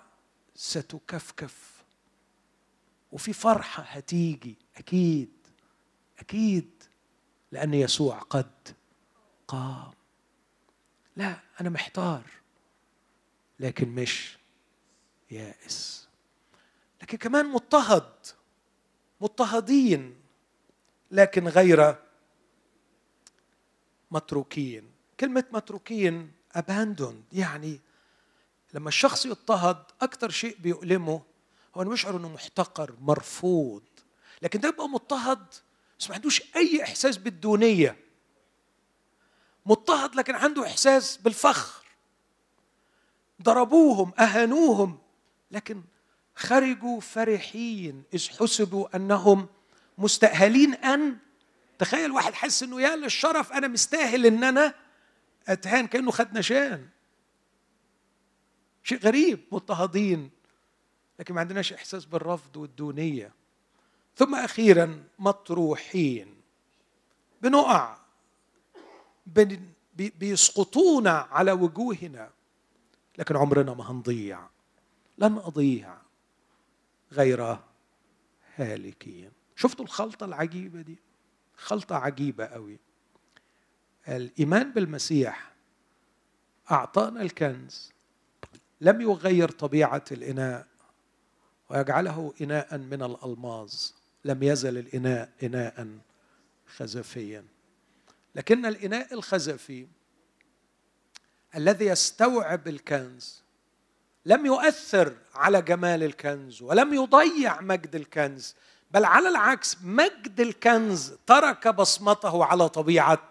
ستكفكف 0.56 1.84
وفي 3.12 3.34
فرحة 3.34 3.84
هتيجي. 3.84 4.56
أكيد 4.76 5.32
أكيد 6.20 6.77
لأن 7.52 7.74
يسوع 7.74 8.20
قد 8.20 8.76
قام. 9.48 9.92
لا 11.16 11.40
أنا 11.62 11.70
محتار 11.70 12.24
لكن 13.60 13.90
مش 13.90 14.38
يائس. 15.32 16.08
لكن 17.02 17.18
كمان 17.18 17.46
مضطهد 17.46 18.10
مضطهدين 19.22 20.16
لكن 21.12 21.48
غير 21.48 21.96
متروكين. 24.12 24.92
كلمة 25.20 25.44
متروكين 25.52 26.32
abandoned 26.58 27.34
يعني 27.34 27.80
لما 28.74 28.88
الشخص 28.90 29.26
يضطهد 29.26 29.84
أكثر 30.02 30.30
شيء 30.30 30.58
بيؤلمه 30.60 31.22
هو 31.78 31.82
أنه 31.82 31.94
يشعر 31.94 32.18
أنه 32.18 32.30
محتقر 32.30 32.96
مرفوض. 33.02 33.84
لكن 34.42 34.60
ده 34.60 34.70
يبقى 34.70 34.90
مضطهد 34.90 35.46
بس 36.00 36.10
ما 36.10 36.16
عندوش 36.16 36.42
أي 36.56 36.84
إحساس 36.84 37.18
بالدونية. 37.18 37.98
مضطهد 39.66 40.16
لكن 40.16 40.36
عنده 40.36 40.66
إحساس 40.66 41.18
بالفخر. 41.18 41.86
ضربوهم 43.42 44.14
أهانوهم 44.20 44.98
لكن 45.52 45.84
خرجوا 46.36 47.00
فرحين 47.00 48.04
إذ 48.14 48.30
حسبوا 48.30 48.96
أنهم 48.96 49.48
مستأهلين 49.98 50.74
أن 50.74 51.18
تخيل 51.80 52.12
واحد 52.12 52.34
حس 52.34 52.64
أنه 52.64 52.82
يا 52.82 52.96
للشرف 52.96 53.54
أنا 53.54 53.68
مستاهل 53.68 54.26
أن 54.26 54.44
أنا 54.44 54.74
أتهان 55.48 55.88
كأنه 55.88 56.12
خد 56.12 56.38
نشان. 56.38 56.90
شيء 58.84 59.00
غريب 59.00 59.40
مضطهدين 59.52 60.30
لكن 61.20 61.34
ما 61.34 61.40
عندناش 61.42 61.74
إحساس 61.74 62.06
بالرفض 62.06 62.58
والدونية. 62.58 63.34
ثم 64.18 64.36
أخيرا 64.36 65.04
مطروحين. 65.20 66.42
بنقع 67.42 67.98
بيسقطون 69.96 71.08
على 71.08 71.52
وجوهنا 71.52 72.30
لكن 73.18 73.36
عمرنا 73.36 73.74
ما 73.74 73.92
هنضيع 73.92 74.40
لن 75.18 75.38
أضيع 75.38 75.98
غير 77.12 77.58
هالكين. 78.56 79.32
شفتوا 79.56 79.86
الخلطة 79.86 80.26
العجيبة 80.26 80.82
دي؟ 80.82 80.98
خلطة 81.56 81.96
عجيبة 81.96 82.46
قوي. 82.46 82.80
الإيمان 84.08 84.74
بالمسيح 84.74 85.54
أعطانا 86.72 87.22
الكنز 87.22 87.92
لم 88.82 89.02
يغير 89.02 89.52
طبيعة 89.52 90.04
الإناء 90.12 90.68
ويجعله 91.70 92.34
إناء 92.42 92.78
من 92.78 93.04
الألماظ. 93.04 93.74
لم 94.28 94.44
يزل 94.44 94.78
الإناء 94.78 95.30
إناء 95.44 95.88
خزفيا. 96.78 97.46
لكن 98.36 98.66
الإناء 98.66 99.14
الخزفي 99.14 99.88
الذي 101.56 101.86
يستوعب 101.86 102.68
الكنز 102.68 103.42
لم 104.26 104.46
يؤثر 104.46 105.14
على 105.36 105.62
جمال 105.62 106.04
الكنز 106.04 106.62
ولم 106.62 106.94
يضيع 106.94 107.62
مجد 107.62 107.96
الكنز 107.96 108.56
بل 108.92 109.06
على 109.06 109.30
العكس 109.30 109.78
مجد 109.84 110.40
الكنز 110.40 111.14
ترك 111.28 111.68
بصمته 111.68 112.46
على 112.46 112.70
طبيعة 112.70 113.30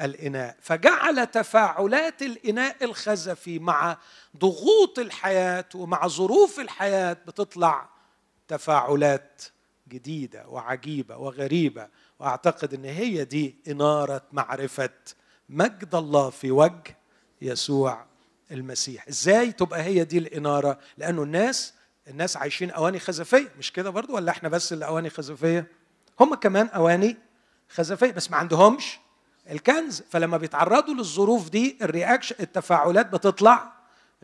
الإناء. 0.00 0.56
فجعل 0.60 1.26
تفاعلات 1.26 2.22
الإناء 2.22 2.84
الخزفي 2.84 3.58
مع 3.58 3.98
ضغوط 4.36 4.98
الحياة 4.98 5.68
ومع 5.74 6.06
ظروف 6.06 6.60
الحياة 6.60 7.12
بتطلع 7.12 7.88
تفاعلات 8.48 9.42
جديدة 9.90 10.48
وعجيبة 10.48 11.16
وغريبة 11.16 11.88
وأعتقد 12.18 12.74
إن 12.74 12.84
هي 12.84 13.24
دي 13.24 13.56
إنارة 13.68 14.22
معرفة 14.32 14.90
مجد 15.48 15.94
الله 15.94 16.30
في 16.30 16.50
وجه 16.50 16.96
يسوع 17.42 18.04
المسيح. 18.50 19.08
إزاي 19.08 19.52
تبقى 19.52 19.82
هي 19.82 20.04
دي 20.04 20.18
الإنارة؟ 20.18 20.78
لأنه 20.98 21.22
الناس 21.22 21.74
الناس 22.08 22.36
عايشين 22.36 22.70
أواني 22.70 22.98
خزفية. 22.98 23.48
مش 23.58 23.72
كده 23.72 23.90
برضو 23.90 24.14
ولا 24.14 24.30
إحنا 24.30 24.48
بس 24.48 24.72
اللي 24.72 24.86
أواني 24.86 25.10
خزفية؟ 25.10 25.66
هم 26.20 26.34
كمان 26.34 26.66
أواني 26.66 27.16
خزفية 27.68 28.10
بس 28.10 28.30
ما 28.30 28.36
عندهمش 28.36 28.98
الكنز. 29.50 30.02
فلما 30.10 30.36
بيتعرضوا 30.36 30.94
للظروف 30.94 31.48
دي 31.50 31.78
الرياكشن 31.82 32.34
التفاعلات 32.40 33.06
بتطلع 33.06 33.72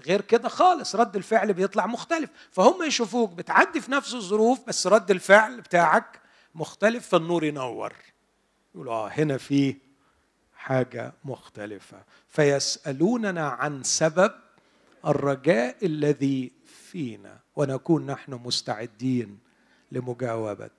غير 0.00 0.20
كده 0.20 0.48
خالص 0.48 0.96
رد 0.96 1.16
الفعل 1.16 1.52
بيطلع 1.52 1.86
مختلف. 1.86 2.30
فهم 2.50 2.82
يشوفوك 2.82 3.30
بتعدي 3.32 3.80
في 3.80 3.92
نفس 3.92 4.14
الظروف 4.14 4.66
بس 4.66 4.86
رد 4.86 5.10
الفعل 5.10 5.60
بتاعك 5.60 6.20
مختلف 6.54 7.08
فالنور 7.08 7.44
ينور. 7.44 7.92
يقولوا 8.74 8.92
آه 8.92 9.08
هنا 9.08 9.36
في 9.36 9.76
حاجة 10.56 11.12
مختلفة. 11.24 12.02
فيسألوننا 12.28 13.48
عن 13.48 13.82
سبب 13.82 14.32
الرجاء 15.06 15.86
الذي 15.86 16.52
فينا 16.66 17.38
ونكون 17.56 18.06
نحن 18.06 18.32
مستعدين 18.32 19.38
لمجاوبة. 19.92 20.70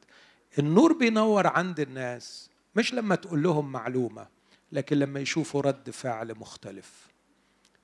النور 0.60 0.94
بينور 0.94 1.48
عند 1.48 1.80
الناس 1.80 2.50
مش 2.76 2.94
لما 2.94 3.16
تقول 3.16 3.44
لهم 3.44 3.72
معلومة 3.72 4.28
لكن 4.72 5.00
لما 5.00 5.20
يشوفوا 5.20 5.62
رد 5.62 5.90
فعل 5.90 6.36
مختلف. 6.40 7.08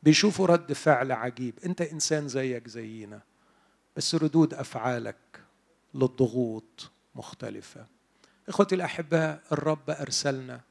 بيشوفوا 0.03 0.47
رد 0.47 0.73
فعل 0.73 1.11
عجيب. 1.11 1.59
انت 1.65 1.81
انسان 1.81 2.27
زيك 2.27 2.67
زينا 2.67 3.21
بس 3.95 4.15
ردود 4.15 4.53
أفعالك 4.53 5.43
للضغوط 5.93 6.91
مختلفة. 7.15 7.87
إخوتي 8.49 8.75
الاحباء 8.75 9.43
الرب 9.51 9.89
أرسلنا 9.89 10.61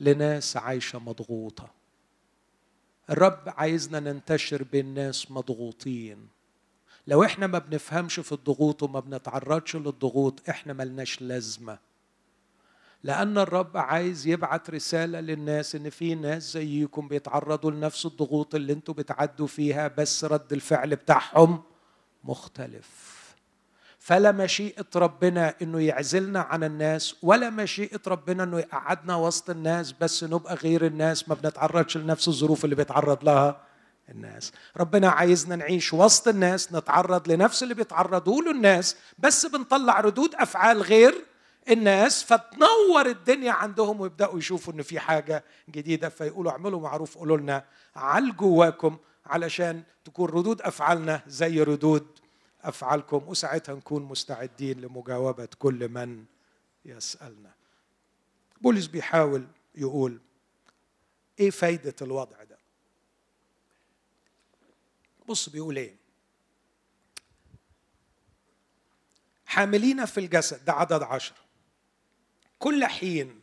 لناس 0.00 0.56
عايشة 0.56 0.98
مضغوطة. 0.98 1.70
الرب 3.10 3.42
عايزنا 3.46 4.00
ننتشر 4.00 4.62
بين 4.62 4.94
ناس 4.94 5.30
مضغوطين. 5.30 6.28
لو 7.06 7.24
إحنا 7.24 7.46
ما 7.46 7.58
بنفهمش 7.58 8.20
في 8.20 8.32
الضغوط 8.32 8.82
وما 8.82 9.00
بنتعرضش 9.00 9.76
للضغوط 9.76 10.48
إحنا 10.48 10.72
ملناش 10.72 11.22
لازمة. 11.22 11.78
لأن 13.04 13.38
الرب 13.38 13.76
عايز 13.76 14.26
يبعت 14.26 14.70
رسالة 14.70 15.20
للناس 15.20 15.74
إن 15.74 15.90
في 15.90 16.14
ناس 16.14 16.52
زيكم 16.52 17.08
بيتعرضوا 17.08 17.70
لنفس 17.70 18.06
الضغوط 18.06 18.54
اللي 18.54 18.72
أنتوا 18.72 18.94
بتعدوا 18.94 19.46
فيها 19.46 19.88
بس 19.88 20.24
رد 20.24 20.52
الفعل 20.52 20.96
بتاعهم 20.96 21.62
مختلف. 22.24 23.18
فلا 23.98 24.32
مشيئة 24.32 24.86
ربنا 24.96 25.54
إنه 25.62 25.80
يعزلنا 25.80 26.40
عن 26.40 26.64
الناس 26.64 27.14
ولا 27.22 27.50
مشيئة 27.50 28.00
ربنا 28.06 28.42
إنه 28.44 28.58
يقعدنا 28.58 29.16
وسط 29.16 29.50
الناس 29.50 29.92
بس 30.00 30.24
نبقى 30.24 30.54
غير 30.54 30.86
الناس 30.86 31.28
ما 31.28 31.34
بنتعرضش 31.34 31.96
لنفس 31.96 32.28
الظروف 32.28 32.64
اللي 32.64 32.74
بيتعرض 32.76 33.24
لها 33.24 33.60
الناس. 34.08 34.52
ربنا 34.76 35.08
عايزنا 35.08 35.56
نعيش 35.56 35.92
وسط 35.94 36.28
الناس 36.28 36.72
نتعرض 36.72 37.28
لنفس 37.32 37.62
اللي 37.62 37.74
بيتعرضوا 37.74 38.42
له 38.42 38.50
الناس 38.50 38.96
بس 39.18 39.46
بنطلع 39.46 40.00
ردود 40.00 40.34
أفعال 40.34 40.82
غير 40.82 41.14
الناس 41.70 42.24
فتنور 42.24 43.06
الدنيا 43.06 43.52
عندهم 43.52 44.00
ويبدأوا 44.00 44.38
يشوفوا 44.38 44.72
إن 44.72 44.82
في 44.82 44.98
حاجة 45.00 45.44
جديدة 45.70 46.08
فيقولوا 46.08 46.52
اعملوا 46.52 46.80
معروف 46.80 47.18
قولوا 47.18 47.36
لنا 47.36 47.64
عال 47.96 48.36
جواكم 48.36 48.98
علشان 49.26 49.82
تكون 50.04 50.28
ردود 50.28 50.62
أفعالنا 50.62 51.22
زي 51.26 51.62
ردود 51.62 52.06
أفعالكم 52.62 53.28
وساعتها 53.28 53.74
نكون 53.74 54.02
مستعدين 54.02 54.80
لمجاوبة 54.80 55.48
كل 55.58 55.88
من 55.88 56.24
يسألنا. 56.84 57.50
بولس 58.60 58.86
بيحاول 58.86 59.46
يقول 59.74 60.18
إيه 61.40 61.50
فايدة 61.50 61.94
الوضع 62.02 62.42
ده؟ 62.44 62.58
بص 65.28 65.48
بيقول 65.48 65.76
إيه؟ 65.76 65.96
حاملين 69.46 70.04
في 70.04 70.20
الجسد 70.20 70.64
ده 70.64 70.72
عدد 70.72 71.02
عشر 71.02 71.34
كل 72.58 72.84
حين. 72.84 73.40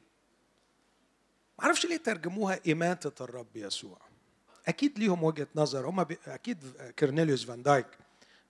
معرفش 1.59 1.85
ليه 1.85 1.97
ترجموها 1.97 2.59
إماتة 2.71 3.23
الرب 3.23 3.55
يسوع. 3.55 3.97
أكيد 4.67 4.99
ليهم 4.99 5.23
وجهة 5.23 5.47
نظر. 5.55 5.89
هم 5.89 6.03
بي... 6.03 6.17
أكيد 6.27 6.71
كرنيليوس 6.99 7.45
فان 7.45 7.63
دايك 7.63 7.87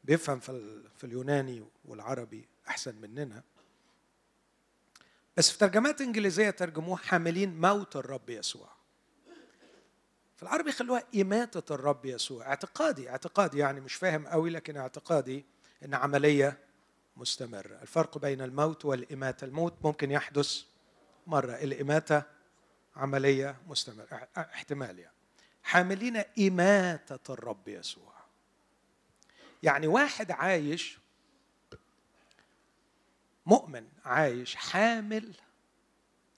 بيفهم 0.04 0.40
في, 0.40 0.50
ال... 0.50 0.90
في 0.98 1.04
اليوناني 1.04 1.64
والعربي 1.86 2.48
أحسن 2.68 2.96
مننا. 2.96 3.44
بس 5.38 5.52
في 5.52 5.58
ترجمات 5.58 6.02
إنجليزية 6.02 6.50
ترجموه 6.50 6.98
حاملين 6.98 7.62
موت 7.62 7.96
الرب 7.96 8.30
يسوع. 8.30 8.70
في 10.38 10.44
العربي 10.44 10.72
خلوها 10.72 11.04
إماتة 11.16 11.74
الرب 11.74 12.06
يسوع. 12.06 12.48
اعتقادي 12.48 13.10
اعتقادي 13.10 13.58
يعني 13.58 13.82
مش 13.82 13.96
فاهم 13.96 14.28
قوي 14.28 14.50
لكن 14.50 14.78
اعتقادي 14.78 15.46
إن 15.86 15.94
عملية 15.94 16.65
مستمرة 17.18 17.82
الفرق 17.82 18.18
بين 18.18 18.42
الموت 18.42 18.86
والإماتة. 18.86 19.46
الموت 19.46 19.74
ممكن 19.84 20.12
يحدث 20.12 20.64
مرة 21.28 21.54
الإماتة 21.54 22.24
عملية 22.96 23.58
مستمرة 23.68 24.28
احتمال 24.38 25.00
يعني 25.00 25.16
حاملين 25.64 26.18
إماتة 26.40 27.34
الرب 27.34 27.68
يسوع. 27.68 28.16
يعني 29.64 29.88
واحد 29.88 30.32
عايش 30.32 31.00
مؤمن 33.46 33.88
عايش 34.06 34.56
حامل 34.56 35.36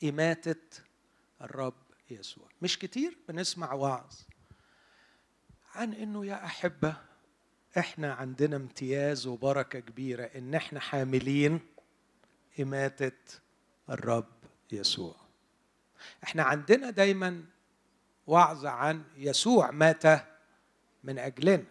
إماتة 0.04 0.82
الرب 1.42 1.74
يسوع. 2.10 2.48
مش 2.62 2.80
كتير 2.80 3.18
بنسمع 3.30 3.74
وعظ 3.74 4.16
عن 5.76 5.94
إنه 5.94 6.26
يا 6.26 6.46
أحبة 6.46 6.96
إحنا 7.78 8.14
عندنا 8.14 8.56
امتياز 8.56 9.28
وبركة 9.28 9.80
كبيرة 9.80 10.24
إن 10.24 10.56
إحنا 10.56 10.80
حاملين 10.80 11.60
إماتة 12.60 13.40
الرب 13.90 14.28
يسوع. 14.72 15.16
إحنا 16.24 16.44
عندنا 16.44 16.90
دايما 16.90 17.44
وعظ 18.28 18.66
عن 18.66 19.04
يسوع 19.18 19.72
مات 19.72 20.04
من 21.04 21.20
أجلنا. 21.20 21.66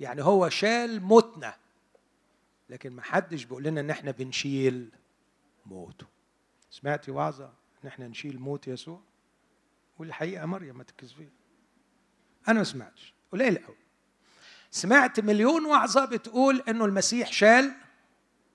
يعني 0.00 0.22
هو 0.22 0.48
شال 0.48 1.02
موتنا 1.02 1.56
لكن 2.68 2.92
ما 2.92 3.02
حدش 3.02 3.44
بيقول 3.44 3.62
لنا 3.62 3.80
إن 3.80 3.90
إحنا 3.90 4.10
بنشيل 4.10 4.90
موته. 5.66 6.06
سمعتي 6.70 7.10
وعظه 7.10 7.52
إن 7.84 7.88
إحنا 7.88 8.08
نشيل 8.08 8.38
موت 8.38 8.68
يسوع؟ 8.68 9.00
والحقيقة 9.98 10.46
مريم 10.46 10.78
ما 10.78 10.84
تكذبيش. 10.84 11.28
أنا 12.48 12.58
ما 12.58 12.64
سمعتش. 12.64 13.14
قليل 13.32 13.58
قوي. 13.58 13.83
سمعت 14.74 15.20
مليون 15.20 15.66
وعظة 15.66 16.04
بتقول 16.04 16.62
إنه 16.68 16.84
المسيح 16.84 17.32
شال 17.32 17.72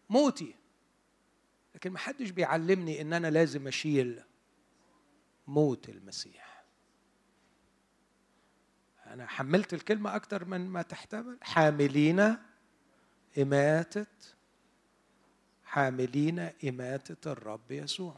موتي. 0.09 0.55
لكن 1.75 1.91
ما 1.91 1.99
حدش 1.99 2.29
بيعلمني 2.29 3.01
إن 3.01 3.13
أنا 3.13 3.27
لازم 3.27 3.67
أشيل 3.67 4.23
موت 5.47 5.89
المسيح. 5.89 6.63
أنا 9.05 9.27
حملت 9.27 9.73
الكلمة 9.73 10.15
أكتر 10.15 10.45
من 10.45 10.69
ما 10.69 10.81
تحتمل. 10.81 11.37
حاملين 11.41 12.35
إماتة 13.37 14.05
حاملين 15.63 16.39
إماتة 16.39 17.31
الرب 17.31 17.71
يسوع. 17.71 18.15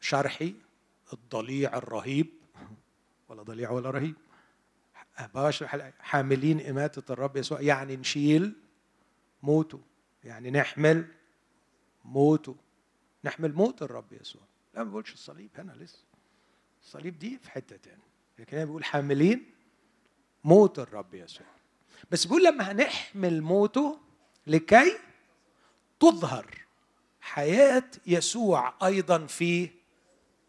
شرحي 0.00 0.54
الضليع 1.12 1.76
الرهيب. 1.76 2.26
ولا 3.28 3.42
ضليع 3.42 3.70
ولا 3.70 3.90
رهيب. 3.90 4.14
بشرح 5.26 5.92
حاملين 6.00 6.66
إماتة 6.66 7.12
الرب 7.12 7.36
يسوع. 7.36 7.60
يعني 7.60 7.96
نشيل 7.96 8.54
موته. 9.42 9.80
يعني 10.24 10.50
نحمل 10.50 11.06
موته. 12.04 12.56
نحمل 13.24 13.52
موت 13.52 13.82
الرب 13.82 14.12
يسوع. 14.12 14.42
لا 14.74 14.84
ما 14.84 14.90
بقولش 14.90 15.12
الصليب 15.12 15.50
هنا 15.58 15.72
لسه. 15.72 16.04
الصليب 16.82 17.18
دي 17.18 17.38
في 17.38 17.50
حتة 17.50 17.76
تاني 17.76 18.02
لكن 18.38 18.56
هنا 18.56 18.64
بيقول 18.66 18.84
حاملين 18.84 19.50
موت 20.44 20.78
الرب 20.78 21.14
يسوع. 21.14 21.46
بس 22.10 22.24
بيقول 22.24 22.44
لما 22.44 22.72
هنحمل 22.72 23.42
موته 23.42 23.98
لكي 24.46 24.98
تظهر 26.00 26.66
حياة 27.20 27.90
يسوع 28.06 28.74
أيضا 28.86 29.26
في 29.26 29.70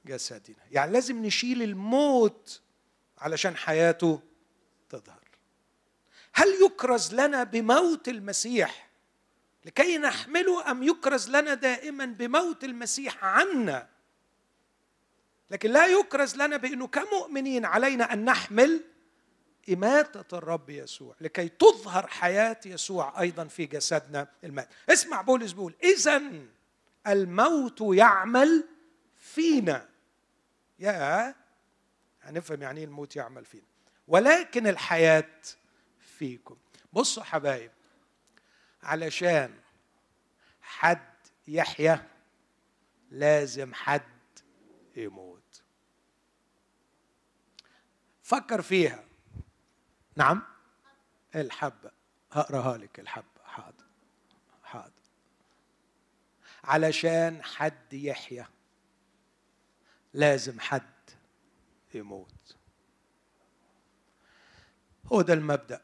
جسدنا. 0.06 0.56
يعني 0.72 0.92
لازم 0.92 1.26
نشيل 1.26 1.64
الموت 1.64 2.62
علشان 3.18 3.56
حياته 3.56 4.22
تظهر. 4.90 5.30
هل 6.34 6.48
يكرز 6.66 7.14
لنا 7.14 7.44
بموت 7.44 8.08
المسيح؟ 8.08 8.90
لكي 9.66 9.98
نحمله 9.98 10.72
أم 10.72 10.84
يكرز 10.84 11.30
لنا 11.30 11.54
دائما 11.54 12.06
بموت 12.06 12.64
المسيح 12.64 13.24
عنا؟ 13.26 13.88
لكن 15.52 15.72
لا 15.72 15.88
يكرز 15.88 16.36
لنا 16.36 16.58
بأنه 16.58 16.88
كمؤمنين 16.88 17.66
علينا 17.66 18.14
أن 18.14 18.26
نحمل 18.26 18.84
إماتة 19.74 20.38
الرب 20.38 20.70
يسوع 20.70 21.16
لكي 21.22 21.50
تظهر 21.50 22.08
حياة 22.08 22.60
يسوع 22.66 23.22
أيضا 23.22 23.46
في 23.46 23.66
جسدنا 23.66 24.28
المات 24.44 24.70
اسمع 24.90 25.22
بولس 25.22 25.52
بيقول 25.52 25.74
إذا 25.84 26.22
الموت 27.08 27.82
يعمل 27.82 28.68
فينا. 29.18 29.90
يا 30.80 31.36
هنفهم 32.22 32.62
يعني 32.62 32.80
إيه 32.80 32.86
الموت 32.86 33.16
يعمل 33.16 33.46
فينا. 33.46 33.69
ولكن 34.10 34.68
الحياة 34.68 35.42
فيكم. 36.00 36.58
بصوا 36.94 37.24
حبايب 37.24 37.72
علشان 38.84 39.60
حد 40.62 41.14
يحيا 41.48 42.08
لازم 43.12 43.74
حد 43.74 44.02
يموت. 44.96 45.62
فكر 48.24 48.62
فيها. 48.62 49.04
نعم؟ 50.16 50.42
الحبة. 51.36 51.92
هقراها 52.32 52.78
لك 52.78 53.00
الحبة. 53.00 53.44
حاضر. 53.46 53.86
حاضر. 54.64 54.92
علشان 56.64 57.44
حد 57.44 57.94
يحيا 57.94 58.48
لازم 60.14 60.60
حد 60.60 61.10
يموت. 61.94 62.59
هو 65.14 65.22
ده 65.22 65.34
المبدأ. 65.34 65.82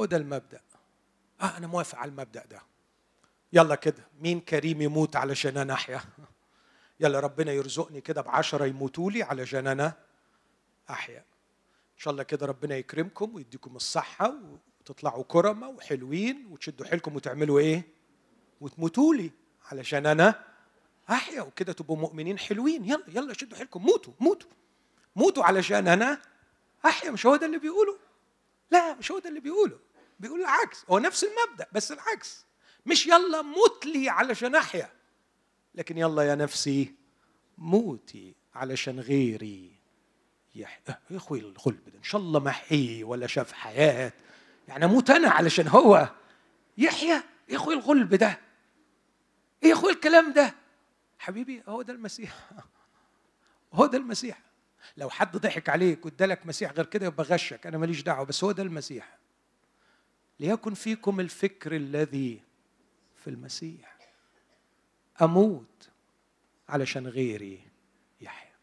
هو 0.00 0.04
ده 0.04 0.16
المبدأ. 0.16 0.60
آه 1.40 1.56
أنا 1.56 1.66
موافق 1.66 1.98
على 1.98 2.08
المبدأ 2.10 2.44
ده. 2.46 2.62
يلا 3.52 3.74
كده 3.74 4.06
مين 4.20 4.40
كريم 4.40 4.82
يموت 4.82 5.16
علشان 5.16 5.56
أنا 5.56 5.72
أحيا؟ 5.72 6.00
يلا 7.00 7.20
ربنا 7.20 7.52
يرزقني 7.52 8.00
كده 8.00 8.20
بعشرة 8.22 8.64
يموتوا 8.66 9.10
لي 9.10 9.22
علشان 9.22 9.66
أنا 9.66 9.92
أحيا. 10.90 11.18
إن 11.18 11.98
شاء 12.04 12.12
الله 12.12 12.22
كده 12.22 12.46
ربنا 12.46 12.76
يكرمكم 12.76 13.34
ويديكم 13.34 13.76
الصحة 13.76 14.34
وتطلعوا 14.80 15.24
كرمة 15.28 15.68
وحلوين 15.68 16.46
وتشدوا 16.50 16.86
حيلكم 16.86 17.16
وتعملوا 17.16 17.58
إيه؟ 17.58 17.82
وتموتوا 18.60 19.14
لي 19.14 19.30
علشان 19.72 20.06
أنا 20.06 20.44
أحيا. 21.10 21.42
وكده 21.42 21.72
تبقوا 21.72 21.96
مؤمنين 21.96 22.38
حلوين. 22.38 22.84
يلا 22.84 23.04
يلا 23.08 23.32
شدوا 23.32 23.58
حيلكم. 23.58 23.82
موتوا 23.82 24.12
موتوا 24.20 24.50
موتوا 25.16 25.44
علشان 25.44 25.88
أنا 25.88 26.20
أحيا 26.84 27.10
مش 27.10 27.26
هو 27.26 27.36
ده 27.36 27.46
اللي 27.46 27.58
بيقوله؟ 27.58 27.98
لا 28.70 28.94
مش 28.94 29.12
هو 29.12 29.18
ده 29.18 29.28
اللي 29.28 29.40
بيقوله. 29.40 29.78
بيقول 30.20 30.40
العكس 30.40 30.84
هو 30.90 30.98
نفس 30.98 31.24
المبدأ 31.24 31.66
بس 31.72 31.92
العكس. 31.92 32.44
مش 32.86 33.06
يلا 33.06 33.42
موت 33.42 33.86
لي 33.86 34.08
علشان 34.08 34.54
أحيا 34.54 34.90
لكن 35.74 35.98
يلا 35.98 36.22
يا 36.22 36.34
نفسي 36.34 36.94
موتي 37.58 38.34
علشان 38.54 39.00
غيري 39.00 39.72
يحيا 40.54 40.80
أه، 40.88 40.98
يا 41.10 41.16
أخوي 41.16 41.38
الغلب 41.40 41.88
ده 41.88 41.98
إن 41.98 42.02
شاء 42.02 42.20
الله 42.20 42.40
ما 42.40 42.50
حي 42.50 43.04
ولا 43.04 43.26
شاف 43.26 43.52
حياة. 43.52 44.12
يعني 44.68 44.84
أموت 44.84 45.10
أنا 45.10 45.30
علشان 45.30 45.68
هو 45.68 46.08
يحيا؟ 46.78 47.22
يا 47.48 47.56
أخوي 47.56 47.74
الغلب 47.74 48.14
ده. 48.14 48.38
إيه 49.62 49.68
يا 49.68 49.74
أخوي 49.74 49.92
الكلام 49.92 50.32
ده. 50.32 50.54
حبيبي 51.18 51.62
هو 51.68 51.82
ده 51.82 51.92
المسيح. 51.92 52.50
هو 53.74 53.86
ده 53.86 53.98
المسيح. 53.98 54.40
لو 54.96 55.10
حد 55.10 55.36
ضحك 55.36 55.68
عليك 55.68 56.04
وادالك 56.04 56.46
مسيح 56.46 56.72
غير 56.72 56.86
كده 56.86 57.06
يبقى 57.06 57.24
غشك 57.24 57.66
أنا 57.66 57.78
ماليش 57.78 58.02
دعوة 58.02 58.24
بس 58.24 58.44
هو 58.44 58.52
ده 58.52 58.62
المسيح. 58.62 59.18
ليكن 60.40 60.74
فيكم 60.74 61.20
الفكر 61.20 61.76
الذي 61.76 62.40
في 63.16 63.30
المسيح. 63.30 63.98
أموت 65.22 65.88
علشان 66.68 67.06
غيري 67.06 67.60
يحيا. 68.20 68.54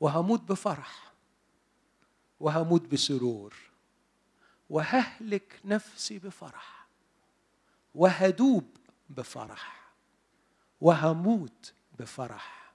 وهموت 0.00 0.42
بفرح. 0.42 1.12
وهموت 2.40 2.82
بسرور. 2.82 3.54
وههلك 4.70 5.60
نفسي 5.64 6.18
بفرح. 6.18 6.86
وهدوب 7.94 8.76
بفرح. 9.10 9.90
وهموت 10.80 11.72
بفرح 11.98 12.72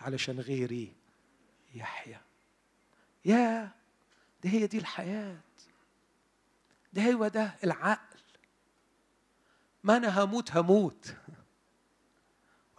علشان 0.00 0.40
غيري 0.40 0.92
يحيا 1.74 2.20
يا 3.24 3.70
ده 4.44 4.50
هي 4.50 4.66
دي 4.66 4.78
الحياة. 4.78 5.36
ده 6.92 7.12
هو 7.12 7.28
ده 7.28 7.54
العقل. 7.64 8.18
ما 9.84 9.96
أنا 9.96 10.24
هموت 10.24 10.56
هموت. 10.56 11.16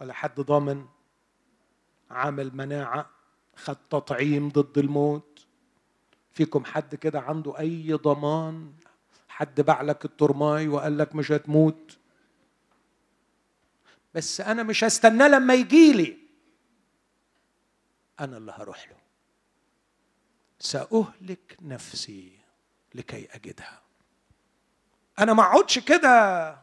ولا 0.00 0.12
حد 0.12 0.40
ضامن 0.40 0.86
عامل 2.10 2.56
مناعة 2.56 3.10
خد 3.56 3.76
تطعيم 3.90 4.48
ضد 4.48 4.78
الموت. 4.78 5.46
فيكم 6.32 6.64
حد 6.64 6.94
كده 6.94 7.20
عنده 7.20 7.58
أي 7.58 7.92
ضمان؟ 7.92 8.72
حد 9.28 9.60
باع 9.60 9.82
لك 9.82 10.04
الترماي 10.04 10.68
وقال 10.68 10.98
لك 10.98 11.14
مش 11.14 11.32
هتموت؟ 11.32 11.98
بس 14.14 14.40
أنا 14.40 14.62
مش 14.62 14.84
هستناه 14.84 15.28
لما 15.28 15.54
يجي 15.54 16.25
أنا 18.20 18.36
اللي 18.36 18.52
هروح 18.52 18.88
له. 18.88 18.96
سأهلك 20.58 21.56
نفسي 21.62 22.38
لكي 22.94 23.28
أجدها. 23.30 23.82
أنا 25.18 25.32
ما 25.32 25.42
أقعدش 25.42 25.78
كده 25.78 26.58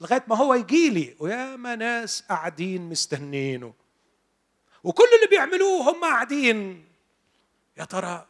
لغاية 0.00 0.24
ما 0.28 0.36
هو 0.36 0.54
يجي 0.54 0.90
لي. 0.90 1.16
وياما 1.18 1.76
ناس 1.76 2.22
قاعدين 2.22 2.82
مستنينه. 2.82 3.74
وكل 4.84 5.04
اللي 5.16 5.26
بيعملوه 5.26 5.90
هم 5.90 6.00
قاعدين. 6.00 6.84
يا 7.76 7.84
ترى 7.84 8.26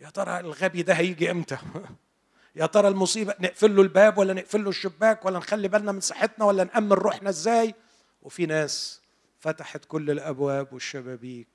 يا 0.00 0.10
ترى 0.10 0.40
الغبي 0.40 0.82
ده 0.82 0.94
هيجي 0.94 1.30
إمتى؟ 1.30 1.58
يا 2.56 2.66
ترى 2.66 2.88
المصيبة 2.88 3.34
نقفل 3.40 3.76
له 3.76 3.82
الباب 3.82 4.18
ولا 4.18 4.34
نقفل 4.34 4.64
له 4.64 4.70
الشباك 4.70 5.24
ولا 5.24 5.38
نخلي 5.38 5.68
بالنا 5.68 5.92
من 5.92 6.00
صحتنا 6.00 6.44
ولا 6.44 6.64
نأمن 6.64 6.92
روحنا 6.92 7.28
إزاي؟ 7.28 7.74
وفي 8.22 8.46
ناس 8.46 8.99
فتحت 9.40 9.84
كل 9.84 10.10
الأبواب 10.10 10.72
والشبابيك 10.72 11.48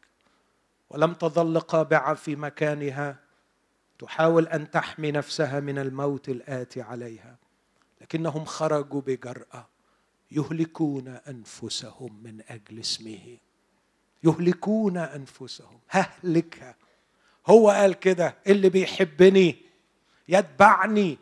ولم 0.89 1.13
تظل 1.13 1.59
قابعة 1.59 2.13
في 2.13 2.36
مكانها 2.36 3.19
تحاول 3.99 4.47
أن 4.47 4.71
تحمي 4.71 5.11
نفسها 5.11 5.59
من 5.59 5.79
الموت 5.79 6.29
الاتي 6.29 6.81
عليها 6.81 7.38
لكنهم 8.01 8.45
خرجوا 8.45 9.01
بجرأة 9.01 9.67
يهلكون 10.31 11.07
أنفسهم 11.07 12.23
من 12.23 12.41
أجل 12.49 12.79
اسمه. 12.79 13.38
يهلكون 14.23 14.97
أنفسهم. 14.97 15.79
ههلكها. 15.89 16.75
هو 17.47 17.69
قال 17.69 17.93
كده 17.93 18.36
اللي 18.47 18.69
بيحبني 18.69 19.55
يتبعني. 20.27 21.17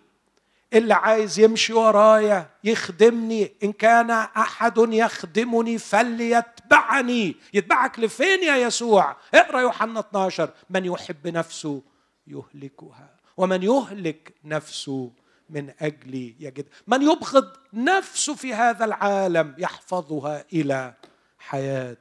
اللي 0.73 0.93
عايز 0.93 1.39
يمشي 1.39 1.73
ورايا 1.73 2.49
يخدمني 2.63 3.51
إن 3.63 3.71
كان 3.71 4.11
أحد 4.11 4.77
يخدمني 4.77 5.77
فليتبعني. 5.77 7.35
يتبعك 7.53 7.99
لفين 7.99 8.43
يا 8.43 8.57
يسوع؟ 8.57 9.15
اقرأ 9.33 9.61
يوحنا 9.61 9.99
12 9.99 10.49
من 10.69 10.85
يحب 10.85 11.27
نفسه 11.27 11.81
يهلكها 12.27 13.09
ومن 13.37 13.63
يهلك 13.63 14.33
نفسه 14.43 15.11
من 15.49 15.73
أجلي 15.81 16.35
يجد. 16.39 16.65
من 16.87 17.01
يبغض 17.01 17.49
نفسه 17.73 18.35
في 18.35 18.53
هذا 18.53 18.85
العالم 18.85 19.55
يحفظها 19.57 20.45
إلى 20.53 20.93
حياة 21.39 21.97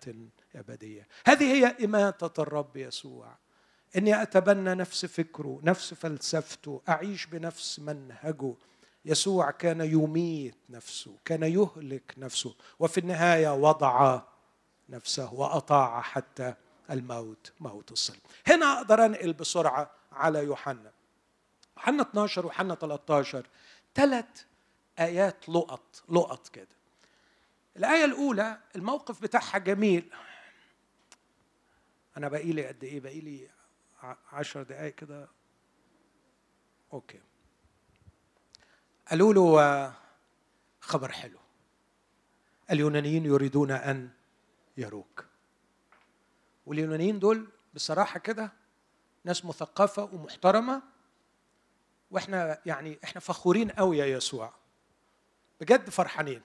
أبدية. 0.57 1.09
هذه 1.27 1.53
هي 1.53 1.85
إماتة 1.85 2.43
الرب 2.43 2.77
يسوع. 2.77 3.41
إني 3.97 4.22
أتبنى 4.22 4.74
نفس 4.74 5.07
فكره 5.07 5.61
نفس 5.62 5.95
فلسفته 5.95 6.82
أعيش 6.88 7.26
بنفس 7.26 7.78
منهجه. 7.78 8.55
يسوع 9.05 9.51
كان 9.51 9.80
يميت 9.80 10.57
نفسه 10.70 11.16
كان 11.24 11.43
يهلك 11.43 12.14
نفسه 12.18 12.55
وفي 12.78 12.99
النهاية 12.99 13.55
وضع 13.55 14.22
نفسه 14.88 15.34
وأطاع 15.34 16.01
حتى 16.01 16.55
الموت 16.90 17.53
موت 17.61 17.93
الصلب 17.93 18.20
هنا 18.47 18.76
أقدر 18.76 19.05
أنقل 19.05 19.32
بسرعة 19.32 19.90
على 20.12 20.38
يوحنا. 20.45 20.93
يوحنا 21.76 22.03
12 22.03 22.40
ويوحنا 22.47 22.74
13 22.74 23.47
ثلاث 23.95 24.45
آيات 24.99 25.49
لقط 25.49 26.03
لقط 26.09 26.49
كده. 26.49 26.76
الآية 27.76 28.05
الأولى 28.05 28.59
الموقف 28.76 29.22
بتاعها 29.22 29.59
جميل. 29.59 30.11
أنا 32.16 32.28
باقي 32.28 32.53
لي 32.53 32.66
قد 32.66 32.84
إيه؟ 32.84 33.01
باقي 33.01 33.20
لي 33.20 33.49
عشر 34.32 34.62
دقائق 34.62 34.94
كده. 34.94 35.28
أوكي. 36.92 37.20
قالوا 39.11 39.34
له 39.34 39.94
خبر 40.80 41.12
حلو. 41.12 41.38
اليونانيين 42.70 43.24
يريدون 43.24 43.70
أن 43.70 44.11
يروك. 44.76 45.24
واليونانيين 46.66 47.18
دول 47.18 47.48
بصراحة 47.74 48.18
كده 48.18 48.53
ناس 49.24 49.44
مثقفة 49.44 50.05
ومحترمة 50.12 50.82
وإحنا 52.11 52.59
يعني 52.66 52.98
إحنا 53.05 53.20
فخورين 53.20 53.70
قوي 53.70 53.98
يا 53.98 54.07
يسوع. 54.07 54.55
بجد 55.61 55.90
فرحانين. 55.90 56.42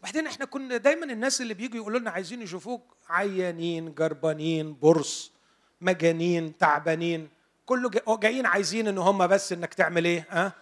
وبعدين 0.00 0.26
إحنا 0.26 0.44
كنا 0.44 0.76
دايما 0.76 1.12
الناس 1.12 1.40
اللي 1.40 1.54
بيجوا 1.54 1.76
يقولوا 1.76 2.00
لنا 2.00 2.10
عايزين 2.10 2.42
يشوفوك 2.42 2.96
عيانين 3.08 3.94
جربانين 3.94 4.78
برص. 4.78 5.32
مجانين 5.80 6.58
تعبانين. 6.58 7.28
كله 7.66 7.90
جايين 8.08 8.46
عايزين 8.46 8.88
إن 8.88 8.98
هم 8.98 9.26
بس 9.26 9.52
إنك 9.52 9.74
تعمل 9.74 10.04
إيه؟ 10.04 10.26
ها؟ 10.30 10.52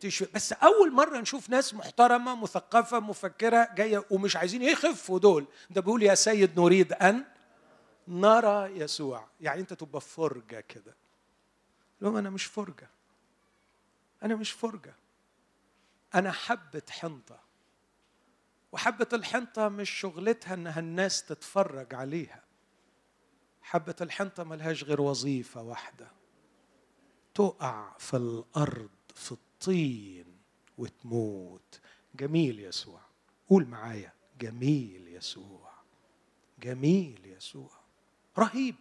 تشفي 0.00 0.28
بس 0.34 0.52
أول 0.52 0.92
مرة 0.92 1.18
نشوف 1.18 1.50
ناس 1.50 1.74
محترمة 1.74 2.34
مثقفة 2.42 3.00
مفكرة 3.00 3.68
جاية 3.74 4.04
ومش 4.10 4.36
عايزين 4.36 4.62
يخفوا 4.62 5.18
دول. 5.18 5.46
ده 5.70 5.80
بيقول 5.80 6.02
يا 6.02 6.14
سيد 6.14 6.60
نريد 6.60 6.92
أن 6.92 7.24
نرى 8.08 8.80
يسوع. 8.80 9.26
يعني 9.40 9.60
أنت 9.60 9.72
تبقى 9.72 10.00
فرجة 10.00 10.60
كده. 10.60 10.94
لهم 12.00 12.16
أنا 12.16 12.30
مش 12.30 12.44
فرجة. 12.44 12.88
أنا 14.22 14.34
مش 14.36 14.50
فرجة. 14.50 14.94
أنا 16.14 16.32
حبة 16.32 16.82
حنطة. 16.90 17.38
وحبة 18.72 19.08
الحنطة 19.12 19.68
مش 19.68 19.90
شغلتها 19.90 20.54
إنها 20.54 20.80
الناس 20.80 21.22
تتفرج 21.22 21.94
عليها. 21.94 22.45
حبة 23.66 23.94
الحنطة 24.00 24.44
ملهاش 24.44 24.84
غير 24.84 25.00
وظيفة 25.00 25.62
واحدة. 25.62 26.10
تقع 27.34 27.96
في 27.98 28.16
الأرض 28.16 28.90
في 29.14 29.32
الطين 29.32 30.36
وتموت. 30.78 31.80
جميل 32.14 32.60
يسوع. 32.60 33.00
قول 33.50 33.66
معايا 33.66 34.12
جميل 34.40 35.08
يسوع. 35.08 35.72
جميل 36.62 37.20
يسوع. 37.24 37.70
رهيب 38.38 38.74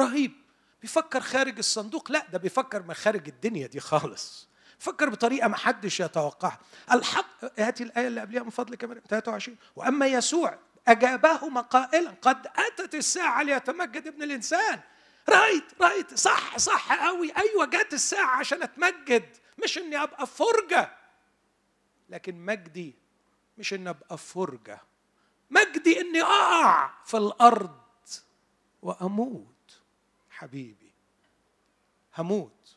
رهيب. 0.00 0.32
بيفكر 0.80 1.20
خارج 1.20 1.58
الصندوق؟ 1.58 2.12
لا 2.12 2.26
ده 2.32 2.38
بيفكر 2.38 2.82
ما 2.82 2.94
خارج 2.94 3.28
الدنيا 3.28 3.66
دي 3.66 3.80
خالص. 3.80 4.48
فكر 4.78 5.08
بطريقة 5.08 5.48
ما 5.48 5.56
حدش 5.56 6.00
يتوقعها. 6.00 6.60
الحق 6.92 7.60
هاتي 7.60 7.84
الآية 7.84 8.08
اللي 8.08 8.20
قبلها 8.20 8.42
من 8.42 8.50
فضلك 8.50 8.80
23 9.08 9.58
وأما 9.76 10.06
يسوع 10.06 10.58
أجابهما 10.88 11.60
قائلا 11.60 12.10
قد 12.22 12.46
أتت 12.46 12.94
الساعة 12.94 13.42
ليتمجد 13.42 14.06
ابن 14.06 14.22
الإنسان. 14.22 14.80
رأيت 15.28 15.64
رأيت. 15.80 16.14
صح 16.14 16.58
صح 16.58 17.06
قوي 17.06 17.32
أيوه 17.36 17.64
جت 17.64 17.92
الساعة 17.92 18.36
عشان 18.38 18.62
أتمجد. 18.62 19.36
مش 19.64 19.78
إني 19.78 20.02
أبقى 20.02 20.26
فرجة. 20.26 20.96
لكن 22.10 22.34
مجدي 22.36 22.94
مش 23.58 23.74
إني 23.74 23.90
أبقى 23.90 24.18
فرجة. 24.18 24.80
مجدي 25.50 26.00
إني 26.00 26.22
أقع 26.22 26.90
في 27.04 27.16
الأرض 27.16 27.80
وأموت. 28.82 29.46
حبيبي 30.30 30.92
هموت. 32.18 32.76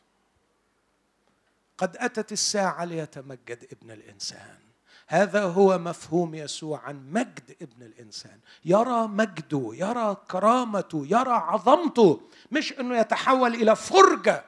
قد 1.78 1.96
أتت 1.96 2.32
الساعة 2.32 2.84
ليتمجد 2.84 3.68
ابن 3.72 3.90
الإنسان. 3.90 4.65
هذا 5.06 5.44
هو 5.44 5.78
مفهوم 5.78 6.34
يسوع 6.34 6.80
عن 6.80 7.12
مجد 7.12 7.56
ابن 7.62 7.82
الإنسان. 7.82 8.40
يرى 8.64 9.06
مجده 9.06 9.70
يرى 9.74 10.16
كرامته 10.30 11.06
يرى 11.06 11.32
عظمته 11.32 12.20
مش 12.52 12.72
إنه 12.72 12.98
يتحول 12.98 13.54
إلى 13.54 13.76
فرجة. 13.76 14.44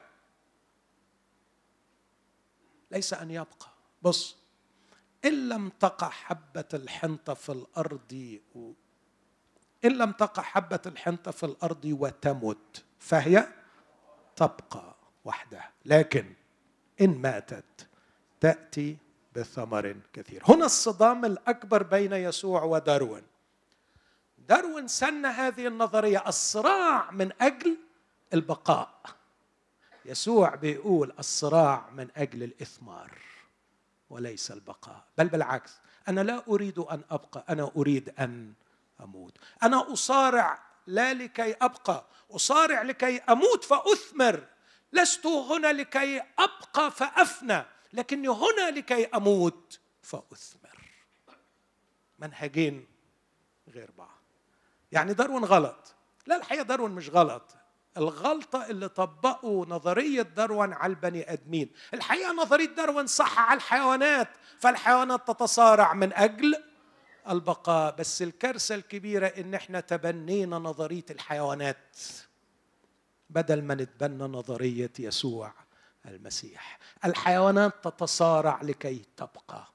ليس 2.91 3.13
أن 3.13 3.31
يبقى. 3.31 3.67
بص 4.01 4.37
إن 5.25 5.49
لم 5.49 5.69
تقع 5.79 6.09
حبة 6.09 6.65
الحنطه 6.73 7.33
في 7.33 7.51
الأرض 7.51 8.39
إن 9.85 9.91
لم 9.91 10.11
تقع 10.11 10.43
حبة 10.43 10.79
الحنطه 10.85 11.31
في 11.31 11.45
الأرض 11.45 11.85
وتمت 11.85 12.83
فهي 12.99 13.47
تبقى 14.35 14.95
وحدها. 15.25 15.71
لكن 15.85 16.33
إن 17.01 17.21
ماتت 17.21 17.87
تأتي 18.39 18.97
بثمر 19.35 19.95
كثير. 20.13 20.43
هنا 20.47 20.65
الصدام 20.65 21.25
الأكبر 21.25 21.83
بين 21.83 22.13
يسوع 22.13 22.63
وداروين. 22.63 23.23
داروين 24.37 24.87
سن 24.87 25.25
هذه 25.25 25.67
النظرية 25.67 26.23
الصراع 26.27 27.11
من 27.11 27.31
أجل 27.41 27.77
البقاء. 28.33 29.01
يسوع 30.05 30.55
بيقول 30.55 31.13
الصراع 31.19 31.89
من 31.89 32.07
أجل 32.17 32.43
الإثمار 32.43 33.17
وليس 34.09 34.51
البقاء. 34.51 35.03
بل 35.17 35.27
بالعكس 35.27 35.71
أنا 36.07 36.21
لا 36.21 36.43
أريد 36.47 36.79
أن 36.79 37.01
أبقى 37.11 37.45
أنا 37.49 37.71
أريد 37.77 38.13
أن 38.19 38.53
أموت. 39.01 39.37
أنا 39.63 39.93
أصارع 39.93 40.63
لا 40.87 41.13
لكي 41.13 41.53
أبقى 41.53 42.05
أصارع 42.31 42.81
لكي 42.81 43.17
أموت 43.17 43.63
فأثمر. 43.63 44.43
لست 44.93 45.25
هنا 45.25 45.73
لكي 45.73 46.21
أبقى 46.39 46.91
فأفنى. 46.91 47.65
لكني 47.93 48.27
هنا 48.29 48.71
لكي 48.71 49.05
أموت 49.05 49.79
فأثمر. 50.01 50.79
منهجين 52.19 52.87
غير 53.69 53.91
بعض. 53.97 54.19
يعني 54.91 55.13
داروين 55.13 55.45
غلط. 55.45 55.95
لا 56.27 56.37
الحقيقة 56.37 56.63
داروين 56.63 56.91
مش 56.91 57.09
غلط. 57.09 57.55
الغلطة 57.97 58.65
اللي 58.65 58.89
طبقوا 58.89 59.65
نظرية 59.65 60.21
داروين 60.21 60.73
على 60.73 60.91
البني 60.91 61.33
آدمين. 61.33 61.71
الحقيقة 61.93 62.33
نظرية 62.33 62.65
داروين 62.65 63.07
صح 63.07 63.39
على 63.39 63.57
الحيوانات. 63.57 64.29
فالحيوانات 64.59 65.27
تتصارع 65.27 65.93
من 65.93 66.13
أجل 66.13 66.63
البقاء. 67.29 67.95
بس 67.95 68.21
الكارثة 68.21 68.75
الكبيرة 68.75 69.27
إن 69.27 69.53
إحنا 69.53 69.79
تبنينا 69.79 70.57
نظرية 70.57 71.05
الحيوانات. 71.09 71.97
بدل 73.29 73.61
ما 73.61 73.75
نتبنى 73.75 74.23
نظرية 74.23 74.91
يسوع. 74.99 75.53
المسيح. 76.05 76.79
الحيوانات 77.05 77.83
تتصارع 77.83 78.61
لكي 78.61 79.05
تبقى. 79.17 79.67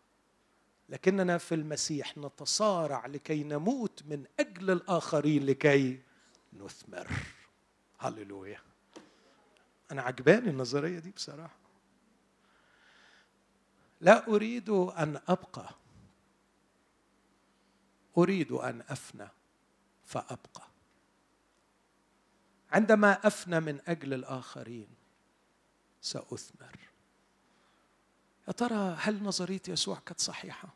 لكننا 0.89 1.39
في 1.39 1.55
المسيح 1.55 2.19
نتصارع 2.19 3.07
لكي 3.07 3.45
نموت 3.45 4.03
من 4.07 4.25
أجل 4.41 4.71
الآخرين 4.71 5.47
لكي 5.47 6.03
نثمر. 6.53 7.09
هللويا. 7.99 8.61
أنا 9.93 10.03
عجباني 10.03 10.51
النظرية 10.51 10.99
دي 10.99 11.11
بصراحة. 11.11 11.57
لا 14.01 14.29
أريد 14.29 14.71
أن 14.71 15.21
أبقى. 15.29 15.71
أريد 18.19 18.53
أن 18.53 18.83
أفنى 18.89 19.29
فأبقى. 20.07 20.63
عندما 22.71 23.27
أفنى 23.27 23.61
من 23.61 23.81
أجل 23.87 24.15
الآخرين 24.15 24.89
سأثمر. 26.05 26.79
يا 28.49 28.53
ترى 28.53 28.97
هل 28.99 29.23
نظرية 29.23 29.63
يسوع 29.69 29.99
كانت 30.07 30.21
صحيحة؟ 30.21 30.69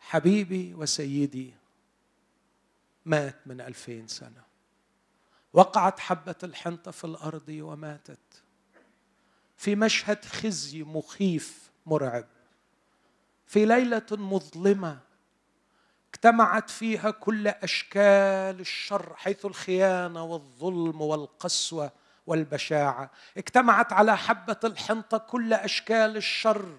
حبيبي 0.00 0.74
وسيدي 0.74 1.54
مات 3.04 3.36
من 3.46 3.60
ألفين 3.60 4.08
سنة. 4.08 4.42
وقعت 5.52 6.00
حبة 6.00 6.34
الحنطة 6.42 6.90
في 6.90 7.04
الأرض 7.04 7.48
وماتت. 7.48 8.42
في 9.56 9.76
مشهد 9.76 10.24
خزي 10.24 10.82
مخيف 10.82 11.70
مرعب. 11.86 12.26
في 13.46 13.64
ليلة 13.64 14.06
مظلمة 14.10 14.98
اجتمعت 16.14 16.70
فيها 16.70 17.10
كل 17.10 17.48
أشكال 17.48 18.60
الشر 18.60 19.16
حيث 19.16 19.46
الخيانة 19.46 20.24
والظلم 20.24 21.00
والقسوة 21.00 22.01
والبشاعة. 22.26 23.10
اجتمعت 23.36 23.92
على 23.92 24.16
حبة 24.16 24.60
الحنطة 24.64 25.18
كل 25.18 25.52
أشكال 25.52 26.16
الشر 26.16 26.78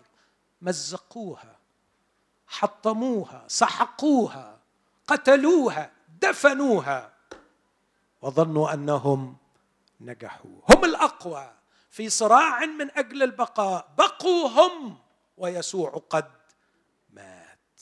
مزقوها 0.62 1.60
حطموها 2.48 3.46
سحقوها 3.48 4.60
قتلوها 5.08 5.92
دفنوها 6.22 7.14
وظنوا 8.22 8.74
أنهم 8.74 9.38
نجحوا. 10.02 10.62
هم 10.70 10.86
الأقوى 10.86 11.52
في 11.90 12.10
صراع 12.10 12.66
من 12.66 12.98
أجل 12.98 13.24
البقاء. 13.24 13.94
بقوا 13.98 14.50
هم 14.50 14.98
ويسوع 15.38 16.02
قد 16.10 16.32
مات. 17.10 17.82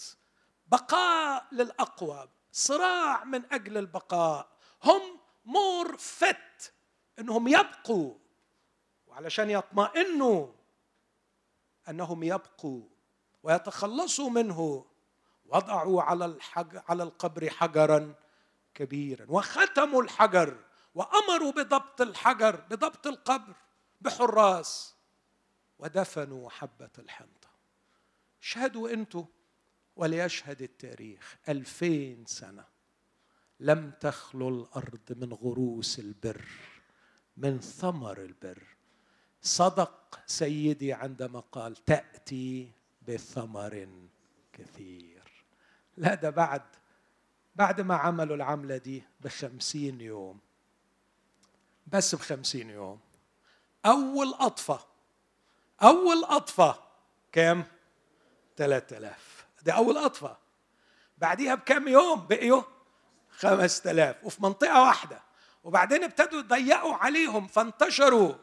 بقاء 0.68 1.46
للأقوى 1.52 2.30
صراع 2.52 3.24
من 3.24 3.42
أجل 3.52 3.78
البقاء. 3.78 4.48
هم 4.84 5.02
مور 5.46 5.98
فت 5.98 6.74
إنهم 7.20 7.48
يبقوا 7.48 8.16
وعلشان 9.08 9.50
يطمئنوا 9.50 10.48
أنهم 11.90 12.24
يبقوا 12.24 12.84
ويتخلصوا 13.44 14.30
منه 14.30 14.86
وضعوا 15.46 16.02
على 16.02 16.26
الحج 16.26 16.82
على 16.88 17.04
القبر 17.04 17.50
حجرا 17.50 18.16
كبيرا 18.74 19.26
وختموا 19.30 20.04
الحجر 20.04 20.58
وأمروا 20.96 21.52
بضبط 21.52 22.02
الحجر 22.02 22.56
بضبط 22.56 23.08
القبر 23.08 23.56
بحراس 24.02 24.96
ودفنوا 25.80 26.50
حبة 26.50 26.90
الحنطة. 27.00 27.50
اشهدوا 28.42 28.90
أنتم 28.90 29.26
وليشهد 29.96 30.62
التاريخ 30.62 31.38
ألفين 31.50 32.26
سنة 32.26 32.66
لم 33.60 33.92
تخلو 33.92 34.50
الأرض 34.50 35.14
من 35.18 35.34
غروس 35.34 36.00
البر. 36.00 36.46
من 37.38 37.60
ثمر 37.60 38.18
البر. 38.18 38.64
صدق 39.42 40.20
سيدي 40.26 40.94
عندما 40.94 41.40
قال 41.40 41.76
تأتي 41.86 42.72
بثمر 43.08 43.88
كثير. 44.54 45.46
لا 45.98 46.16
ده 46.16 46.30
بعد 46.30 46.62
بعد 47.56 47.82
ما 47.82 47.96
عملوا 47.96 48.36
العملة 48.36 48.78
دي 48.78 49.04
بخمسين 49.22 50.02
يوم. 50.02 50.40
بس 51.88 52.16
بخمسين 52.16 52.70
يوم. 52.70 53.00
أول 53.86 54.34
أطفة 54.40 54.80
أول 55.84 56.24
أطفة 56.24 56.80
كام؟ 57.32 57.64
ثلاثة 58.58 58.98
آلاف. 58.98 59.46
دي 59.64 59.72
أول 59.74 59.98
أطفة 59.98 60.38
بعديها 61.18 61.56
بكام 61.56 61.88
يوم؟ 61.88 62.28
بقيوا 62.28 62.62
خمسة 63.30 63.92
آلاف 63.92 64.26
وفي 64.26 64.44
منطقة 64.44 64.82
واحدة. 64.82 65.22
وبعدين 65.64 66.04
ابتدوا 66.04 66.40
يضيقوا 66.40 66.94
عليهم 66.94 67.48
فانتشروا 67.48 68.34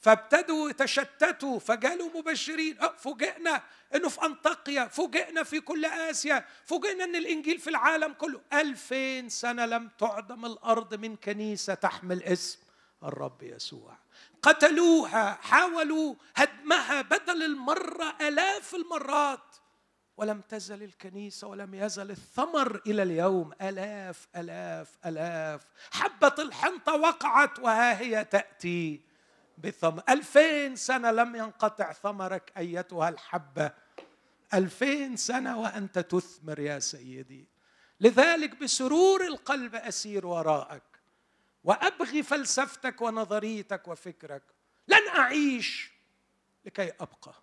فابتدوا 0.00 0.70
يتشتتوا 0.70 1.58
فجالوا 1.58 2.08
مبشرين 2.14 2.78
فوجئنا 2.98 3.62
إنه 3.94 4.08
في 4.08 4.22
انطاقيا 4.22 4.88
فوجئنا 4.88 5.42
في 5.42 5.60
كل 5.60 5.84
آسيا 5.84 6.44
فوجئنا 6.64 7.04
إن 7.04 7.16
الإنجيل 7.16 7.58
في 7.58 7.70
العالم 7.70 8.12
كله. 8.12 8.40
ألفين 8.52 9.28
سنة 9.28 9.66
لم 9.66 9.90
تعدم 9.98 10.46
الأرض 10.46 10.94
من 10.94 11.16
كنيسة 11.16 11.74
تحمل 11.74 12.22
اسم 12.22 12.58
الرب 13.04 13.42
يسوع. 13.42 13.96
قتلوها 14.42 15.38
حاولوا 15.42 16.14
هدمها 16.36 17.02
بدل 17.02 17.42
المرة 17.42 18.16
آلاف 18.20 18.74
المرات. 18.74 19.56
ولم 20.22 20.40
تزل 20.40 20.82
الكنيسة 20.82 21.46
ولم 21.46 21.74
يزل 21.74 22.10
الثمر 22.10 22.82
إلى 22.86 23.02
اليوم. 23.02 23.52
ألاف 23.62 24.28
ألاف 24.36 24.98
ألاف. 25.06 25.66
حبة 25.90 26.34
الحنطة 26.38 26.94
وقعت 26.94 27.58
وها 27.58 28.00
هي 28.00 28.24
تأتي 28.24 29.00
بثمر 29.58 30.02
ألفين 30.08 30.76
سنة 30.76 31.10
لم 31.10 31.36
ينقطع 31.36 31.92
ثمرك 31.92 32.52
أيتها 32.56 33.08
الحبة. 33.08 33.72
ألفين 34.54 35.16
سنة 35.16 35.58
وأنت 35.58 35.98
تثمر 35.98 36.58
يا 36.58 36.78
سيدي. 36.78 37.48
لذلك 38.00 38.60
بسرور 38.62 39.26
القلب 39.26 39.74
أسير 39.74 40.26
وراءك 40.26 40.82
وأبغي 41.64 42.22
فلسفتك 42.22 43.02
ونظريتك 43.02 43.88
وفكرك. 43.88 44.42
لن 44.88 45.08
أعيش 45.08 45.92
لكي 46.64 46.92
أبقى. 47.00 47.41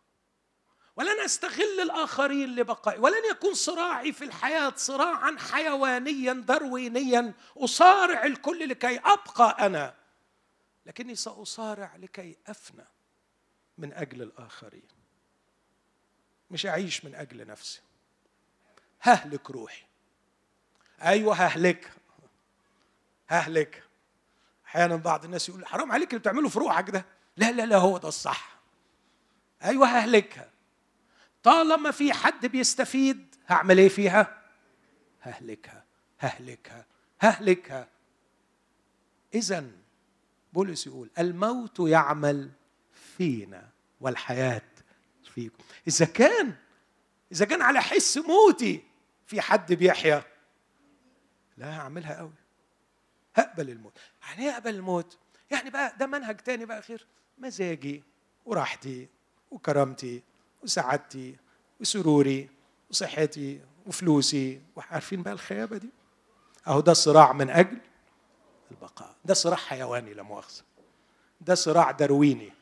ولن 0.95 1.19
أستغل 1.19 1.79
الآخرين 1.81 2.55
لبقائي 2.55 2.99
ولن 2.99 3.29
يكون 3.31 3.53
صراعي 3.53 4.11
في 4.11 4.23
الحياة 4.23 4.73
صراعا 4.75 5.37
حيوانيا 5.51 6.33
دروينيا 6.33 7.33
أصارع 7.57 8.25
الكل 8.25 8.69
لكي 8.69 8.99
أبقى 8.99 9.65
أنا 9.65 9.95
لكني 10.85 11.15
سأصارع 11.15 11.95
لكي 11.95 12.37
أفنى 12.47 12.85
من 13.77 13.93
أجل 13.93 14.21
الآخرين. 14.21 14.87
مش 16.51 16.65
أعيش 16.65 17.05
من 17.05 17.15
أجل 17.15 17.47
نفسي. 17.47 17.81
ههلك 19.01 19.51
روحي. 19.51 19.83
أيوه 21.01 21.35
ههلك. 21.35 21.91
ههلك. 23.29 23.83
أحيانا 24.65 24.95
بعض 24.95 25.25
الناس 25.25 25.49
يقول 25.49 25.65
حرام 25.65 25.91
عليك 25.91 26.09
اللي 26.09 26.19
بتعمله 26.19 26.49
في 26.49 26.59
روحك 26.59 26.89
ده. 26.89 27.05
لا 27.37 27.51
لا 27.51 27.65
لا 27.65 27.77
هو 27.77 27.97
ده 27.97 28.07
الصح. 28.07 28.59
أيوه 29.63 29.87
ههلكها 29.87 30.49
طالما 31.43 31.91
في 31.91 32.13
حد 32.13 32.45
بيستفيد 32.45 33.35
هعمل 33.47 33.77
إيه 33.77 33.89
فيها؟ 33.89 34.41
ههلكها 35.21 35.85
ههلكها 36.19 36.85
ههلكها. 37.21 37.87
اذا 39.33 39.65
بولس 40.53 40.87
يقول 40.87 41.09
الموت 41.19 41.79
يعمل 41.79 42.51
فينا 43.17 43.69
والحياة 44.01 44.61
فيكم. 45.33 45.63
إذا 45.87 46.05
كان 46.05 46.55
إذا 47.31 47.45
كان 47.45 47.61
على 47.61 47.81
حس 47.81 48.17
موتي 48.17 48.83
في 49.25 49.41
حد 49.41 49.73
بيحيا 49.73 50.23
لا 51.57 51.77
هعملها 51.77 52.17
قوي. 52.17 52.33
هقبل 53.35 53.69
الموت. 53.69 53.97
يعني 54.21 54.43
إيه 54.45 54.51
اقبل 54.53 54.75
الموت؟ 54.75 55.17
يعني 55.51 55.69
بقى 55.69 55.95
ده 55.99 56.07
منهج 56.07 56.37
تاني 56.37 56.65
بقى 56.65 56.81
خير 56.81 57.07
مزاجي 57.37 58.03
وراحتي 58.45 59.07
وكرامتي 59.51 60.23
وسعادتي 60.63 61.35
وسروري 61.81 62.49
وصحتي 62.91 63.61
وفلوسي 63.85 64.61
وعارفين 64.75 65.23
بقى 65.23 65.33
الخيابة 65.33 65.77
دي؟ 65.77 65.89
أهو 66.67 66.79
ده 66.79 66.93
صراع 66.93 67.33
من 67.33 67.49
أجل 67.49 67.77
البقاء. 68.71 69.15
ده 69.25 69.33
صراع 69.33 69.57
حيواني 69.57 70.13
لا 70.13 70.23
مؤاخذة. 70.23 70.61
ده 71.41 71.55
صراع 71.55 71.91
درويني. 71.91 72.53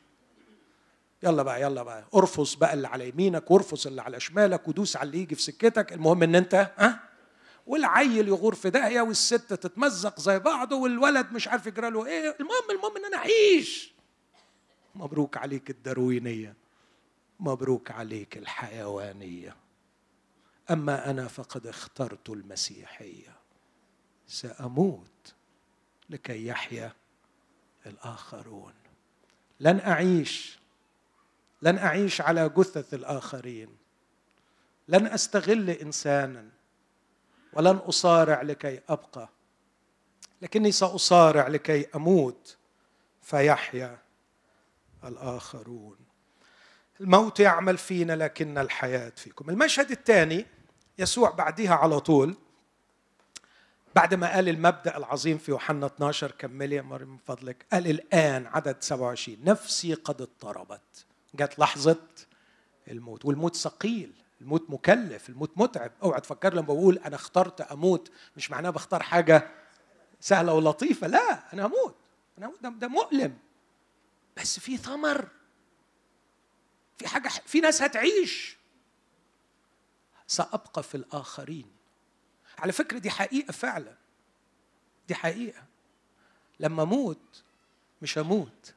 يلا 1.22 1.42
بقى 1.42 1.62
يلا 1.62 1.82
بقى. 1.82 2.04
ارفص 2.14 2.54
بقى 2.54 2.74
اللي 2.74 2.88
على 2.88 3.08
يمينك 3.08 3.50
وارفص 3.50 3.86
اللي 3.86 4.02
على 4.02 4.20
شمالك 4.20 4.68
ودوس 4.68 4.96
على 4.96 5.06
اللي 5.06 5.18
يجي 5.18 5.34
في 5.34 5.42
سكتك. 5.42 5.92
المهم 5.92 6.22
إن 6.22 6.34
أنت 6.34 6.72
ها؟ 6.78 7.00
والعيل 7.66 8.28
يغور 8.28 8.54
في 8.54 8.70
داهية 8.70 9.00
والست 9.00 9.52
تتمزق 9.52 10.20
زي 10.20 10.38
بعضه 10.38 10.76
والولد 10.76 11.32
مش 11.32 11.48
عارف 11.48 11.66
يجرى 11.66 11.90
له 11.90 12.06
إيه. 12.06 12.36
المهم 12.40 12.70
المهم 12.70 12.96
إن 12.96 13.04
أنا 13.04 13.16
أعيش. 13.16 13.92
مبروك 14.94 15.36
عليك 15.36 15.70
الدروينية. 15.70 16.54
مبروك 17.40 17.90
عليك 17.90 18.36
الحيوانية. 18.38 19.56
أما 20.70 21.10
أنا 21.10 21.28
فقد 21.28 21.66
اخترت 21.66 22.30
المسيحية. 22.30 23.36
سأموت 24.26 25.34
لكي 26.10 26.46
يحيا 26.46 26.92
الآخرون. 27.86 28.74
لن 29.60 29.80
أعيش 29.80 30.58
لن 31.62 31.78
أعيش 31.78 32.20
على 32.20 32.48
جثث 32.48 32.94
الآخرين. 32.94 33.76
لن 34.88 35.06
أستغل 35.06 35.70
إنسانا 35.70 36.48
ولن 37.52 37.76
أصارع 37.76 38.42
لكي 38.42 38.80
أبقى. 38.88 39.28
لكني 40.42 40.72
سأصارع 40.72 41.48
لكي 41.48 41.86
أموت 41.94 42.56
فيحيا 43.22 43.98
الآخرون. 45.04 46.07
الموت 47.00 47.40
يعمل 47.40 47.78
فينا 47.78 48.12
لكن 48.12 48.58
الحياة 48.58 49.12
فيكم. 49.16 49.50
المشهد 49.50 49.90
الثاني 49.90 50.46
يسوع 50.98 51.30
بعدها 51.30 51.74
على 51.74 52.00
طول 52.00 52.34
بعد 53.94 54.14
ما 54.14 54.32
قال 54.34 54.48
المبدأ 54.48 54.96
العظيم 54.96 55.38
في 55.38 55.50
يوحنا 55.50 55.86
12 55.86 56.30
كملي 56.30 56.76
يا 56.76 56.82
مريم 56.82 57.08
من 57.08 57.18
فضلك 57.26 57.66
قال 57.72 57.86
الآن 57.86 58.46
عدد 58.46 58.76
27 58.80 59.38
نفسي 59.44 59.94
قد 59.94 60.22
اضطربت. 60.22 61.06
جت 61.34 61.58
لحظة 61.58 61.96
الموت 62.88 63.24
والموت 63.24 63.56
ثقيل 63.56 64.12
الموت 64.40 64.70
مكلف 64.70 65.28
الموت 65.28 65.50
متعب. 65.56 65.92
أوعى 66.02 66.20
تفكر 66.20 66.52
لما 66.54 66.62
بقول 66.62 66.98
أنا 66.98 67.16
اخترت 67.16 67.60
أموت 67.60 68.10
مش 68.36 68.50
معناه 68.50 68.70
بختار 68.70 69.02
حاجة 69.02 69.50
سهلة 70.20 70.52
ولطيفة 70.52 71.06
لا 71.06 71.52
أنا 71.54 71.66
هموت 71.66 71.96
أنا 72.38 72.46
هموت 72.46 72.60
ده 72.80 72.88
مؤلم. 72.88 73.34
بس 74.36 74.60
في 74.60 74.76
ثمر. 74.76 75.28
في 76.98 77.08
حاجة 77.08 77.28
في 77.28 77.60
ناس 77.60 77.82
هتعيش. 77.82 78.56
سأبقى 80.26 80.82
في 80.82 80.94
الآخرين. 80.94 81.70
على 82.58 82.72
فكرة 82.72 82.98
دي 82.98 83.10
حقيقة 83.10 83.52
فعلا. 83.52 83.94
دي 85.08 85.14
حقيقة. 85.14 85.62
لما 86.60 86.82
أموت 86.82 87.42
مش 88.02 88.18
هموت. 88.18 88.74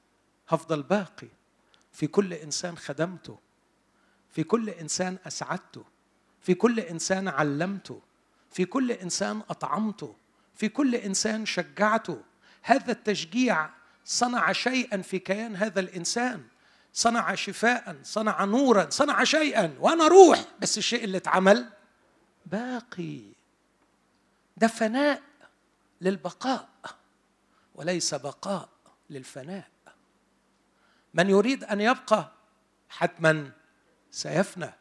هفضل 0.49 0.83
باقي. 0.83 1.27
في 1.93 2.07
كل 2.07 2.33
إنسان 2.33 2.77
خدمته. 2.77 3.39
في 4.29 4.43
كل 4.43 4.69
إنسان 4.69 5.17
أسعدته. 5.27 5.85
في 6.41 6.53
كل 6.53 6.79
إنسان 6.79 7.27
علمته. 7.27 8.01
في 8.51 8.65
كل 8.65 8.91
إنسان 8.91 9.41
أطعمته. 9.49 10.15
في 10.55 10.69
كل 10.69 10.95
إنسان 10.95 11.45
شجعته. 11.45 12.23
هذا 12.61 12.91
التشجيع 12.91 13.69
صنع 14.05 14.51
شيئا 14.51 15.01
في 15.01 15.19
كيان 15.19 15.55
هذا 15.55 15.79
الإنسان. 15.79 16.47
صنع 16.93 17.35
شفاء 17.35 17.97
صنع 18.03 18.43
نورا 18.43 18.89
صنع 18.89 19.23
شيئا 19.23 19.75
وأنا 19.79 20.07
روح. 20.07 20.45
بس 20.59 20.77
الشيء 20.77 21.03
اللي 21.03 21.17
اتعمل 21.17 21.69
باقي. 22.45 23.21
ده 24.57 24.67
فناء 24.67 25.21
للبقاء 26.01 26.69
وليس 27.75 28.13
بقاء 28.13 28.69
للفناء. 29.09 29.67
من 31.13 31.29
يريد 31.29 31.63
أن 31.63 31.81
يبقى 31.81 32.31
حتما 32.89 33.51
سيفنى 34.11 34.73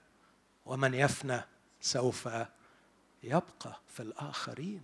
ومن 0.66 0.94
يفنى 0.94 1.40
سوف 1.80 2.28
يبقى 3.22 3.80
في 3.88 4.00
الآخرين. 4.00 4.82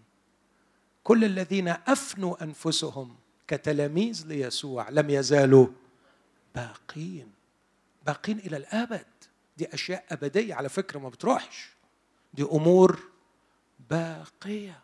كل 1.04 1.24
الذين 1.24 1.68
أفنوا 1.68 2.44
أنفسهم 2.44 3.16
كتلاميذ 3.48 4.26
ليسوع 4.26 4.88
لم 4.88 5.10
يزالوا 5.10 5.68
باقين 6.56 7.32
باقين 8.06 8.38
إلى 8.38 8.56
الأبد. 8.56 9.06
دي 9.56 9.74
أشياء 9.74 10.04
أبدية 10.10 10.54
على 10.54 10.68
فكرة 10.68 10.98
ما 10.98 11.08
بتروحش. 11.08 11.68
دي 12.34 12.42
أمور 12.42 13.00
باقية. 13.90 14.80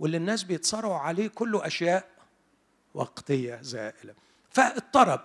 واللي 0.00 0.16
الناس 0.16 0.42
بيتصارعوا 0.42 0.98
عليه 0.98 1.28
كله 1.28 1.66
أشياء 1.66 2.08
وقتية 2.94 3.58
زائلة. 3.62 4.14
فاضطرب. 4.50 5.20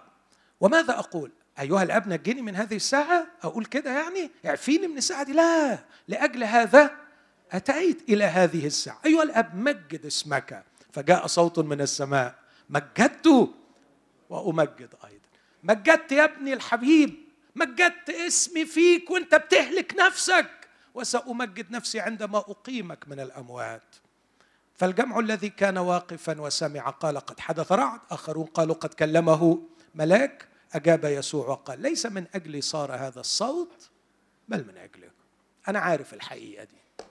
وماذا 0.60 1.00
أقول؟ 1.00 1.32
أيها 1.60 1.84
الاب 1.84 2.08
نجني 2.08 2.42
من 2.42 2.56
هذه 2.56 2.76
الساعة؟ 2.76 3.28
أقول 3.44 3.66
كده 3.66 3.92
يعني؟ 3.92 4.32
اعفيني 4.46 4.88
من 4.88 4.98
الساعة 4.98 5.24
دي. 5.24 5.34
لا. 5.34 5.80
لأجل 6.08 6.44
هذا 6.44 6.92
أتيت 7.52 8.10
إلى 8.10 8.24
هذه 8.24 8.68
الساعة. 8.68 9.00
أيها 9.06 9.24
الأب 9.24 9.56
مجد 9.56 10.06
اسمك. 10.06 10.64
فجاء 10.94 11.28
صوت 11.28 11.60
من 11.60 11.82
السماء. 11.82 12.36
مجدت 12.70 13.50
وأمجد 14.30 14.96
أيضا. 15.06 15.19
مجدت 15.64 16.12
يا 16.12 16.24
ابني 16.24 16.54
الحبيب 16.54 17.16
مجدت 17.56 18.10
اسمي 18.10 18.66
فيك 18.66 19.12
وانت 19.12 19.36
بتهلك 19.36 19.96
نفسك. 20.00 20.50
وسأمجد 20.94 21.72
نفسي 21.72 22.00
عندما 22.00 22.38
أقيمك 22.38 23.08
من 23.08 23.20
الأموات. 23.20 23.96
فالجمع 24.76 25.20
الذي 25.20 25.50
كان 25.50 25.78
واقفا 25.78 26.42
وسمع 26.42 26.90
قال 26.90 27.20
قد 27.20 27.40
حدث 27.40 27.72
رعد. 27.72 28.00
آخرون 28.12 28.46
قالوا 28.46 28.76
قد 28.76 28.94
كلمه 28.94 29.68
ملاك. 29.96 30.48
أجاب 30.74 31.06
يسوع 31.06 31.48
وقال 31.48 31.82
ليس 31.82 32.06
من 32.06 32.26
أجلي 32.36 32.62
صار 32.62 32.96
هذا 32.96 33.20
الصوت 33.20 33.90
بل 34.48 34.66
من 34.68 34.78
اجلكم 34.78 35.14
أنا 35.68 35.80
عارف 35.80 36.14
الحقيقة 36.14 36.64
دي. 36.64 37.06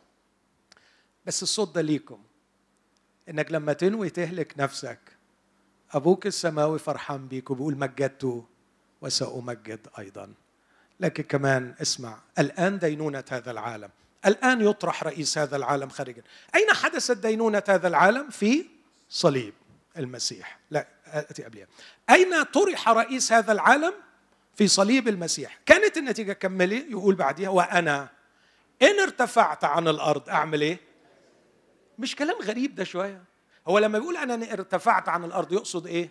بس 1.26 1.42
الصوت 1.42 1.74
ده 1.74 1.80
ليكم. 1.80 2.22
إنك 3.28 3.52
لما 3.52 3.72
تنوي 3.72 4.10
تهلك 4.10 4.54
نفسك. 4.56 5.17
أبوك 5.92 6.26
السماوي 6.26 6.78
فرحان 6.78 7.28
بيك 7.28 7.50
وبيقول 7.50 7.76
مجدته 7.78 8.44
وسامجد 9.00 9.86
أيضا. 9.98 10.34
لكن 11.00 11.22
كمان 11.22 11.74
اسمع 11.82 12.18
الآن 12.38 12.78
دينونة 12.78 13.24
هذا 13.30 13.50
العالم. 13.50 13.90
الآن 14.26 14.60
يطرح 14.60 15.04
رئيس 15.04 15.38
هذا 15.38 15.56
العالم 15.56 15.88
خارجا. 15.88 16.22
أين 16.54 16.72
حدثت 16.72 17.16
دينونة 17.16 17.62
هذا 17.68 17.88
العالم؟ 17.88 18.30
في 18.30 18.64
صليب 19.08 19.54
المسيح. 19.98 20.58
لا 20.70 20.86
أتي 21.06 21.44
قبلها. 21.44 21.66
أين 22.10 22.42
طرح 22.42 22.88
رئيس 22.88 23.32
هذا 23.32 23.52
العالم؟ 23.52 23.94
في 24.56 24.68
صليب 24.68 25.08
المسيح. 25.08 25.58
كانت 25.66 25.96
النتيجة 25.96 26.32
كملي 26.32 26.90
يقول 26.90 27.14
بعديها 27.14 27.48
وأنا 27.48 28.08
إن 28.82 29.00
ارتفعت 29.00 29.64
عن 29.64 29.88
الأرض 29.88 30.28
أعمل 30.28 30.60
إيه؟ 30.60 30.80
مش 31.98 32.16
كلام 32.16 32.36
غريب 32.42 32.74
ده 32.74 32.84
شوية؟ 32.84 33.22
هو 33.68 33.78
لما 33.78 33.98
بيقول 33.98 34.16
أنا 34.16 34.52
ارتفعت 34.52 35.08
عن 35.08 35.24
الأرض 35.24 35.52
يقصد 35.52 35.86
إيه؟ 35.86 36.10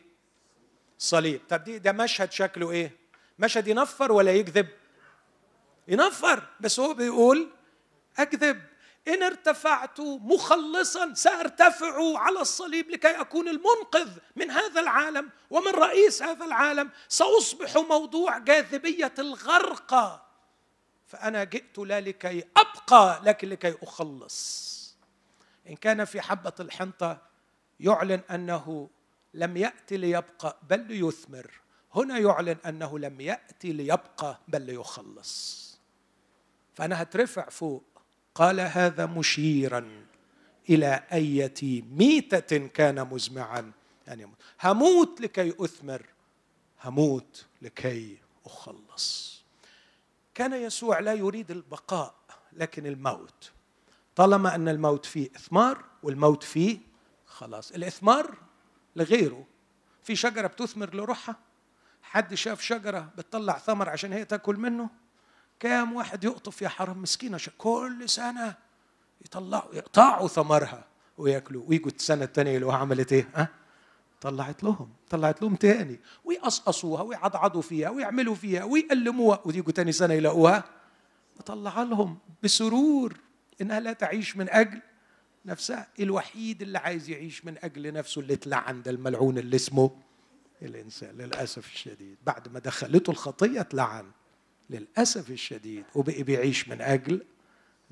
صليب. 0.98 1.42
طب 1.50 1.64
دي 1.64 1.80
ده 1.80 1.92
مشهد 1.92 2.32
شكله 2.32 2.72
إيه؟ 2.72 2.98
مشهد 3.40 3.68
ينفر 3.68 4.12
ولا 4.12 4.32
يكذب؟ 4.32 4.68
ينفر. 5.88 6.44
بس 6.60 6.80
هو 6.80 6.94
بيقول 6.94 7.50
أكذب. 8.18 8.62
إن 9.08 9.24
ارتفعت 9.24 10.00
مخلصا 10.00 11.14
سأرتفع 11.14 12.20
على 12.20 12.42
الصليب 12.42 12.90
لكي 12.90 13.22
أكون 13.22 13.48
المنقذ 13.48 14.10
من 14.36 14.52
هذا 14.52 14.82
العالم 14.82 15.30
ومن 15.50 15.72
رئيس 15.72 16.24
هذا 16.24 16.46
العالم. 16.46 16.90
سأصبح 17.10 17.78
موضوع 17.78 18.38
جاذبية 18.38 19.14
الغرقى 19.20 20.26
فأنا 21.08 21.44
جئت 21.44 21.78
لا 21.78 22.02
لكي 22.02 22.44
أبقى 22.58 23.22
لكن 23.24 23.50
لكي 23.50 23.76
أخلص. 23.84 24.68
إن 25.70 25.76
كان 25.76 26.06
في 26.06 26.22
حبة 26.22 26.54
الحنطة 26.60 27.28
يعلن 27.80 28.22
أنه 28.32 28.90
لم 29.34 29.58
ياتي 29.58 29.98
ليبقى 29.98 30.58
بل 30.70 30.88
ليثمر. 30.88 31.52
هنا 31.96 32.18
يعلن 32.18 32.58
أنه 32.66 33.00
لم 33.00 33.22
ياتي 33.22 33.72
ليبقى 33.74 34.40
بل 34.48 34.62
ليخلص. 34.62 35.68
فأنا 36.74 37.02
هترفع 37.02 37.50
فوق. 37.50 37.84
قال 38.36 38.60
هذا 38.60 39.06
مشيرا 39.06 40.06
إلى 40.70 41.04
أية 41.14 41.82
ميتة 41.92 42.58
كان 42.68 43.08
مزمعا. 43.08 43.72
ان 44.12 44.20
يموت 44.20 44.38
هموت 44.64 45.22
لكي 45.22 45.54
أثمر 45.60 46.06
هموت 46.84 47.46
لكي 47.62 48.18
أخلص. 48.46 49.38
كان 50.36 50.54
يسوع 50.54 51.00
لا 51.00 51.14
يريد 51.14 51.52
البقاء 51.52 52.16
لكن 52.54 52.86
الموت. 52.86 53.52
طالما 54.16 54.56
أن 54.56 54.70
الموت 54.70 55.06
فيه 55.06 55.30
إثمار 55.36 55.84
والموت 56.04 56.44
فيه 56.44 56.87
خلاص. 57.38 57.72
الإثمار 57.72 58.38
لغيره. 58.96 59.46
في 60.04 60.16
شجرة 60.16 60.48
بتثمر 60.48 60.96
لروحها. 60.96 61.36
حد 62.02 62.34
شاف 62.34 62.62
شجرة 62.62 63.10
بتطلع 63.18 63.58
ثمر 63.58 63.90
عشان 63.90 64.14
هي 64.14 64.26
تاكل 64.26 64.56
منه. 64.56 64.90
كام 65.60 65.94
واحد 65.94 66.24
يقطف 66.24 66.62
يا 66.62 66.70
حرام 66.70 67.02
مسكينة 67.02 67.40
كل 67.58 68.10
سنة 68.10 68.56
يطلعوا 69.26 69.76
يقطعوا 69.76 70.28
ثمرها 70.28 70.86
وياكلوا. 71.18 71.64
ويجوا 71.68 71.92
السنة 71.92 72.24
الثانية 72.24 72.52
يلاقوها 72.52 72.78
عملت 72.78 73.14
إيه؟ 73.14 73.30
ها؟ 73.36 73.48
طلعت 74.22 74.64
لهم 74.64 74.90
طلعت 75.10 75.42
لهم 75.42 75.56
تاني. 75.56 76.00
ويقصقصوها 76.26 77.02
ويعضعضوا 77.02 77.62
فيها 77.62 77.90
ويعملوا 77.90 78.36
فيها 78.36 78.64
ويألموها. 78.64 79.42
ويجوا 79.46 79.72
تاني 79.72 79.92
سنة 79.92 80.14
يلاقوها. 80.14 80.64
مطلعه 81.40 81.84
لهم 81.84 82.18
بسرور 82.44 83.18
إنها 83.62 83.80
لا 83.80 83.94
تعيش 83.94 84.38
من 84.38 84.50
أجل 84.50 84.82
نفسها 85.48 85.88
الوحيد 86.00 86.62
اللي 86.62 86.78
عايز 86.78 87.10
يعيش 87.10 87.46
من 87.46 87.58
أجل 87.64 87.94
نفسه 87.94 88.22
اللي 88.22 88.34
اتلعن 88.34 88.82
ده 88.82 88.92
الملعون 88.92 89.38
اللي 89.38 89.56
اسمه 89.56 89.92
الإنسان 90.62 91.18
للأسف 91.18 91.66
الشديد. 91.74 92.18
بعد 92.26 92.48
ما 92.54 92.60
دخلته 92.60 93.12
الخطية 93.12 93.62
اتلعن 93.62 94.12
للأسف 94.70 95.32
الشديد 95.32 95.86
وبقي 95.96 96.24
بيعيش 96.24 96.68
من 96.68 96.82
أجل 96.82 97.26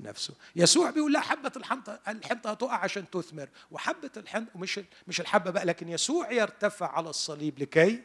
نفسه. 0.00 0.34
يسوع 0.56 0.90
بيقول 0.90 1.12
لا 1.12 1.20
حبة 1.20 1.52
الحنطة 1.56 2.00
الحنطة 2.08 2.50
هتقع 2.50 2.76
عشان 2.76 3.10
تثمر 3.10 3.48
وحبة 3.70 4.10
الحنطة 4.16 4.50
ومش 4.54 4.80
مش 5.08 5.20
الحبة 5.20 5.50
بقى 5.50 5.64
لكن 5.64 5.88
يسوع 5.88 6.32
يرتفع 6.32 6.92
على 6.92 7.10
الصليب 7.10 7.58
لكي 7.58 8.02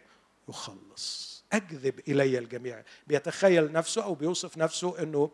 يخلص. 0.50 1.32
أكذب 1.54 2.00
إلي 2.08 2.38
الجميع. 2.38 2.84
بيتخيل 3.08 3.72
نفسه 3.72 4.04
أو 4.04 4.16
بيوصف 4.16 4.58
نفسه 4.58 5.04
أنه 5.04 5.32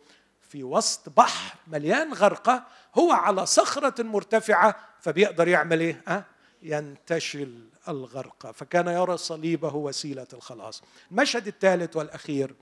في 0.50 0.64
وسط 0.64 1.10
بحر 1.10 1.56
مليان 1.68 2.14
غرقة 2.14 2.64
هو 2.96 3.12
على 3.12 3.46
صخرة 3.46 4.04
مرتفعة 4.04 4.76
فبيقدر 5.00 5.48
يعمل 5.48 5.80
إيه؟ 5.80 6.04
أه؟ 6.08 6.26
ينتشل 6.62 7.70
الغرقة. 7.88 8.52
فكان 8.52 8.88
يرى 8.88 9.18
صليبه 9.18 9.76
وسيلة 9.76 10.28
الخلاص. 10.34 10.84
المشهد 11.12 11.48
الثالث 11.48 11.96
والأخير 11.96 12.56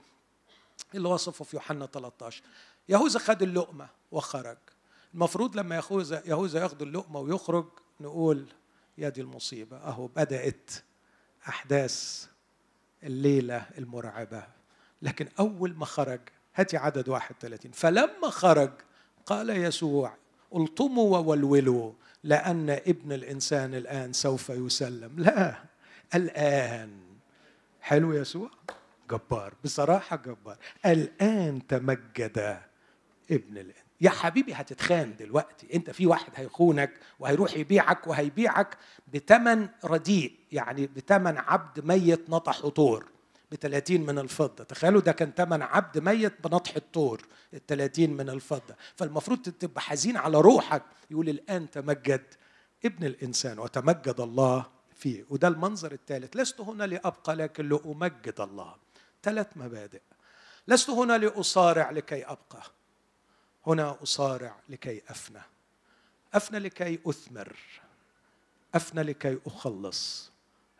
اللي 0.94 1.08
وصفه 1.08 1.44
في 1.44 1.56
يوحنا 1.56 1.86
13 1.86 2.42
يهوذا 2.88 3.18
خد 3.18 3.42
اللقمة 3.42 3.88
وخرج. 4.12 4.58
المفروض 5.14 5.56
لما 5.56 5.76
يهوذا 5.76 6.22
يهوذا 6.26 6.60
ياخد 6.62 6.82
اللقمة 6.82 7.20
ويخرج 7.20 7.66
نقول 8.00 8.46
يا 8.98 9.08
دي 9.08 9.20
المصيبة 9.20 9.76
أهو 9.76 10.06
بدأت 10.06 10.70
أحداث 11.48 12.26
الليلة 13.02 13.66
المرعبة. 13.78 14.46
لكن 15.02 15.28
أول 15.38 15.74
ما 15.74 15.84
خرج 15.86 16.20
هاتي 16.56 16.76
عدد 16.76 17.08
31 17.08 17.72
فلما 17.72 18.30
خرج 18.30 18.70
قال 19.26 19.50
يسوع 19.50 20.16
الطموا 20.56 21.18
وولولوا 21.18 21.92
لأن 22.24 22.70
ابن 22.70 23.12
الإنسان 23.12 23.74
الآن 23.74 24.12
سوف 24.12 24.50
يسلم. 24.50 25.12
لا 25.16 25.54
الآن. 26.14 26.90
حلو 27.80 28.12
يسوع؟ 28.12 28.50
جبار 29.10 29.54
بصراحة 29.64 30.16
جبار. 30.16 30.56
الآن 30.86 31.66
تمجد 31.66 32.60
ابن 33.30 33.58
الإنسان. 33.58 33.86
يا 34.00 34.10
حبيبي 34.10 34.54
هتتخان 34.54 35.16
دلوقتي. 35.16 35.74
أنت 35.74 35.90
في 35.90 36.06
واحد 36.06 36.32
هيخونك 36.36 36.92
وهيروح 37.18 37.56
يبيعك 37.56 38.06
وهيبيعك 38.06 38.76
بتمن 39.12 39.68
رديء 39.84 40.32
يعني 40.52 40.86
بتمن 40.86 41.38
عبد 41.38 41.84
ميت 41.84 42.30
نطح 42.30 42.66
طور. 42.68 43.15
ب 43.50 43.54
30 43.54 44.00
من 44.00 44.18
الفضة. 44.18 44.64
تخيلوا 44.64 45.00
ده 45.00 45.12
كان 45.12 45.32
ثمن 45.36 45.62
عبد 45.62 45.98
ميت 45.98 46.46
بنطح 46.46 46.76
الطور 46.76 47.22
ال 47.54 47.66
30 47.66 48.10
من 48.10 48.30
الفضة. 48.30 48.74
فالمفروض 48.96 49.42
تبقى 49.42 49.80
حزين 49.80 50.16
على 50.16 50.40
روحك. 50.40 50.82
يقول 51.10 51.28
الآن 51.28 51.70
تمجد 51.70 52.24
ابن 52.84 53.04
الإنسان 53.04 53.58
وتمجد 53.58 54.20
الله 54.20 54.66
فيه. 54.96 55.24
وده 55.30 55.48
المنظر 55.48 55.92
الثالث. 55.92 56.36
لست 56.36 56.60
هنا 56.60 56.84
لأبقى 56.84 57.34
لكن 57.36 57.68
لأمجد 57.68 58.40
الله. 58.40 58.74
ثلاث 59.22 59.46
مبادئ. 59.56 60.00
لست 60.68 60.90
هنا 60.90 61.18
لأصارع 61.18 61.90
لكي 61.90 62.24
أبقى. 62.24 62.62
هنا 63.66 63.96
أصارع 64.02 64.56
لكي 64.68 65.02
أفنى. 65.08 65.42
أفنى 66.34 66.58
لكي 66.58 66.98
أثمر. 67.06 67.56
أفنى 68.74 69.02
لكي 69.02 69.38
أخلص. 69.46 70.30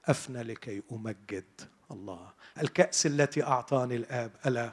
أفنى 0.05 0.43
لكي 0.43 0.83
أمجد. 0.93 1.45
الله. 1.91 2.33
الكأس 2.59 3.07
التي 3.07 3.43
أعطاني 3.43 3.97
الآب 3.97 4.31
ألا 4.47 4.73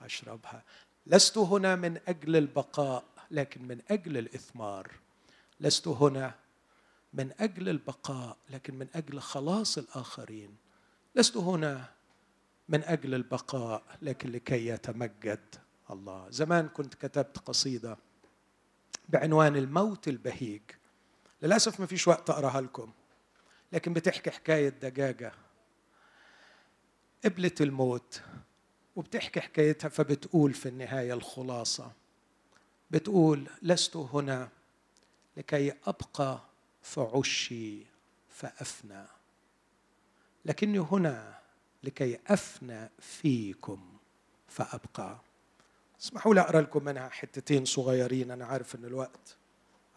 أشربها. 0.00 0.64
لست 1.06 1.38
هنا 1.38 1.76
من 1.76 1.98
أجل 2.08 2.36
البقاء 2.36 3.04
لكن 3.30 3.62
من 3.68 3.80
أجل 3.90 4.18
الإثمار. 4.18 4.90
لست 5.60 5.88
هنا 5.88 6.34
من 7.12 7.32
أجل 7.40 7.68
البقاء 7.68 8.36
لكن 8.50 8.74
من 8.74 8.88
أجل 8.94 9.20
خلاص 9.20 9.78
الآخرين. 9.78 10.56
لست 11.14 11.36
هنا 11.36 11.84
من 12.68 12.84
أجل 12.84 13.14
البقاء 13.14 13.82
لكن 14.02 14.32
لكي 14.32 14.66
يتمجد 14.66 15.54
الله. 15.90 16.30
زمان 16.30 16.68
كنت 16.68 16.94
كتبت 16.94 17.38
قصيدة 17.38 17.98
بعنوان 19.08 19.56
الموت 19.56 20.08
البهيج. 20.08 20.62
للأسف 21.42 21.80
ما 21.80 21.86
فيش 21.86 22.08
وقت 22.08 22.30
أقراها 22.30 22.60
لكم 22.60 22.92
لكن 23.72 23.92
بتحكي 23.92 24.30
حكاية 24.30 24.68
دجاجة. 24.68 25.32
قبلت 27.24 27.60
الموت 27.60 28.22
وبتحكي 28.96 29.40
حكايتها 29.40 29.88
فبتقول 29.88 30.54
في 30.54 30.68
النهاية 30.68 31.14
الخلاصة 31.14 31.92
بتقول 32.90 33.48
لست 33.62 33.96
هنا 33.96 34.48
لكي 35.36 35.72
أبقى 35.86 36.40
في 36.82 37.00
عشي 37.00 37.78
فأفنى 38.30 39.04
لكني 40.44 40.78
هنا 40.78 41.38
لكي 41.82 42.18
أفنى 42.26 42.88
فيكم 43.00 43.98
فأبقى. 44.48 45.18
اسمحوا 46.00 46.34
لي 46.34 46.40
أقرأ 46.40 46.60
لكم 46.60 46.84
منها 46.84 47.08
حتتين 47.08 47.64
صغيرين 47.64 48.30
أنا 48.30 48.46
عارف 48.46 48.74
إن 48.74 48.84
الوقت 48.84 49.36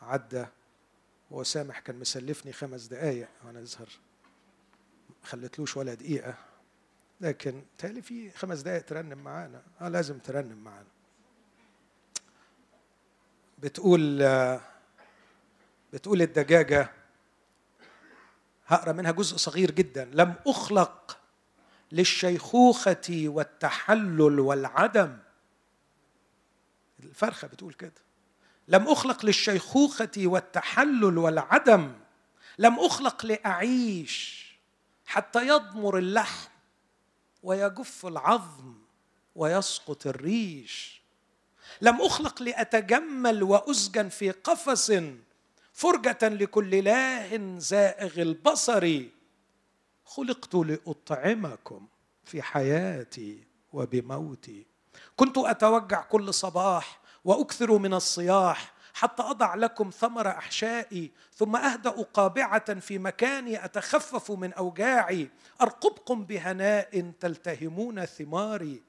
عدى 0.02 0.46
هو 1.32 1.44
سامح 1.44 1.80
كان 1.80 2.00
مسلفني 2.00 2.54
خمس 2.54 2.86
دقايق 2.86 3.30
وأنا 3.46 3.60
اظهر 3.60 3.90
خليتلوش 5.24 5.78
ولا 5.78 5.94
دقيقة. 5.94 6.36
لكن 7.22 7.64
تالي 7.78 8.02
في 8.02 8.32
خمس 8.32 8.60
دقايق 8.60 8.86
ترنم 8.86 9.18
معانا. 9.18 9.62
آه 9.82 9.90
لازم 9.90 10.20
ترنم 10.20 10.58
معانا. 10.58 10.88
بتقول 13.60 14.18
بتقول 15.94 16.22
الدجاجة 16.22 16.92
هقرأ 18.68 18.92
منها 18.92 19.12
جزء 19.12 19.38
صغير 19.38 19.72
جدا. 19.72 20.10
لم 20.14 20.36
أخلق 20.48 21.18
للشيخوخة 21.92 23.24
والتحلل 23.26 24.40
والعدم. 24.40 25.18
الفرخة 27.00 27.48
بتقول 27.48 27.74
كده. 27.74 28.02
لم 28.68 28.88
أخلق 28.88 29.26
للشيخوخة 29.26 30.12
والتحلل 30.18 31.18
والعدم. 31.18 31.94
لم 32.58 32.80
أخلق 32.80 33.26
لأعيش 33.26 34.42
حتى 35.06 35.48
يضمر 35.48 35.98
اللحم 35.98 36.51
ويجف 37.44 38.06
العظم 38.06 38.74
ويسقط 39.36 40.08
الريش. 40.08 41.02
لم 41.82 42.02
أخلق 42.02 42.42
لأتجمل 42.42 43.44
وأسجن 43.44 44.10
في 44.10 44.32
قفص 44.32 44.92
فرجة 45.74 46.28
لكل 46.30 46.84
لاه 46.84 47.58
زائغ 47.58 48.22
البصر. 48.22 49.02
خلقت 50.06 50.56
لأطعمكم 50.56 51.88
في 52.24 52.42
حياتي 52.42 53.44
وبموتي. 53.74 54.66
كنت 55.16 55.38
أتوجع 55.38 56.02
كل 56.02 56.34
صباح 56.34 57.00
وأكثر 57.26 57.78
من 57.78 57.94
الصياح 57.94 58.74
حتى 58.94 59.24
أضع 59.24 59.56
لكم 59.56 59.90
ثمر 59.90 60.28
أحشائي 60.28 61.12
ثم 61.34 61.56
أهدأ 61.56 61.90
قابعة 61.90 62.80
في 62.80 63.00
مكاني 63.00 63.66
أتخفف 63.66 64.32
من 64.32 64.54
أوجاعي 64.54 65.30
أرقبكم 65.62 66.26
بهناء 66.26 67.12
تلتهمون 67.20 68.06
ثماري. 68.06 68.82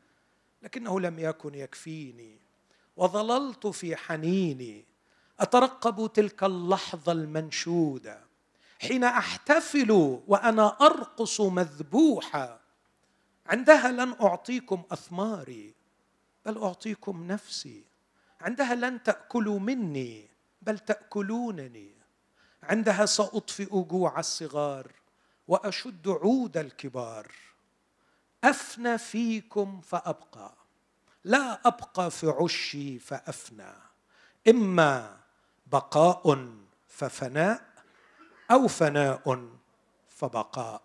لكنه 0.62 1.01
لم 1.01 1.19
يكن 1.19 1.55
يكفيني 1.55 2.39
وظللت 2.97 3.66
في 3.66 3.97
حنيني. 3.97 4.85
أترقب 5.41 6.12
تلك 6.12 6.45
اللحظة 6.45 7.12
المنشودة 7.12 8.20
حين 8.83 9.05
أحتفل 9.05 10.20
وأنا 10.29 10.77
أرقص 10.81 11.41
مذبوحا 11.41 12.61
عندها 13.47 13.93
لن 13.93 14.15
أعطيكم 14.20 14.83
أثماري 14.91 15.74
بل 16.47 16.59
أعطيكم 16.59 17.27
نفسي. 17.27 17.91
عندها 18.43 18.74
لن 18.74 19.02
تأكلوا 19.02 19.59
مني 19.59 20.28
بل 20.62 20.78
تأكلونني. 20.78 21.93
عندها 22.62 23.06
سأطفئ 23.06 23.82
جوع 23.82 24.19
الصغار 24.19 24.93
وأشد 25.48 26.09
عود 26.09 26.56
الكبار. 26.56 27.32
أفنى 28.44 28.98
فيكم 28.98 29.81
فأبقى 29.81 30.55
لا 31.24 31.60
أبقى 31.66 32.10
في 32.10 32.27
عشي 32.27 32.98
فأفنى. 32.98 33.73
إما 34.48 35.16
بقاء 35.66 36.48
ففناء 36.89 37.62
أو 38.51 38.69
فناء 38.69 39.48
فبقاء. 40.09 40.82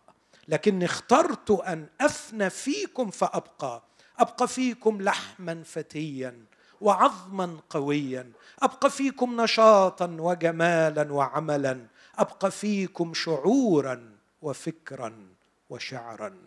لكني 0.48 0.86
اخترت 0.86 1.52
أن 1.52 1.90
أفنى 2.02 2.50
فيكم 2.50 3.12
فأبقى. 3.12 3.84
أبقى 4.20 4.48
فيكم 4.48 5.02
لحما 5.02 5.64
فتيا 5.64 6.46
وعظما 6.82 7.58
قويا. 7.70 8.32
أبقى 8.60 8.90
فيكم 8.90 9.42
نشاطا 9.42 10.18
وجمالا 10.20 11.14
وعملا. 11.14 11.86
أبقى 12.16 12.52
فيكم 12.52 13.14
شعورا 13.14 14.16
وفكرا 14.42 15.28
وشعرا. 15.70 16.38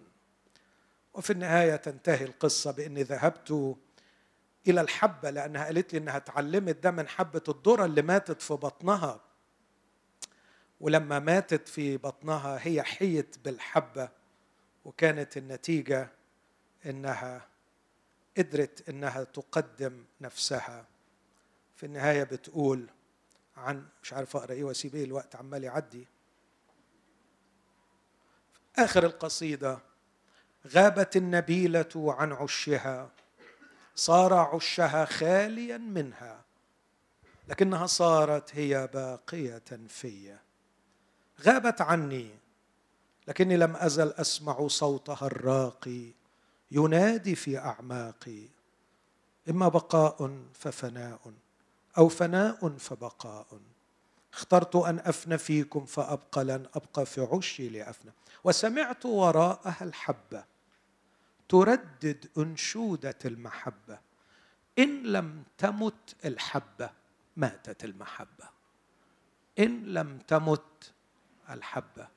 وفي 1.14 1.30
النهاية 1.32 1.76
تنتهي 1.76 2.24
القصة 2.24 2.70
بإني 2.70 3.02
ذهبت 3.02 3.76
إلى 4.68 4.80
الحبة 4.80 5.30
لأنها 5.30 5.64
قالت 5.64 5.92
لي 5.92 5.98
إنها 5.98 6.16
اتعلمت 6.16 6.76
ده 6.76 6.90
من 6.90 7.08
حبة 7.08 7.42
الذرة 7.48 7.84
اللي 7.84 8.02
ماتت 8.02 8.42
في 8.42 8.54
بطنها. 8.54 9.20
ولما 10.80 11.18
ماتت 11.18 11.68
في 11.68 11.96
بطنها 11.96 12.58
هي 12.62 12.82
حيت 12.82 13.36
بالحبة 13.44 14.08
وكانت 14.84 15.36
النتيجة 15.36 16.10
إنها 16.86 17.46
قدرت 18.38 18.88
إنها 18.88 19.24
تقدم 19.24 20.04
نفسها. 20.20 20.86
في 21.76 21.86
النهاية 21.86 22.22
بتقول 22.22 22.86
عن 23.56 23.86
مش 24.02 24.12
عارف 24.12 24.36
أقرأ 24.36 24.52
إيه 24.52 24.64
وأسيب 24.64 24.94
إيه 24.94 25.04
الوقت 25.04 25.36
عمال 25.36 25.64
يعدي. 25.64 26.06
آخر 28.78 29.06
القصيدة 29.06 29.78
غابت 30.66 31.16
النبيلة 31.16 31.88
عن 31.96 32.32
عشها 32.32 33.10
صار 33.94 34.34
عشها 34.34 35.04
خاليا 35.04 35.78
منها 35.78 36.44
لكنها 37.48 37.86
صارت 37.86 38.54
هي 38.54 38.88
باقية 38.94 39.62
في. 39.88 40.36
غابت 41.40 41.80
عني 41.80 42.30
لكني 43.28 43.56
لم 43.56 43.76
أزل 43.76 44.08
أسمع 44.12 44.68
صوتها 44.68 45.26
الراقي. 45.26 46.19
ينادي 46.70 47.34
في 47.34 47.58
أعماقي. 47.58 48.48
إما 49.48 49.68
بقاء 49.68 50.44
ففناء 50.54 51.32
أو 51.98 52.08
فناء 52.08 52.68
فبقاء. 52.68 53.60
اخترت 54.32 54.76
أن 54.76 54.98
أفنى 54.98 55.38
فيكم 55.38 55.84
فأبقى 55.86 56.44
لن 56.44 56.66
أبقى 56.74 57.06
في 57.06 57.20
عشي 57.20 57.68
لأفنى. 57.68 58.12
وسمعت 58.44 59.06
وراءها 59.06 59.76
الحبة 59.80 60.44
تردد 61.48 62.28
أنشودة 62.38 63.18
المحبة. 63.24 63.98
إن 64.78 65.02
لم 65.02 65.42
تمت 65.58 66.16
الحبة 66.24 66.90
ماتت 67.36 67.84
المحبة. 67.84 68.48
إن 69.58 69.84
لم 69.84 70.18
تمت 70.18 70.92
الحبة. 71.50 72.08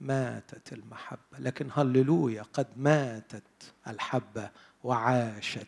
ماتت 0.00 0.72
المحبة. 0.72 1.38
لكن 1.38 1.68
هللويا 1.74 2.42
قد 2.52 2.66
ماتت 2.76 3.72
الحبة 3.88 4.50
وعاشت 4.84 5.66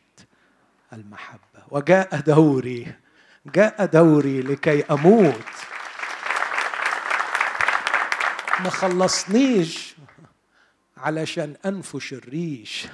المحبة. 0.93 1.63
وجاء 1.71 2.21
دوري 2.21 2.95
جاء 3.47 3.87
دوري 3.87 4.43
لكي 4.43 4.83
أموت. 4.85 5.45
ما 8.61 8.71
خلصنيش 8.71 9.95
علشان 10.97 11.57
أنفش 11.67 12.13
الريش. 12.13 12.87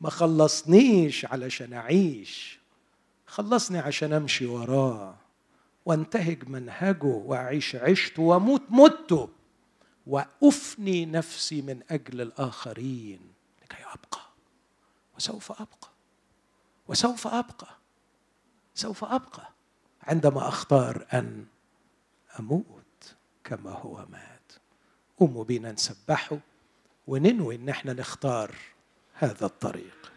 ما 0.00 0.10
خلصنيش 0.10 1.24
علشان 1.24 1.72
أعيش. 1.72 2.58
خلصني 3.26 3.78
عشان 3.78 4.12
أمشي 4.12 4.46
وراه. 4.46 5.14
وانتهج 5.86 6.48
منهجه 6.48 7.04
وأعيش 7.04 7.76
عشته 7.76 8.22
وأموت. 8.22 8.62
مته 8.70 9.28
وأفني 10.08 11.06
نفسي 11.06 11.62
من 11.62 11.82
أجل 11.90 12.20
الآخرين 12.20 13.20
لكي 13.62 13.84
أبقى. 13.84 14.20
وسوف 15.16 15.52
أبقى. 15.52 15.88
وسوف 16.88 17.26
أبقى. 17.26 17.68
سوف 18.74 19.04
أبقى 19.04 19.52
عندما 20.02 20.48
أختار 20.48 21.06
أن 21.12 21.46
أموت 22.40 23.16
كما 23.44 23.70
هو 23.70 24.06
مات. 24.10 24.52
قوموا 25.18 25.44
بينا 25.44 25.72
نسبحه 25.72 26.38
وننوي 27.06 27.54
إن 27.54 27.68
إحنا 27.68 27.92
نختار 27.92 28.54
هذا 29.14 29.46
الطريق. 29.46 30.12